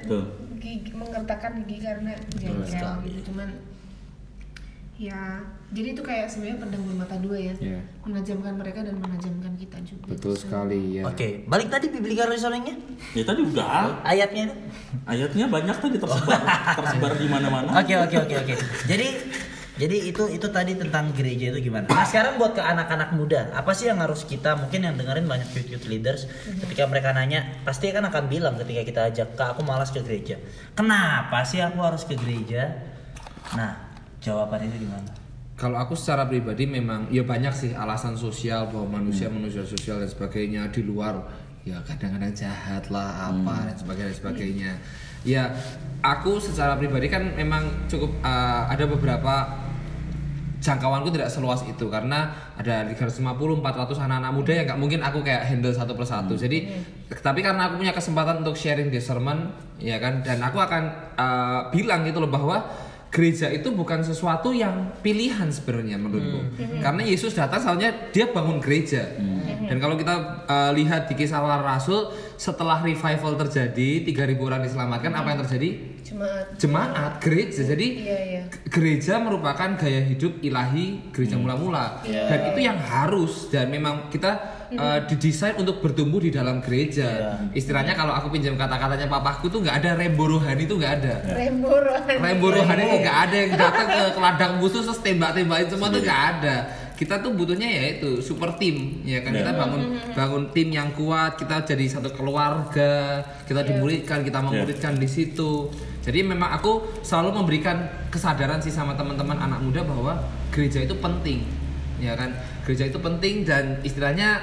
gigi, 0.62 0.91
menggertakkan 0.93 1.51
gigi 1.65 1.78
karena 1.82 2.13
jengkel 2.38 2.93
gitu. 3.10 3.19
Cuman 3.34 3.49
ya 4.95 5.43
jadi 5.75 5.91
itu 5.91 6.01
kayak 6.05 6.31
sebenarnya 6.31 6.58
pedang 6.63 6.84
bermata 6.88 7.15
dua 7.19 7.36
ya. 7.36 7.53
Iya. 7.60 7.81
Menajamkan 8.08 8.53
mereka 8.55 8.79
dan 8.79 8.95
menajamkan 8.95 9.51
kita 9.60 9.77
juga. 9.84 10.08
Betul 10.08 10.34
sekali 10.39 11.01
ya. 11.01 11.03
Oke, 11.03 11.43
balik 11.51 11.67
tadi 11.67 11.91
biblical 11.91 12.31
reasoningnya 12.31 12.79
Ya 13.12 13.27
tadi 13.27 13.43
udah. 13.43 13.99
ayatnya. 14.08 14.55
Ayatnya 15.03 15.51
banyak 15.51 15.75
tadi 15.84 15.99
tersebar, 15.99 16.39
tersebar 16.79 17.12
di 17.19 17.27
mana-mana. 17.27 17.75
Oke 17.75 17.91
oke 17.91 18.15
oke 18.23 18.36
oke. 18.45 18.53
Jadi 18.88 19.08
jadi 19.75 19.97
itu 20.08 20.23
itu 20.31 20.47
tadi 20.47 20.79
tentang 20.79 21.12
gereja 21.12 21.51
itu 21.51 21.67
gimana? 21.67 21.91
Nah 21.91 22.08
sekarang 22.08 22.39
buat 22.39 22.55
ke 22.55 22.63
anak-anak 22.63 23.12
muda, 23.12 23.51
apa 23.51 23.75
sih 23.75 23.91
yang 23.91 23.99
harus 23.99 24.23
kita 24.23 24.55
mungkin 24.55 24.88
yang 24.88 24.95
dengerin 24.95 25.27
banyak 25.27 25.51
youth 25.51 25.75
youth 25.75 25.88
leaders 25.91 26.31
ketika 26.63 26.88
mereka 26.88 27.12
nanya 27.12 27.60
pasti 27.67 27.91
kan 27.91 28.08
akan 28.08 28.31
bilang 28.31 28.55
ketika 28.55 28.81
kita 28.88 29.01
ajak 29.12 29.27
kak 29.36 29.60
aku 29.60 29.67
malas 29.67 29.91
ke 29.91 29.99
gereja. 29.99 30.39
Kenapa 30.71 31.43
sih 31.43 31.60
aku 31.60 31.84
harus 31.84 32.08
ke 32.08 32.15
gereja? 32.15 32.79
Nah 33.60 33.85
jawabannya 34.25 34.67
itu 34.73 34.89
gimana? 34.89 35.09
Kalau 35.55 35.77
aku 35.79 35.95
secara 35.95 36.27
pribadi 36.27 36.67
memang 36.67 37.07
ya 37.13 37.23
banyak 37.23 37.53
sih 37.55 37.71
alasan 37.71 38.17
sosial 38.17 38.67
bahwa 38.67 38.99
manusia 38.99 39.31
manusia 39.31 39.63
sosial 39.63 40.03
dan 40.03 40.09
sebagainya 40.09 40.67
di 40.67 40.83
luar 40.83 41.15
ya 41.63 41.79
kadang-kadang 41.88 42.35
jahat 42.35 42.91
lah 42.91 43.31
apa 43.31 43.71
dan 43.71 43.77
sebagainya 43.77 44.09
dan 44.11 44.19
sebagainya. 44.19 44.71
Ya 45.23 45.43
aku 46.03 46.43
secara 46.43 46.75
pribadi 46.75 47.07
kan 47.07 47.38
memang 47.39 47.88
cukup 47.88 48.19
uh, 48.19 48.67
ada 48.67 48.83
beberapa 48.83 49.63
jangkauanku 50.59 51.13
tidak 51.13 51.29
seluas 51.29 51.61
itu 51.63 51.85
karena 51.88 52.33
ada 52.57 52.89
350 52.89 53.21
400 53.61 54.01
anak-anak 54.01 54.31
muda 54.33 54.51
yang 54.51 54.65
nggak 54.65 54.79
mungkin 54.81 54.99
aku 55.05 55.21
kayak 55.21 55.45
handle 55.45 55.71
satu 55.71 55.93
persatu. 55.93 56.33
Jadi 56.33 56.67
tapi 57.21 57.39
karena 57.39 57.71
aku 57.71 57.79
punya 57.79 57.93
kesempatan 57.93 58.41
untuk 58.41 58.59
sharing 58.59 58.89
di 58.89 58.97
sermon 58.99 59.55
ya 59.79 60.01
kan 60.03 60.19
dan 60.19 60.43
aku 60.43 60.57
akan 60.57 60.83
uh, 61.15 61.61
bilang 61.69 62.03
gitu 62.03 62.19
loh 62.19 62.31
bahwa 62.33 62.65
gereja 63.15 63.47
itu 63.47 63.71
bukan 63.71 64.04
sesuatu 64.04 64.51
yang 64.51 64.91
pilihan 64.99 65.47
sebenarnya 65.47 65.95
menurutku. 65.95 66.60
Karena 66.84 66.99
Yesus 67.08 67.32
datang 67.32 67.63
soalnya 67.63 68.12
dia 68.12 68.28
bangun 68.28 68.60
gereja. 68.60 69.08
Dan 69.65 69.80
kalau 69.80 69.95
kita 69.95 70.45
uh, 70.45 70.71
lihat 70.75 71.08
di 71.08 71.15
kisah 71.15 71.39
para 71.39 71.63
rasul 71.63 72.12
setelah 72.36 72.84
revival 72.84 73.39
terjadi 73.39 74.04
3000 74.04 74.36
orang 74.36 74.62
diselamatkan 74.67 75.12
apa 75.15 75.28
yang 75.32 75.39
terjadi? 75.47 75.69
Cuma 76.06 76.30
Jemaat 76.60 77.17
gereja. 77.23 77.65
Jadi 77.65 77.88
iya 78.06 78.19
iya. 78.19 78.41
gereja 78.69 79.17
merupakan 79.17 79.73
gaya 79.80 80.06
hidup 80.06 80.38
ilahi 80.43 81.10
gereja 81.10 81.39
mula-mula 81.39 82.04
dan 82.06 82.39
itu 82.54 82.60
yang 82.62 82.78
harus 82.78 83.49
dan 83.49 83.73
memang 83.73 84.12
kita 84.13 84.55
uh, 84.77 84.99
didesain 85.07 85.55
untuk 85.57 85.81
bertumbuh 85.81 86.21
di 86.21 86.31
dalam 86.31 86.59
gereja. 86.59 87.39
Istilahnya 87.51 87.95
kalau 87.95 88.13
aku 88.15 88.31
pinjam 88.31 88.55
kata-katanya 88.59 89.07
papaku 89.07 89.47
tuh 89.47 89.59
nggak 89.63 89.83
ada 89.83 89.89
rembo 89.99 90.27
rohani 90.27 90.63
itu 90.67 90.75
nggak 90.75 90.93
ada. 91.01 91.15
Rembo 91.35 91.73
rohani. 91.73 92.19
rembo 92.19 92.47
rohani 92.51 92.81
itu 92.83 92.97
nggak 93.03 93.19
ada 93.27 93.35
yang 93.35 93.51
datang 93.55 93.88
ke, 93.88 94.03
ke 94.15 94.19
ladang 94.19 94.51
musuh 94.59 94.81
terus 94.83 94.99
tembak-tembakin 95.01 95.67
semua 95.71 95.88
tuh 95.91 96.01
nggak 96.03 96.21
ada. 96.38 96.55
Kita 96.95 97.19
tuh 97.19 97.35
butuhnya 97.35 97.67
ya 97.67 97.83
itu 97.99 98.23
super 98.23 98.55
tim 98.55 99.03
ya 99.03 99.19
kan? 99.19 99.35
Kita 99.35 99.51
bangun 99.51 99.81
bangun 100.15 100.43
tim 100.55 100.67
yang 100.71 100.95
kuat 100.95 101.35
kita 101.35 101.67
jadi 101.67 101.85
satu 101.91 102.15
keluarga 102.15 103.19
kita 103.43 103.67
dimuridkan 103.67 104.23
kita 104.23 104.39
memuridkan 104.39 104.95
di 104.95 105.07
situ. 105.07 105.67
Jadi 106.05 106.21
memang 106.21 106.55
aku 106.55 107.01
selalu 107.01 107.41
memberikan 107.41 107.81
kesadaran 108.13 108.61
sih 108.61 108.71
sama 108.71 108.93
teman-teman 108.93 109.35
anak 109.35 109.59
muda 109.59 109.81
bahwa 109.81 110.21
gereja 110.53 110.85
itu 110.85 110.95
penting 111.01 111.65
ya 111.99 112.15
kan? 112.15 112.31
Gereja 112.63 112.89
itu 112.89 112.99
penting 112.99 113.45
dan 113.45 113.79
istilahnya 113.85 114.39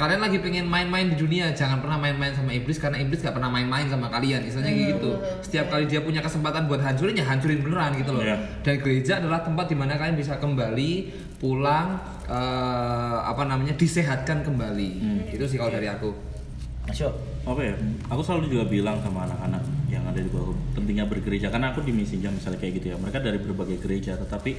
kalian 0.00 0.20
lagi 0.24 0.40
pengen 0.40 0.64
main-main 0.64 1.12
di 1.12 1.16
dunia 1.20 1.52
jangan 1.52 1.84
pernah 1.84 2.00
main-main 2.00 2.32
sama 2.32 2.56
iblis 2.56 2.80
karena 2.80 2.96
iblis 3.04 3.20
gak 3.20 3.36
pernah 3.36 3.52
main-main 3.52 3.84
sama 3.84 4.08
kalian 4.08 4.40
istilahnya 4.48 4.72
kayak 4.72 4.88
gitu. 4.96 5.12
setiap 5.44 5.66
kali 5.68 5.84
dia 5.84 6.00
punya 6.00 6.24
kesempatan 6.24 6.64
buat 6.72 6.80
hancurin 6.80 7.20
ya 7.20 7.28
hancurin 7.28 7.60
beneran 7.60 7.92
gitu 8.00 8.16
loh. 8.16 8.24
Iya. 8.24 8.36
dan 8.64 8.80
gereja 8.80 9.12
adalah 9.20 9.44
tempat 9.44 9.68
di 9.68 9.76
mana 9.76 10.00
kalian 10.00 10.16
bisa 10.16 10.40
kembali 10.40 10.90
pulang 11.36 12.00
eh, 12.24 13.18
apa 13.28 13.44
namanya 13.44 13.76
disehatkan 13.76 14.40
kembali. 14.40 14.90
Itu 15.36 15.44
sih 15.44 15.60
kalau 15.60 15.68
dari 15.68 15.92
aku. 15.92 16.16
Masuk. 16.88 17.12
Oke 17.44 17.72
ya, 17.72 17.76
aku 18.08 18.20
selalu 18.24 18.52
juga 18.52 18.64
bilang 18.68 19.00
sama 19.04 19.24
anak-anak 19.28 19.62
yang 19.88 20.04
ada 20.04 20.20
di 20.20 20.28
bawah 20.28 20.52
pentingnya 20.76 21.08
bergereja 21.08 21.48
karena 21.48 21.72
aku 21.72 21.80
di 21.84 21.92
misi 21.92 22.20
jam 22.20 22.32
misalnya 22.32 22.60
kayak 22.60 22.80
gitu 22.80 22.86
ya. 22.92 22.96
Mereka 22.96 23.20
dari 23.20 23.38
berbagai 23.40 23.80
gereja, 23.80 24.16
tetapi 24.16 24.56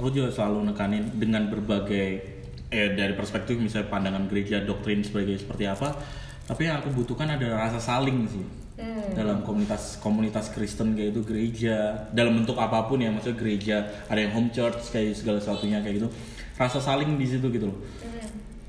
aku 0.00 0.08
juga 0.12 0.28
selalu 0.32 0.72
nekanin 0.72 1.04
dengan 1.16 1.48
berbagai 1.52 2.43
eh 2.74 2.90
dari 2.98 3.14
perspektif 3.14 3.54
misalnya 3.54 3.86
pandangan 3.86 4.26
gereja, 4.26 4.58
doktrin 4.66 5.06
sebagai 5.06 5.38
seperti 5.38 5.70
apa. 5.70 5.94
Tapi 6.44 6.66
yang 6.66 6.82
aku 6.82 6.90
butuhkan 6.90 7.30
ada 7.30 7.54
rasa 7.54 7.78
saling 7.78 8.26
sih. 8.26 8.42
Dalam 9.14 9.46
komunitas 9.46 10.02
komunitas 10.02 10.50
Kristen 10.50 10.98
kayak 10.98 11.14
itu 11.14 11.22
gereja 11.22 12.10
dalam 12.10 12.42
bentuk 12.42 12.58
apa 12.58 12.90
pun 12.90 12.98
ya 12.98 13.06
maksudnya 13.14 13.38
gereja 13.38 13.76
ada 14.10 14.18
yang 14.18 14.34
home 14.34 14.50
church 14.50 14.90
kayak 14.90 15.14
segala 15.14 15.38
sesuatunya 15.38 15.78
kayak 15.78 16.02
gitu. 16.02 16.08
Rasa 16.58 16.82
saling 16.82 17.14
di 17.14 17.26
situ 17.30 17.46
gitu 17.54 17.70
loh. 17.70 17.78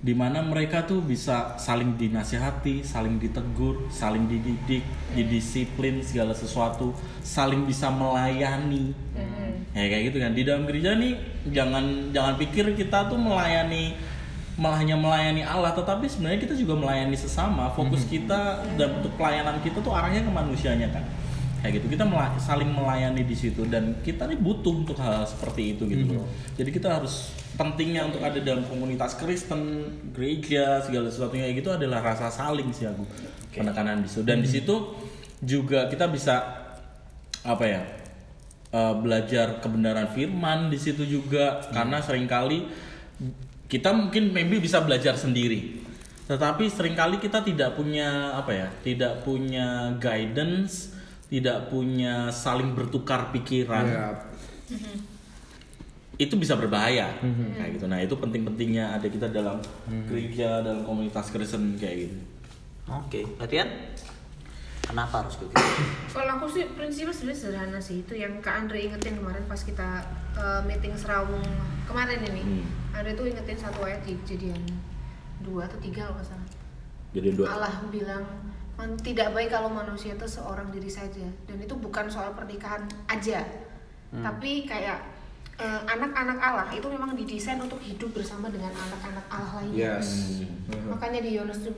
Di 0.06 0.14
mana 0.14 0.46
mereka 0.46 0.86
tuh 0.86 1.02
bisa 1.02 1.58
saling 1.58 1.98
dinasihati, 1.98 2.86
saling 2.86 3.18
ditegur, 3.18 3.90
saling 3.90 4.30
dididik, 4.30 4.86
didisiplin 5.18 6.06
segala 6.06 6.38
sesuatu, 6.38 6.94
saling 7.26 7.66
bisa 7.66 7.90
melayani, 7.90 8.94
ya 9.76 9.86
kayak 9.92 10.04
gitu 10.10 10.18
kan. 10.24 10.32
Di 10.32 10.42
dalam 10.48 10.64
gereja 10.64 10.96
nih 10.96 11.14
jangan 11.52 12.16
jangan 12.16 12.40
pikir 12.40 12.72
kita 12.74 13.12
tuh 13.12 13.20
melayani 13.20 13.94
malah 14.56 14.80
hanya 14.80 14.96
melayani 14.96 15.44
Allah 15.44 15.76
tetapi 15.76 16.08
sebenarnya 16.08 16.40
kita 16.48 16.56
juga 16.56 16.80
melayani 16.80 17.14
sesama. 17.20 17.68
Fokus 17.76 18.08
kita 18.08 18.64
dan 18.80 19.04
untuk 19.04 19.12
pelayanan 19.20 19.60
kita 19.60 19.84
tuh 19.84 19.92
arahnya 19.92 20.24
ke 20.24 20.32
manusianya 20.32 20.88
kan. 20.96 21.04
Kayak 21.60 21.84
gitu. 21.84 22.00
Kita 22.00 22.08
mela- 22.08 22.40
saling 22.40 22.72
melayani 22.72 23.28
di 23.28 23.36
situ 23.36 23.68
dan 23.68 24.00
kita 24.00 24.32
nih 24.32 24.40
butuh 24.40 24.86
untuk 24.86 24.96
hal 24.96 25.28
seperti 25.28 25.76
itu 25.76 25.84
gitu 25.92 26.24
loh. 26.24 26.26
Jadi 26.56 26.70
kita 26.72 26.96
harus 26.96 27.36
pentingnya 27.60 28.08
untuk 28.08 28.24
ada 28.24 28.40
dalam 28.40 28.64
komunitas 28.68 29.20
Kristen 29.20 29.92
gereja 30.16 30.80
segala 30.84 31.12
sesuatunya 31.12 31.52
kayak 31.52 31.58
gitu 31.60 31.72
adalah 31.76 32.00
rasa 32.00 32.32
saling 32.32 32.72
sih 32.72 32.88
aku 32.88 33.04
penekanan 33.52 34.06
di 34.06 34.08
situ. 34.08 34.24
Dan 34.24 34.40
di 34.40 34.48
situ 34.48 34.76
juga 35.44 35.92
kita 35.92 36.08
bisa 36.08 36.64
apa 37.44 37.66
ya 37.68 38.05
uh, 38.76 38.94
belajar 39.00 39.64
kebenaran 39.64 40.12
firman 40.12 40.68
di 40.68 40.76
situ 40.76 41.08
juga 41.08 41.64
karena 41.72 42.04
sering 42.04 42.28
kali 42.28 42.68
kita 43.72 43.96
mungkin 43.96 44.36
maybe 44.36 44.60
bisa 44.60 44.84
belajar 44.84 45.16
sendiri. 45.16 45.82
Tetapi 46.26 46.68
sering 46.68 46.98
kali 46.98 47.22
kita 47.22 47.46
tidak 47.46 47.80
punya 47.80 48.36
apa 48.36 48.52
ya 48.52 48.68
tidak 48.84 49.24
punya 49.24 49.96
guidance 50.02 50.92
tidak 51.32 51.72
punya 51.72 52.30
saling 52.30 52.76
bertukar 52.76 53.32
pikiran. 53.34 53.86
Ya. 53.88 54.10
itu 56.16 56.32
bisa 56.40 56.56
berbahaya. 56.56 57.12
Kayak 57.60 57.70
gitu. 57.76 57.86
Nah 57.92 58.00
itu 58.00 58.16
penting-pentingnya 58.16 58.96
ada 58.96 59.04
kita 59.04 59.28
dalam 59.28 59.60
gereja 60.08 60.64
dalam 60.64 60.88
komunitas 60.88 61.28
Kristen 61.28 61.76
kayak 61.76 62.08
gitu. 62.08 62.18
Oke, 62.88 63.28
latihan. 63.36 63.68
Kenapa 64.86 65.22
harus 65.22 65.36
gereja? 65.36 65.66
Kalau 66.08 66.32
aku 66.36 66.46
sih 66.48 66.64
prinsipnya 66.72 67.12
sebenarnya 67.12 67.40
sederhana 67.40 67.80
sih 67.80 68.02
itu 68.02 68.14
yang 68.14 68.38
Kak 68.40 68.66
Andre 68.66 68.80
ingetin 68.82 69.18
kemarin 69.18 69.44
pas 69.46 69.60
kita 69.60 70.06
uh, 70.34 70.62
meeting 70.64 70.94
serawung 70.94 71.42
kemarin 71.84 72.22
ini. 72.24 72.44
Hmm. 72.62 72.66
Andre 72.96 73.12
tuh 73.14 73.26
ingetin 73.26 73.58
satu 73.58 73.82
ayat 73.82 74.02
di 74.02 74.16
kejadian 74.24 74.62
dua 75.42 75.66
atau 75.66 75.78
tiga 75.78 76.06
kalau 76.06 76.16
nggak 76.16 76.28
salah. 76.28 76.48
jadi 77.12 77.30
dua 77.32 77.46
Allah 77.50 77.76
bilang 77.88 78.24
"Man- 78.76 78.98
tidak 78.98 79.32
baik 79.32 79.48
kalau 79.50 79.68
manusia 79.68 80.14
itu 80.14 80.26
seorang 80.26 80.68
diri 80.68 80.88
saja 80.88 81.24
dan 81.44 81.58
itu 81.58 81.76
bukan 81.76 82.08
soal 82.08 82.34
pernikahan 82.34 82.82
aja 83.06 83.44
tapi 84.16 84.64
kayak 84.64 85.00
eh, 85.56 85.82
anak-anak 85.86 86.40
Allah 86.40 86.68
itu 86.72 86.88
memang 86.88 87.14
didesain 87.14 87.56
untuk 87.58 87.78
hidup 87.80 88.12
bersama 88.12 88.48
dengan 88.48 88.72
anak-anak 88.72 89.26
Allah 89.28 89.52
lainnya 89.60 90.00
Yes. 90.00 90.40
makanya 90.88 91.20
di 91.20 91.36
Yohanes 91.36 91.62
17 91.62 91.76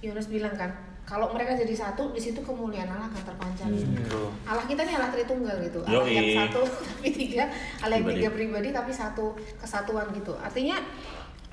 Yohanes 0.00 0.26
bilang 0.26 0.52
kan 0.52 0.72
kalau 1.08 1.32
mereka 1.32 1.56
jadi 1.56 1.72
satu 1.72 2.12
di 2.12 2.20
situ 2.20 2.36
kemuliaan 2.44 2.84
Allah 2.84 3.08
akan 3.08 3.22
terpancar. 3.24 3.64
Betul. 3.72 4.28
Allah 4.44 4.64
kita 4.68 4.84
ini 4.84 4.92
Allah 4.92 5.08
Tritunggal 5.08 5.56
gitu. 5.64 5.80
Allah 5.80 6.04
Yoi. 6.04 6.12
yang 6.12 6.28
satu 6.44 6.60
tapi 6.84 7.08
tiga. 7.08 7.48
Allah 7.80 7.96
yang 7.96 8.04
Pribadi. 8.04 8.20
tiga 8.20 8.30
pribadi 8.30 8.68
tapi 8.68 8.92
satu 8.92 9.26
kesatuan 9.56 10.12
gitu. 10.12 10.36
Artinya 10.36 10.76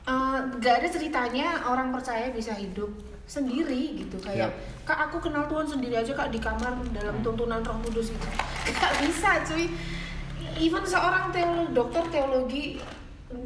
eh, 0.04 0.40
nggak 0.52 0.76
ada 0.84 0.88
ceritanya 0.92 1.48
orang 1.66 1.88
percaya 1.90 2.28
bisa 2.30 2.52
hidup 2.52 2.92
sendiri 3.24 4.04
gitu. 4.04 4.20
Kayak 4.20 4.52
kak 4.84 5.08
aku 5.08 5.24
kenal 5.24 5.48
Tuhan 5.48 5.64
sendiri 5.66 5.96
aja 5.96 6.12
kak 6.12 6.30
di 6.30 6.38
kamar 6.38 6.76
dalam 6.92 7.16
tuntunan 7.24 7.64
Roh 7.64 7.80
Kudus 7.80 8.12
itu 8.12 8.28
nggak 8.76 8.94
bisa 9.08 9.40
cuy. 9.48 9.72
Even 10.56 10.84
seorang 10.84 11.32
teolo- 11.32 11.72
dokter 11.72 12.04
teologi 12.12 12.80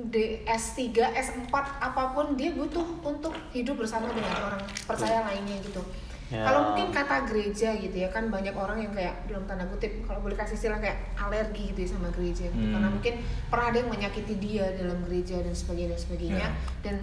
D 0.09 0.41
S3, 0.45 0.89
S4 1.13 1.53
apa 1.53 2.03
pun 2.17 2.33
dia 2.33 2.51
butuh 2.53 2.85
untuk 3.05 3.33
hidup 3.53 3.77
bersama 3.77 4.09
dengan 4.09 4.33
orang 4.41 4.61
percaya 4.85 5.21
lainnya 5.25 5.61
gitu. 5.61 5.81
Ya. 6.29 6.45
Kalau 6.45 6.73
mungkin 6.73 6.93
kata 6.93 7.25
gereja 7.25 7.73
gitu 7.73 8.05
ya 8.05 8.09
kan 8.13 8.29
banyak 8.29 8.53
orang 8.53 8.77
yang 8.85 8.93
kayak 8.93 9.25
dalam 9.25 9.49
tanda 9.49 9.65
kutip 9.65 10.05
kalau 10.05 10.21
boleh 10.21 10.37
kasih 10.37 10.53
istilah 10.53 10.77
kayak 10.77 11.01
alergi 11.17 11.73
gitu 11.73 11.79
ya 11.85 11.89
sama 11.89 12.13
gereja 12.13 12.45
gitu. 12.53 12.65
Hmm. 12.69 12.73
Karena 12.77 12.89
mungkin 12.93 13.13
pernah 13.49 13.65
ada 13.73 13.77
yang 13.81 13.89
menyakiti 13.89 14.33
dia 14.37 14.65
dalam 14.77 15.01
gereja 15.09 15.41
dan 15.41 15.53
sebagainya 15.57 15.97
dan 15.97 16.01
sebagainya. 16.05 16.45
Ya. 16.45 16.49
Dan 16.85 16.95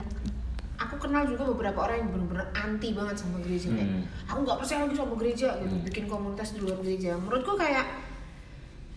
aku 0.79 0.95
kenal 1.03 1.27
juga 1.27 1.43
beberapa 1.51 1.91
orang 1.91 2.07
yang 2.07 2.11
benar-benar 2.15 2.47
anti 2.55 2.95
banget 2.95 3.17
sama 3.19 3.43
gereja 3.43 3.67
kayak 3.75 3.91
Hmm. 3.91 4.03
aku 4.31 4.39
nggak 4.47 4.59
percaya 4.63 4.81
lagi 4.87 4.95
sama 4.95 5.15
gereja 5.19 5.49
gitu, 5.59 5.75
bikin 5.83 6.05
komunitas 6.07 6.49
di 6.55 6.59
luar 6.63 6.79
gereja. 6.85 7.11
Menurutku 7.19 7.53
kayak 7.59 7.85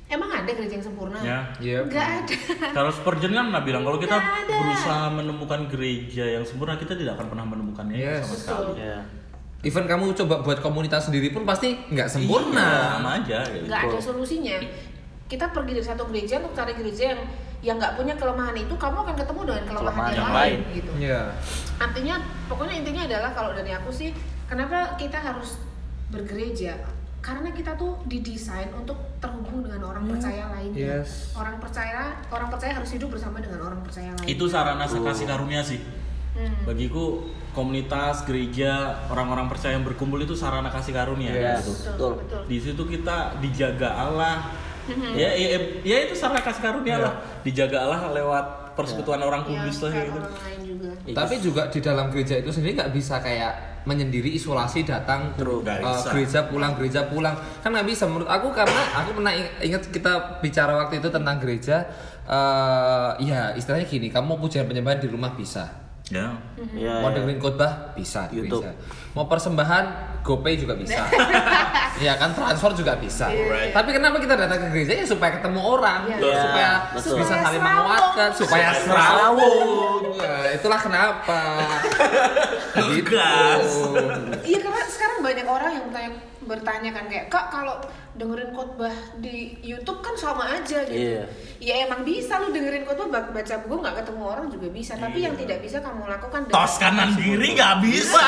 emang 0.10 0.28
ada 0.28 0.50
gereja 0.50 0.76
yang 0.76 0.86
sempurna? 0.86 1.20
Ya. 1.22 1.40
Yep. 1.58 1.84
Nggak 1.88 2.08
ada. 2.20 2.36
Kalau 2.78 2.92
Spurgeon 2.92 3.32
kan 3.32 3.46
pernah 3.48 3.62
bilang 3.62 3.84
kalau 3.84 3.96
kita 3.96 4.18
berusaha 4.44 5.06
menemukan 5.08 5.70
gereja 5.70 6.26
yang 6.28 6.44
sempurna 6.44 6.76
kita 6.76 6.94
tidak 6.94 7.16
akan 7.16 7.30
pernah 7.30 7.46
menemukannya 7.46 7.96
Yes. 7.96 8.26
sama 8.26 8.36
sekali. 8.36 8.82
Ya. 8.82 9.00
Even 9.62 9.86
kamu 9.86 10.16
coba 10.16 10.40
buat 10.40 10.60
komunitas 10.60 11.06
sendiri 11.06 11.30
pun 11.30 11.44
pasti 11.44 11.76
nggak 11.86 12.08
Iya, 12.08 12.14
sempurna. 12.16 12.68
sama 12.96 13.10
aja. 13.18 13.40
gitu. 13.46 13.66
nggak 13.68 13.82
ada 13.86 14.00
solusinya 14.00 14.56
kita 15.30 15.46
pergi 15.48 15.78
dari 15.78 15.86
satu 15.86 16.10
gereja 16.10 16.40
untuk 16.40 16.58
cari 16.58 16.74
gereja 16.74 17.14
yang 17.14 17.22
yang 17.60 17.76
nggak 17.76 17.94
punya 17.94 18.16
kelemahan 18.16 18.56
itu 18.56 18.72
kamu 18.74 18.98
akan 19.04 19.14
ketemu 19.14 19.42
dengan 19.44 19.64
kelemahan, 19.68 19.84
Kelemahan 19.84 20.10
yang, 20.10 20.24
yang 20.24 20.32
lain, 20.34 20.58
lain. 20.64 20.74
gitu 20.74 20.92
Iya. 20.98 21.22
artinya 21.78 22.16
pokoknya 22.48 22.76
intinya 22.80 23.02
adalah 23.06 23.30
kalau 23.30 23.52
dari 23.52 23.70
aku 23.70 23.92
sih 23.92 24.10
kenapa 24.48 24.96
kita 24.96 25.20
harus 25.20 25.60
bergereja 26.08 26.80
karena 27.20 27.52
kita 27.52 27.76
tuh 27.76 28.00
didesain 28.06 28.72
untuk 28.72 28.96
terhubung 29.20 29.60
dengan 29.62 29.84
orang 29.86 30.08
percaya 30.08 30.48
lainnya 30.50 31.04
Yes. 31.04 31.36
orang 31.36 31.60
percaya 31.60 32.16
orang 32.28 32.48
percaya 32.48 32.72
harus 32.74 32.90
hidup 32.90 33.12
bersama 33.12 33.38
dengan 33.38 33.60
orang 33.62 33.80
percaya 33.82 34.12
lain 34.14 34.26
Itu 34.26 34.48
sarana 34.48 34.84
kasih 34.84 35.26
karunia 35.26 35.60
sih. 35.60 35.84
Hmm. 36.32 36.64
Bagiku 36.64 37.28
komunitas, 37.52 38.24
gereja, 38.24 38.72
orang-orang 39.08 39.52
percaya 39.52 39.76
yang 39.76 39.84
berkumpul 39.84 40.16
itu 40.18 40.32
sarana 40.32 40.70
kasih 40.70 40.94
karunia 40.94 41.34
Yes. 41.34 41.60
gitu. 41.60 41.72
betul 41.74 41.92
Betul. 41.92 42.12
betul 42.18 42.42
Di 42.48 42.58
situ 42.58 42.84
kita 42.88 43.18
dijaga 43.38 43.90
Allah. 43.92 44.36
Hmm. 44.88 45.14
ya, 45.14 45.30
ya, 45.30 45.60
ya 45.84 45.98
itu 46.02 46.16
sarana 46.16 46.40
kasih 46.40 46.64
karunia 46.64 46.96
Iya. 46.96 47.04
lah. 47.04 47.14
Dijaga 47.44 47.78
Allah 47.84 48.00
lewat 48.12 48.46
persekutuan 48.74 49.20
orang 49.20 49.44
Ya, 49.44 49.48
kudus 49.60 49.78
lah 49.84 49.92
kayak 49.92 50.08
gitu. 50.08 50.18
orang 50.18 50.36
lain 50.40 50.60
juga 50.64 50.90
Tapi 51.12 51.34
juga 51.44 51.62
di 51.68 51.80
dalam 51.80 52.06
gereja 52.08 52.36
itu 52.38 52.50
sendiri 52.50 52.74
nggak 52.74 52.94
bisa 52.96 53.20
kayak 53.20 53.69
menyendiri 53.84 54.36
isolasi 54.36 54.84
datang 54.84 55.36
True. 55.36 55.64
Uh, 55.64 56.04
gereja 56.12 56.48
pulang 56.48 56.76
gereja 56.76 57.08
pulang 57.08 57.36
kan 57.64 57.70
nggak 57.72 57.88
bisa 57.88 58.08
menurut 58.08 58.28
aku 58.28 58.52
karena 58.52 58.82
aku 58.96 59.10
pernah 59.20 59.34
ing- 59.36 59.72
ingat 59.72 59.88
kita 59.92 60.40
bicara 60.44 60.76
waktu 60.76 61.00
itu 61.00 61.10
tentang 61.12 61.38
gereja 61.40 61.88
uh, 62.28 63.16
ya 63.20 63.56
istilahnya 63.56 63.88
gini 63.88 64.08
kamu 64.12 64.26
mau 64.36 64.38
pujian 64.40 64.68
penyembahan 64.68 65.00
di 65.04 65.10
rumah 65.10 65.32
bisa 65.34 65.89
Ya. 66.10 66.34
Ya, 66.74 67.00
mau 67.00 67.10
ya. 67.10 67.16
dengerin 67.16 67.38
khotbah 67.38 67.94
bisa 67.94 68.26
di 68.28 68.42
YouTube. 68.42 68.66
gereja 68.66 68.82
mau 69.12 69.26
persembahan 69.26 69.86
GoPay 70.20 70.58
juga 70.58 70.74
bisa 70.74 71.06
ya 72.02 72.14
kan 72.16 72.34
transfer 72.34 72.74
juga 72.74 72.94
bisa 72.96 73.30
Right. 73.30 73.70
tapi 73.72 73.90
kenapa 73.90 74.18
kita 74.18 74.34
datang 74.34 74.58
ke 74.60 74.68
gereja 74.72 74.94
ya 74.96 75.06
supaya 75.06 75.38
ketemu 75.38 75.60
orang 75.60 76.10
Iya. 76.10 76.18
supaya 76.40 76.70
betul. 76.92 77.14
bisa 77.16 77.30
Supaya 77.30 77.42
saling 77.44 77.62
menguatkan 77.62 78.30
supaya 78.34 78.70
serawung 78.76 80.02
Nah, 80.16 80.46
itulah 80.50 80.80
kenapa 80.80 81.42
gitu 82.90 83.06
Gas. 83.08 83.70
Iya 84.42 84.58
karena 84.60 84.82
sekarang 84.86 85.18
banyak 85.22 85.46
orang 85.46 85.72
yang 85.72 85.84
bertanya, 85.88 86.10
bertanya 86.50 86.90
kan 86.90 87.06
kayak 87.06 87.30
kak 87.30 87.48
kalau 87.48 87.78
dengerin 88.12 88.50
khotbah 88.50 88.90
di 89.16 89.36
YouTube 89.62 90.02
kan 90.02 90.12
sama 90.14 90.50
aja 90.52 90.82
gitu. 90.82 90.98
Iya. 91.14 91.24
Ya 91.60 91.86
emang 91.86 92.02
bisa 92.02 92.36
lu 92.38 92.50
dengerin 92.50 92.84
khotbah 92.84 93.06
ba- 93.08 93.30
baca 93.30 93.56
buku 93.60 93.76
nggak 93.78 93.96
ketemu 94.00 94.24
orang 94.26 94.46
juga 94.48 94.68
bisa. 94.68 94.94
Tapi 94.96 95.18
Iya. 95.20 95.26
yang 95.30 95.36
tidak 95.38 95.60
bisa 95.62 95.78
kamu 95.78 96.04
lakukan 96.04 96.42
Tos 96.50 96.76
kanan 96.76 97.14
diri 97.14 97.54
nggak 97.54 97.76
bisa. 97.80 98.26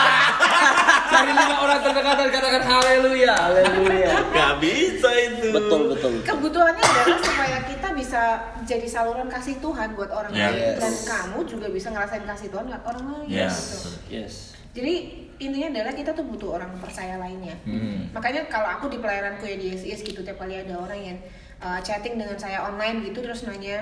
cari 1.12 1.32
lima 1.32 1.56
orang 1.60 1.80
terdekat 1.82 2.16
dan 2.16 2.30
katakan 2.30 2.64
haleluya 2.64 3.34
Haleluya. 3.36 4.12
Nggak 4.30 4.54
bisa 4.60 5.10
itu. 5.20 5.48
betul 5.52 5.82
betul. 5.90 6.12
Kebutuhannya 6.22 6.80
adalah 6.80 7.20
supaya 7.20 7.58
kita 7.66 7.88
bisa 7.92 8.22
jadi 8.62 8.88
saluran 8.88 9.28
kasih 9.28 9.58
Tuhan 9.58 9.94
buat 9.94 10.08
orang 10.08 10.32
Yes. 10.32 10.46
lain 10.48 10.62
dan 10.78 10.94
kamu 11.04 11.40
juga 11.44 11.68
bisa 11.68 11.90
ngerasain 11.90 12.24
kasih 12.24 12.48
Tuhan 12.48 12.70
buat 12.70 12.84
orang 12.86 13.06
lain. 13.12 13.28
Yes. 13.28 13.56
gitu. 13.74 13.90
Yes. 14.08 14.34
Jadi 14.72 15.21
intinya 15.42 15.68
adalah 15.74 15.94
kita 15.98 16.14
tuh 16.14 16.26
butuh 16.30 16.62
orang 16.62 16.70
percaya 16.78 17.18
lainnya. 17.18 17.58
Hmm. 17.66 18.14
Makanya 18.14 18.46
kalau 18.46 18.70
aku 18.78 18.94
di 18.94 19.02
pelayananku 19.02 19.42
ya 19.44 19.58
di 19.58 19.74
SIS 19.74 20.06
gitu 20.06 20.22
tiap 20.22 20.38
kali 20.38 20.54
ada 20.62 20.78
orang 20.78 21.02
yang 21.02 21.18
uh, 21.58 21.82
chatting 21.82 22.22
dengan 22.22 22.38
saya 22.38 22.62
online 22.62 23.02
gitu 23.10 23.26
terus 23.26 23.42
nanya 23.50 23.82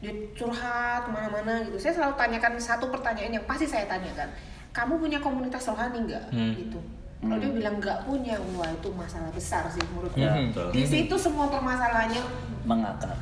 dia 0.00 0.12
curhat 0.32 1.04
ke 1.04 1.10
mana-mana 1.10 1.66
gitu. 1.66 1.76
Saya 1.76 1.98
selalu 1.98 2.14
tanyakan 2.14 2.52
satu 2.56 2.86
pertanyaan 2.88 3.36
yang 3.36 3.44
pasti 3.44 3.66
saya 3.66 3.90
tanyakan. 3.90 4.30
Kamu 4.70 4.96
punya 4.96 5.18
komunitas 5.18 5.66
rohani 5.66 6.06
nggak? 6.06 6.24
Hmm. 6.30 6.54
Gitu. 6.54 6.78
Kalau 7.20 7.36
dia 7.36 7.52
bilang 7.52 7.76
nggak 7.76 8.08
punya, 8.08 8.32
wah 8.56 8.70
itu 8.72 8.88
masalah 8.96 9.28
besar 9.34 9.68
sih 9.68 9.82
menurutku. 9.92 10.16
Ya. 10.16 10.32
Di 10.72 10.88
situ 10.88 11.14
semua 11.20 11.52
permasalahannya 11.52 12.22
Mengakar. 12.64 13.12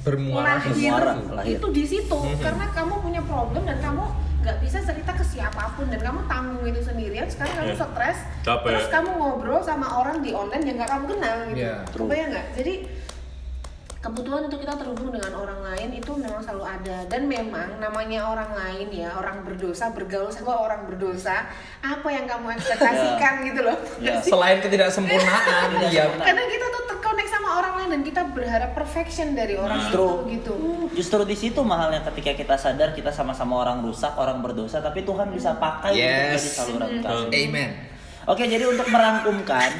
bermuara 0.00 0.62
lahir, 0.62 0.72
Bermuara, 0.72 1.12
lahir. 1.42 1.58
itu 1.58 1.66
di 1.74 1.84
situ 1.84 2.18
karena 2.38 2.70
kamu 2.70 2.94
punya 3.02 3.18
problem 3.26 3.66
dan 3.66 3.76
kamu 3.82 4.06
nggak 4.46 4.62
bisa 4.62 4.78
cerita 4.78 5.10
ke 5.10 5.24
siapa 5.26 5.74
pun 5.74 5.86
dan 5.86 5.98
kamu 5.98 6.22
tanggung 6.24 6.62
itu 6.62 6.78
sendirian 6.78 7.26
sekarang 7.26 7.54
kamu 7.56 7.66
Iya. 7.68 7.82
stres 7.82 8.18
Capek. 8.40 8.68
terus 8.70 8.86
kamu 8.88 9.10
ngobrol 9.12 9.58
sama 9.60 9.86
orang 9.96 10.22
di 10.22 10.30
online 10.30 10.62
yang 10.62 10.76
nggak 10.78 10.88
kamu 10.88 11.04
kenal 11.10 11.36
gitu 11.44 11.58
Iya, 11.58 11.74
true. 11.84 12.06
Kebayang 12.06 12.28
nggak 12.30 12.46
jadi 12.54 12.74
kebutuhan 13.98 14.46
untuk 14.46 14.62
kita 14.62 14.78
terhubung 14.78 15.10
dengan 15.10 15.34
orang 15.34 15.66
lain 15.66 15.90
itu 15.92 16.14
memang 16.14 16.38
selalu 16.38 16.62
ada 16.64 17.10
dan 17.10 17.26
memang 17.26 17.74
namanya 17.76 18.22
orang 18.24 18.54
lain 18.54 18.86
ya 18.94 19.10
orang 19.12 19.42
berdosa 19.42 19.90
bergaul 19.90 20.30
sama 20.30 20.54
orang 20.54 20.86
berdosa 20.86 21.42
apa 21.82 22.06
yang 22.06 22.22
kamu 22.24 22.46
ekspektasikan 22.54 23.42
gitu 23.44 23.66
loh 23.66 23.74
Ya. 23.98 24.22
selain 24.22 24.62
ketidaksempurnaan 24.62 25.68
ya 25.90 26.06
karena 26.16 26.42
kita 26.46 26.66
tuh 26.70 26.82
sama 27.46 27.62
orang 27.62 27.74
lain 27.78 27.88
dan 27.94 28.02
kita 28.02 28.22
berharap 28.34 28.74
perfection 28.74 29.38
dari 29.38 29.54
orang 29.54 29.78
Justru- 29.78 30.26
itu 30.26 30.34
gitu. 30.34 30.54
Justru 30.98 31.20
di 31.22 31.36
situ 31.38 31.62
mahalnya 31.62 32.02
ketika 32.02 32.34
kita 32.34 32.58
sadar 32.58 32.90
kita 32.90 33.14
sama-sama 33.14 33.62
orang 33.62 33.86
rusak, 33.86 34.18
orang 34.18 34.42
berdosa, 34.42 34.82
tapi 34.82 35.06
Tuhan 35.06 35.30
bisa 35.30 35.54
pakai 35.54 35.94
untuk 35.94 36.10
Yes. 36.10 36.42
jadi 36.42 36.50
saluran 36.50 36.90
kasih. 36.98 37.30
Amen. 37.30 37.70
Oke, 38.26 38.50
jadi 38.50 38.66
untuk 38.66 38.90
merangkumkan, 38.90 39.70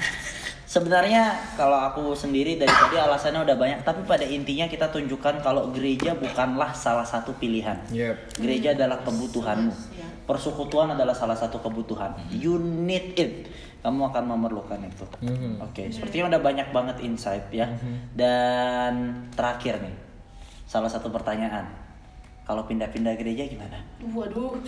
sebenarnya 0.63 1.35
kalau 1.59 1.75
aku 1.83 2.15
sendiri 2.15 2.55
dari 2.55 2.71
tadi 2.71 2.95
alasannya 2.95 3.43
udah 3.43 3.57
banyak, 3.59 3.79
tapi 3.83 4.07
pada 4.07 4.23
intinya 4.23 4.71
kita 4.71 4.87
tunjukkan 4.87 5.43
kalau 5.43 5.75
gereja 5.75 6.15
bukanlah 6.15 6.71
salah 6.71 7.03
satu 7.03 7.35
pilihan. 7.35 7.83
Yep. 7.91 8.39
Gereja 8.39 8.79
adalah 8.79 9.03
kebutuhanmu. 9.03 9.75
Persekutuan 10.23 10.95
adalah 10.95 11.19
salah 11.19 11.35
satu 11.35 11.59
kebutuhan. 11.59 12.15
You 12.31 12.63
need 12.63 13.19
it. 13.19 13.51
Kamu 13.87 14.11
akan 14.11 14.25
memerlukan 14.35 14.83
itu. 14.83 15.07
Oke, 15.63 15.87
sepertinya 15.95 16.35
udah 16.35 16.43
banyak 16.43 16.75
banget 16.75 16.97
insight 17.07 17.47
ya. 17.55 17.71
Dan 18.11 19.15
terakhir 19.31 19.79
nih, 19.79 19.95
salah 20.67 20.91
satu 20.91 21.07
pertanyaan. 21.15 21.71
Kalau 22.43 22.67
pindah-pindah 22.67 23.15
gereja 23.15 23.47
gimana? 23.47 23.79
Waduh, 24.03 24.59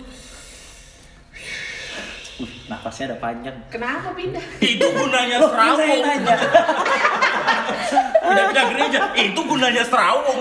Nafasnya 2.67 3.13
udah 3.13 3.19
panjang. 3.19 3.55
kenapa 3.67 4.15
pindah? 4.15 4.43
Itu 4.63 4.85
gunanya 4.91 5.37
serawung. 5.43 5.99
nanya. 5.99 6.35
Pindah-pindah 8.19 8.65
gereja. 8.75 8.99
Itu 9.17 9.41
gunanya 9.43 9.83
serawung. 9.83 10.39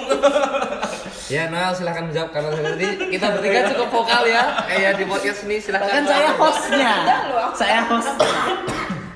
Ya 1.29 1.53
Noel 1.53 1.77
silahkan 1.77 2.09
menjawab 2.09 2.31
karena 2.33 2.49
berarti 2.57 2.87
kita 3.13 3.27
bertiga 3.37 3.61
cukup 3.77 3.89
vokal 3.93 4.23
ya. 4.25 4.43
Eh 4.73 4.79
ya 4.81 4.91
di 4.97 5.05
podcast 5.05 5.45
ini 5.45 5.57
silahkan. 5.61 6.01
Kan 6.01 6.05
saya 6.09 6.31
hostnya. 6.37 6.93
Saya 7.53 7.81
hostnya. 7.85 8.43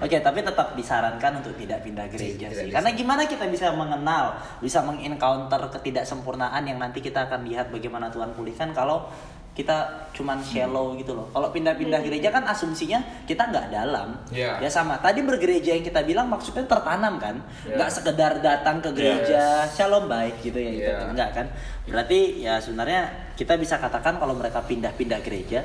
Oke, 0.02 0.18
tapi 0.18 0.42
tetap 0.42 0.74
disarankan 0.74 1.38
untuk 1.38 1.54
tidak 1.54 1.78
pindah 1.86 2.10
gereja 2.10 2.50
Tidak 2.50 2.50
sih. 2.50 2.66
bisa. 2.68 2.74
Karena 2.74 2.90
gimana 2.90 3.22
kita 3.22 3.46
bisa 3.46 3.70
mengenal, 3.70 4.34
bisa 4.58 4.82
mengencounter 4.82 5.70
ketidaksempurnaan 5.78 6.66
yang 6.66 6.82
nanti 6.82 6.98
kita 6.98 7.30
akan 7.30 7.46
lihat 7.46 7.70
bagaimana 7.70 8.10
Tuhan 8.10 8.34
pulihkan 8.34 8.74
kalau 8.74 9.06
kita 9.52 9.76
cuman 10.12 10.40
shallow 10.40 10.96
gitu 10.96 11.12
loh. 11.12 11.28
Kalau 11.28 11.48
pindah-pindah 11.48 12.00
gereja 12.00 12.28
kan 12.28 12.40
asumsinya 12.42 12.96
kita 13.24 13.46
nggak 13.46 13.68
dalam. 13.68 14.16
Iya. 14.28 14.56
Ya 14.58 14.68
sama. 14.68 14.96
Tadi 14.96 15.20
bergereja 15.20 15.72
yang 15.72 15.82
kita 15.82 16.00
bilang 16.02 16.24
maksudnya 16.26 16.64
tertanam 16.64 17.20
kan, 17.20 17.36
Iya. 17.62 17.76
nggak 17.76 17.90
sekedar 17.90 18.32
datang 18.40 18.80
ke 18.80 18.88
gereja 18.92 19.68
shalom 19.68 20.08
baik 20.08 20.40
gitu 20.40 20.56
ya 20.56 20.70
gitu 20.72 20.90
kan. 20.94 21.08
Enggak 21.12 21.30
kan? 21.34 21.46
Berarti 21.84 22.18
ya 22.40 22.56
sebenarnya 22.56 23.00
kita 23.34 23.56
bisa 23.56 23.76
katakan 23.76 24.16
kalau 24.16 24.32
mereka 24.32 24.62
pindah-pindah 24.62 25.20
gereja 25.20 25.60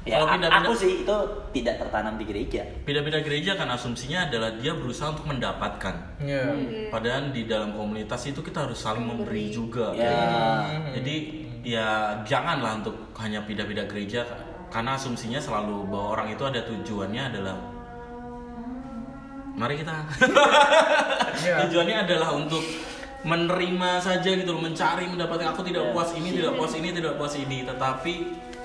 ya 0.00 0.16
Kalau 0.16 0.24
a- 0.24 0.32
pindah-pindah- 0.32 0.64
aku 0.64 0.72
sih 0.74 1.04
itu 1.04 1.16
tidak 1.52 1.76
tertanam 1.76 2.16
di 2.16 2.24
gereja. 2.24 2.64
Pindah-pindah 2.88 3.20
gereja 3.20 3.52
kan 3.52 3.68
asumsinya 3.68 4.32
adalah 4.32 4.56
dia 4.56 4.72
berusaha 4.72 5.12
untuk 5.12 5.28
mendapatkan. 5.28 5.92
Iya. 6.18 6.56
Padahal 6.88 7.28
di 7.28 7.44
dalam 7.44 7.76
komunitas 7.76 8.24
itu 8.24 8.40
kita 8.40 8.64
harus 8.64 8.80
saling 8.80 9.04
memberi 9.04 9.52
juga. 9.52 9.92
Ya. 9.92 10.64
Jadi 10.96 11.16
ya 11.62 11.88
janganlah 12.22 12.76
untuk 12.76 12.92
hanya 13.16 13.42
pindah-pindah 13.42 13.84
gereja 13.84 14.24
karena 14.68 14.94
asumsinya 14.94 15.36
selalu 15.36 15.84
bahwa 15.84 16.14
orang 16.14 16.28
itu 16.30 16.42
ada 16.42 16.62
tujuannya 16.62 17.22
adalah 17.26 17.56
mari 19.52 19.74
kita 19.76 19.94
Iya. 21.40 21.56
tujuannya 21.66 21.96
adalah 22.02 22.34
untuk 22.34 22.60
menerima 23.22 23.90
saja 23.98 24.30
gitu 24.30 24.50
loh 24.50 24.62
mencari 24.62 25.04
mendapatkan 25.06 25.50
aku 25.50 25.62
tidak 25.62 25.88
puas 25.90 26.12
ini 26.12 26.32
tidak 26.32 26.52
puas 26.54 26.72
ini 26.72 26.88
tidak 26.90 27.16
puas 27.16 27.34
ini 27.34 27.64
tetapi 27.64 28.12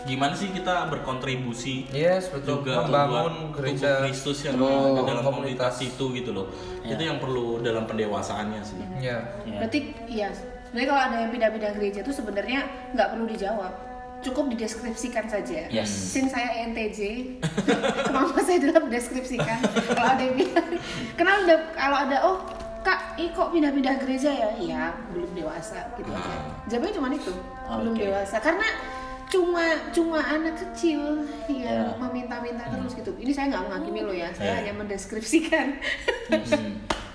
gimana 0.05 0.31
sih 0.31 0.49
kita 0.49 0.85
berkontribusi 0.87 1.89
Yes, 1.89 2.29
betul. 2.29 2.61
juga 2.61 2.85
Membangun 2.85 3.49
gereja. 3.51 3.97
tubuh 3.97 4.05
Kristus 4.05 4.37
yang 4.43 4.55
ada 4.55 4.69
dalam 5.03 5.23
Komunitas. 5.23 5.25
komunitas 5.25 5.75
itu 5.81 6.05
gitu 6.13 6.29
loh 6.31 6.47
itu 6.81 7.01
yang 7.01 7.17
perlu 7.17 7.59
dalam 7.59 7.83
pendewasaannya 7.83 8.61
sih 8.61 8.79
Iya. 8.97 9.17
Ya. 9.43 9.57
Berarti 9.59 9.79
ya 10.05 10.29
sebenarnya 10.75 10.91
kalau 10.91 11.03
ada 11.07 11.17
yang 11.23 11.31
pindah-pindah 11.31 11.71
gereja 11.79 11.99
itu 12.03 12.11
sebenarnya 12.11 12.59
nggak 12.91 13.07
perlu 13.15 13.25
dijawab, 13.31 13.73
cukup 14.19 14.51
dideskripsikan 14.51 15.23
saja. 15.31 15.71
Yes. 15.71 15.87
Sin 15.87 16.27
saya 16.27 16.67
ENTJ, 16.67 16.99
kemampuan 18.11 18.43
saya 18.47 18.59
adalah 18.59 18.83
mendeskripsikan. 18.83 19.63
kalau 19.95 20.09
ada 20.19 20.23
yang 20.27 20.35
bilang, 20.35 20.67
kenal 21.15 21.47
udah 21.47 21.59
kalau 21.79 21.95
ada 22.03 22.17
oh 22.27 22.37
kak, 22.83 23.15
ih 23.15 23.31
kok 23.31 23.55
pindah-pindah 23.55 23.95
gereja 24.03 24.35
ya? 24.35 24.49
Iya, 24.59 24.83
belum 25.15 25.31
dewasa 25.31 25.95
gitu 25.95 26.11
aja. 26.11 26.35
Jawabnya 26.67 26.91
cuma 26.91 27.07
itu, 27.15 27.31
belum 27.71 27.95
Oke. 27.95 28.03
dewasa. 28.03 28.35
Karena 28.43 28.67
cuma 29.31 29.63
cuma 29.95 30.19
anak 30.27 30.59
kecil 30.59 31.23
yang 31.47 31.87
Ya. 31.87 31.95
meminta-minta 31.95 32.67
terus 32.67 32.99
gitu. 32.99 33.15
Ini 33.15 33.31
saya 33.31 33.47
nggak 33.47 33.63
menghakimi 33.71 34.03
lo 34.03 34.11
ya, 34.11 34.27
saya 34.35 34.51
Ya. 34.51 34.55
hanya 34.59 34.75
mendeskripsikan. 34.75 35.79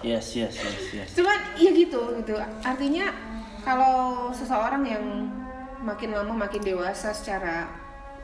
Yes, 0.01 0.33
yes, 0.33 0.57
yes, 0.57 0.81
yes. 0.97 1.09
cuman 1.13 1.37
iya 1.61 1.77
gitu 1.77 2.01
gitu 2.17 2.33
artinya 2.65 3.13
kalau 3.65 4.29
seseorang 4.33 4.83
yang 4.85 5.05
makin 5.81 6.13
lama 6.13 6.33
makin 6.47 6.61
dewasa 6.61 7.13
secara 7.13 7.69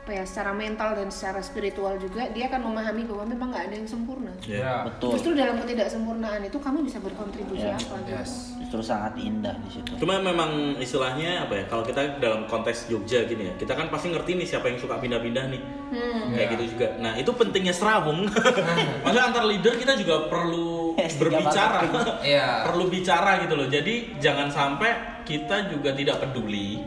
apa 0.07 0.15
ya 0.15 0.23
secara 0.23 0.55
mental 0.55 0.95
dan 0.95 1.11
secara 1.11 1.43
spiritual 1.43 1.99
juga 1.99 2.31
dia 2.31 2.47
akan 2.47 2.63
memahami 2.63 3.03
bahwa 3.03 3.27
memang 3.27 3.51
nggak 3.51 3.63
ada 3.67 3.75
yang 3.75 3.83
sempurna 3.85 4.31
Iya. 4.39 4.87
Betul. 4.87 5.11
justru 5.11 5.35
dalam 5.35 5.59
ketidaksempurnaan 5.59 6.41
itu 6.41 6.55
kamu 6.57 6.79
bisa 6.81 7.03
berkontribusi 7.03 7.59
Ya, 7.59 7.75
apa 7.75 7.99
gitu 7.99 8.15
Yes. 8.15 8.55
Justru 8.57 8.79
sangat 8.81 9.15
indah 9.17 9.51
di 9.59 9.69
situ. 9.69 9.91
Cuma 9.97 10.15
memang 10.17 10.47
istilahnya 10.77 11.43
apa 11.43 11.55
ya? 11.55 11.63
Kalau 11.65 11.83
kita 11.83 12.19
dalam 12.19 12.47
konteks 12.47 12.87
Jogja 12.87 13.23
gini 13.23 13.47
ya, 13.47 13.53
kita 13.55 13.71
kan 13.71 13.87
pasti 13.87 14.07
ngerti 14.09 14.31
nih 14.33 14.43
siapa 14.45 14.67
yang 14.67 14.75
suka 14.75 14.95
pindah-pindah 14.95 15.43
nih. 15.47 15.61
Hmm. 15.89 16.31
Kayak 16.31 16.39
Ya. 16.41 16.51
gitu 16.53 16.63
juga. 16.71 16.87
Nah, 16.97 17.13
itu 17.15 17.31
pentingnya 17.33 17.71
serawung. 17.71 18.27
Maksudnya 19.03 19.23
antar 19.25 19.43
leader 19.43 19.71
kita 19.73 19.95
juga 19.95 20.27
perlu 20.27 20.71
Yes, 20.99 21.15
berbicara. 21.15 21.83
Iya. 22.19 22.47
perlu 22.67 22.87
bicara 22.87 23.31
gitu 23.39 23.55
loh. 23.55 23.67
Jadi 23.67 24.19
jangan 24.19 24.47
sampai 24.47 24.91
kita 25.23 25.67
juga 25.67 25.91
tidak 25.91 26.19
peduli 26.21 26.79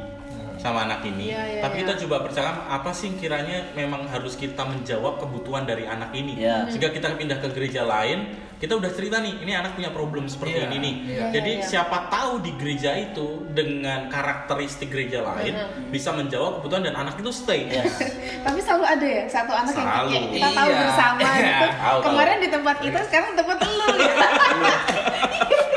sama 0.60 0.84
anak 0.84 1.00
ini. 1.02 1.32
Iya, 1.32 1.42
iya, 1.50 1.60
Tapi 1.60 1.74
iya. 1.74 1.82
kita 1.82 1.92
coba 2.04 2.16
percaya 2.22 2.50
apa 2.68 2.90
sih 2.90 3.10
kiranya 3.14 3.72
memang 3.72 4.04
harus 4.06 4.36
kita 4.36 4.60
menjawab 4.62 5.16
kebutuhan 5.18 5.64
dari 5.64 5.84
anak 5.84 6.12
ini. 6.12 6.36
Iya. 6.36 6.68
Sehingga 6.68 6.88
kita 6.90 7.12
pindah 7.12 7.36
ke 7.36 7.48
gereja 7.50 7.82
lain, 7.82 8.28
kita 8.56 8.76
udah 8.76 8.88
cerita 8.88 9.18
nih, 9.18 9.40
ini 9.40 9.52
anak 9.52 9.72
punya 9.72 9.88
problem 9.88 10.24
seperti 10.24 10.52
Iya, 10.54 10.68
ini 10.68 10.76
nih. 10.78 10.94
iya. 11.06 11.24
Jadi 11.32 11.50
Iya, 11.50 11.58
iya. 11.58 11.66
siapa 11.66 11.98
tahu 12.06 12.32
di 12.38 12.52
gereja 12.54 12.92
itu 12.94 13.26
dengan 13.48 14.06
karakteristik 14.06 14.88
gereja 14.88 15.24
lain 15.24 15.56
bisa 15.88 16.12
menjawab 16.12 16.60
kebutuhan 16.60 16.84
dan 16.84 16.96
anak 16.98 17.16
itu 17.16 17.30
stay. 17.30 17.64
Yes. 17.66 17.96
tapi 18.46 18.60
selalu 18.60 18.84
ada 18.86 19.06
ya 19.06 19.24
satu 19.26 19.52
anak 19.54 19.72
yang 19.72 19.88
Selalu. 19.88 20.08
kayak 20.10 20.24
kita 20.30 20.48
tahu 20.50 20.68
Iya. 20.68 20.78
bersama 20.78 21.18
Iya. 21.18 21.32
gitu 21.32 21.66
Tahu, 21.70 21.80
tahu. 21.80 22.00
kemarin 22.06 22.36
di 22.36 22.48
tempat 22.50 22.76
kita 22.78 23.00
sekarang 23.02 23.30
tempat 23.34 23.58
lu 23.62 23.86
gitu. 23.90 24.16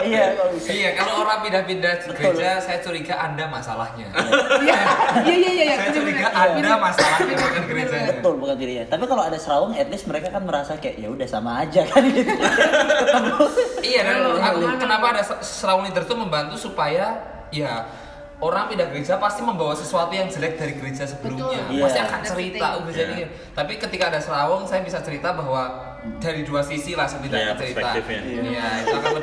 Iya. 0.04 0.26
Iya, 0.64 0.90
kalau 0.94 1.24
orang 1.24 1.40
pindah-pindah 1.42 1.94
gereja, 2.10 2.60
saya 2.60 2.78
curiga 2.80 3.16
Anda 3.18 3.48
masalahnya. 3.48 4.08
Iya 4.60 4.80
iya 5.24 5.36
iya 5.38 5.52
iya 5.54 5.76
saya 5.78 5.92
curiga 5.92 6.28
bener-bener. 6.28 6.60
Anda 6.60 6.76
masalahnya 6.78 7.36
bukan 7.38 7.64
gerejanya. 7.66 8.08
Betul 8.14 8.34
bukan 8.38 8.56
dirinya. 8.56 8.86
Tapi 8.88 9.04
kalau 9.06 9.24
ada 9.24 9.38
serawung, 9.38 9.72
at 9.74 9.88
least 9.88 10.06
mereka 10.06 10.28
kan 10.30 10.44
merasa 10.44 10.76
kayak 10.76 10.96
ya 10.98 11.08
udah 11.08 11.26
sama 11.26 11.64
aja 11.64 11.82
kan 11.90 12.04
gitu. 12.06 12.34
Iya, 13.82 14.02
dan 14.04 14.76
kenapa 14.78 15.06
ada 15.12 15.24
serawung 15.40 15.84
leader 15.84 16.04
itu 16.04 16.16
membantu 16.16 16.56
supaya 16.58 17.20
ya 17.50 17.86
orang 18.40 18.68
pindah 18.68 18.92
gereja 18.92 19.16
pasti 19.16 19.40
membawa 19.40 19.72
sesuatu 19.72 20.12
yang 20.12 20.28
jelek 20.28 20.60
dari 20.60 20.74
gereja 20.76 21.08
sebelumnya. 21.08 21.64
Betul. 21.64 21.80
Pasti 21.80 21.96
Iya. 21.96 22.06
akan 22.06 22.20
cerita 22.22 22.66
udah 22.76 22.92
jadi. 22.92 23.16
Tapi 23.56 23.74
ketika 23.78 24.04
ada 24.10 24.20
serawung, 24.20 24.68
saya 24.68 24.84
bisa 24.84 25.00
cerita 25.00 25.32
bahwa 25.32 25.64
dari 26.20 26.44
dua 26.44 26.60
sisi 26.60 26.92
lah 26.92 27.08
setidaknya 27.08 27.56
Iya, 27.56 27.60
cerita. 27.62 27.90
Iya, 27.96 28.68
itu 28.84 28.92
akan 28.92 29.12
lebih 29.16 29.23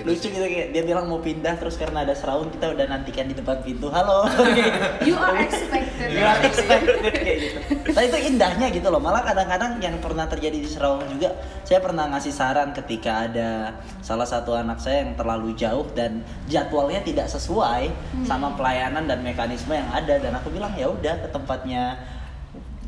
Gitu. 0.00 0.08
Lucu 0.08 0.26
gitu 0.32 0.46
kayak 0.48 0.68
dia 0.72 0.82
bilang 0.88 1.06
mau 1.12 1.20
pindah 1.20 1.54
terus 1.60 1.76
karena 1.76 2.08
ada 2.08 2.16
serawung 2.16 2.48
kita 2.48 2.72
udah 2.72 2.86
nantikan 2.88 3.28
di 3.28 3.36
depan 3.36 3.60
pintu. 3.60 3.92
Halo. 3.92 4.24
you 5.06 5.12
are 5.16 5.36
expected 5.36 6.08
You 6.08 6.24
are 6.24 6.40
expected 6.40 6.96
kayak 7.12 7.38
gitu. 7.44 7.58
Tapi 7.92 8.06
itu 8.08 8.18
indahnya 8.32 8.66
gitu 8.72 8.88
loh. 8.88 9.00
Malah 9.02 9.20
kadang-kadang 9.20 9.76
yang 9.84 10.00
pernah 10.00 10.24
terjadi 10.24 10.56
di 10.56 10.68
Serawang 10.68 11.04
juga, 11.12 11.36
saya 11.68 11.84
pernah 11.84 12.08
ngasih 12.16 12.32
saran 12.32 12.72
ketika 12.72 13.28
ada 13.28 13.76
salah 14.00 14.24
satu 14.24 14.56
anak 14.56 14.80
saya 14.80 15.04
yang 15.04 15.12
terlalu 15.14 15.52
jauh 15.54 15.84
dan 15.92 16.24
jadwalnya 16.48 17.04
tidak 17.04 17.28
sesuai 17.28 17.92
sama 18.24 18.56
pelayanan 18.56 19.04
dan 19.04 19.20
mekanisme 19.20 19.76
yang 19.76 19.88
ada 19.92 20.16
dan 20.16 20.32
aku 20.32 20.48
bilang 20.48 20.72
ya 20.78 20.88
udah 20.88 21.20
ke 21.20 21.28
tempatnya 21.28 22.00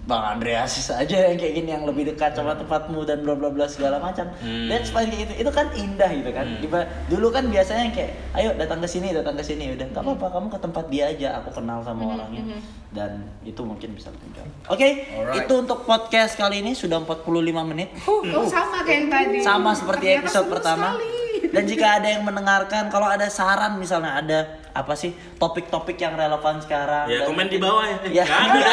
Bang 0.03 0.19
Andreas 0.27 0.91
aja 0.91 1.31
yang 1.31 1.39
kayak 1.39 1.55
gini 1.55 1.71
yang 1.71 1.87
lebih 1.87 2.03
dekat 2.05 2.35
sama 2.35 2.59
tempatmu 2.59 3.07
dan 3.07 3.23
bla 3.23 3.39
bla 3.39 3.47
bla 3.49 3.71
segala 3.71 3.97
macam. 3.97 4.27
Hmm. 4.43 4.67
That's 4.67 4.91
fine 4.91 5.07
kayak 5.07 5.31
gitu. 5.31 5.47
Itu 5.47 5.51
kan 5.51 5.71
indah 5.73 6.11
gitu 6.11 6.31
kan. 6.35 6.47
Iba- 6.59 6.91
dulu 7.07 7.31
kan 7.31 7.47
biasanya 7.47 7.87
yang 7.87 7.95
kayak 7.95 8.11
ayo 8.35 8.51
datang 8.59 8.83
ke 8.83 8.89
sini, 8.91 9.15
datang 9.15 9.39
ke 9.39 9.47
sini 9.47 9.71
udah 9.71 9.87
nggak 9.89 10.03
apa-apa 10.03 10.27
kamu 10.29 10.47
ke 10.51 10.59
tempat 10.59 10.85
dia 10.91 11.05
aja. 11.07 11.29
Aku 11.39 11.55
kenal 11.55 11.87
sama 11.87 12.19
orangnya. 12.19 12.43
Dan 12.91 13.11
itu 13.41 13.63
mungkin 13.63 13.95
bisa 13.95 14.11
lebih 14.11 14.27
jauh. 14.35 14.51
Oke, 14.69 14.89
Alright. 15.09 15.47
itu 15.47 15.55
untuk 15.55 15.87
podcast 15.87 16.35
kali 16.35 16.61
ini 16.61 16.75
sudah 16.75 16.99
45 16.99 17.23
menit. 17.63 17.95
oh 18.05 18.21
sama 18.45 18.83
kayak 18.83 18.99
yang 18.99 19.09
tadi 19.09 19.37
Sama 19.41 19.71
seperti 19.71 20.07
Ternyata 20.11 20.23
episode 20.27 20.49
pertama. 20.51 20.89
sekali. 20.93 21.51
Dan 21.53 21.63
jika 21.69 22.01
ada 22.01 22.09
yang 22.09 22.25
mendengarkan, 22.25 22.89
kalau 22.89 23.07
ada 23.07 23.29
saran 23.29 23.77
misalnya 23.77 24.19
ada 24.19 24.39
apa 24.73 24.97
sih 24.97 25.13
topik-topik 25.37 26.01
yang 26.01 26.17
relevan 26.17 26.61
sekarang. 26.65 27.09
Ya 27.09 27.29
komen 27.29 27.47
di 27.49 27.61
bawah 27.61 27.85
ya. 27.85 27.99
Ya, 28.09 28.25
ada. 28.25 28.61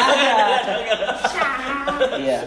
Iya. 2.16 2.40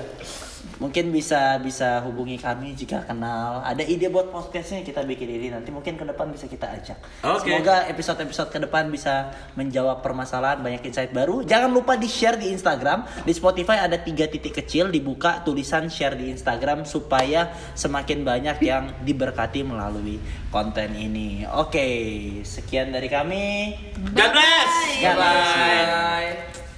Mungkin 0.82 1.14
bisa 1.14 1.62
bisa 1.62 2.02
hubungi 2.02 2.42
kami 2.42 2.74
jika 2.74 3.06
kenal 3.06 3.62
ada 3.62 3.82
ide 3.86 4.10
buat 4.10 4.34
podcastnya 4.34 4.82
kita 4.82 5.06
bikin 5.06 5.30
ini 5.30 5.48
nanti 5.54 5.70
mungkin 5.70 5.98
ke 5.98 6.06
depan 6.06 6.34
bisa 6.34 6.50
kita 6.50 6.70
ajak 6.70 6.98
Oke. 7.22 7.50
semoga 7.50 7.86
episode-episode 7.90 8.50
ke 8.50 8.60
depan 8.64 8.90
bisa 8.90 9.34
menjawab 9.54 10.02
permasalahan 10.02 10.62
banyak 10.62 10.82
insight 10.90 11.14
baru 11.14 11.46
jangan 11.46 11.70
lupa 11.70 11.94
di 11.94 12.10
share 12.10 12.40
di 12.42 12.50
Instagram 12.50 13.06
di 13.26 13.34
Spotify 13.36 13.86
ada 13.86 14.02
tiga 14.02 14.26
titik 14.26 14.58
kecil 14.58 14.90
dibuka 14.90 15.46
tulisan 15.46 15.90
share 15.90 16.18
di 16.18 16.34
Instagram 16.34 16.88
supaya 16.88 17.54
semakin 17.78 18.26
banyak 18.26 18.58
yang 18.64 18.84
diberkati 19.06 19.62
melalui 19.62 20.18
konten 20.50 20.98
ini 20.98 21.46
oke 21.46 21.88
sekian 22.42 22.90
dari 22.90 23.10
kami 23.12 23.44
God 24.14 24.32
bless. 24.32 24.72
God 25.02 25.16
bless. 25.16 25.50
Bye. 25.56 26.73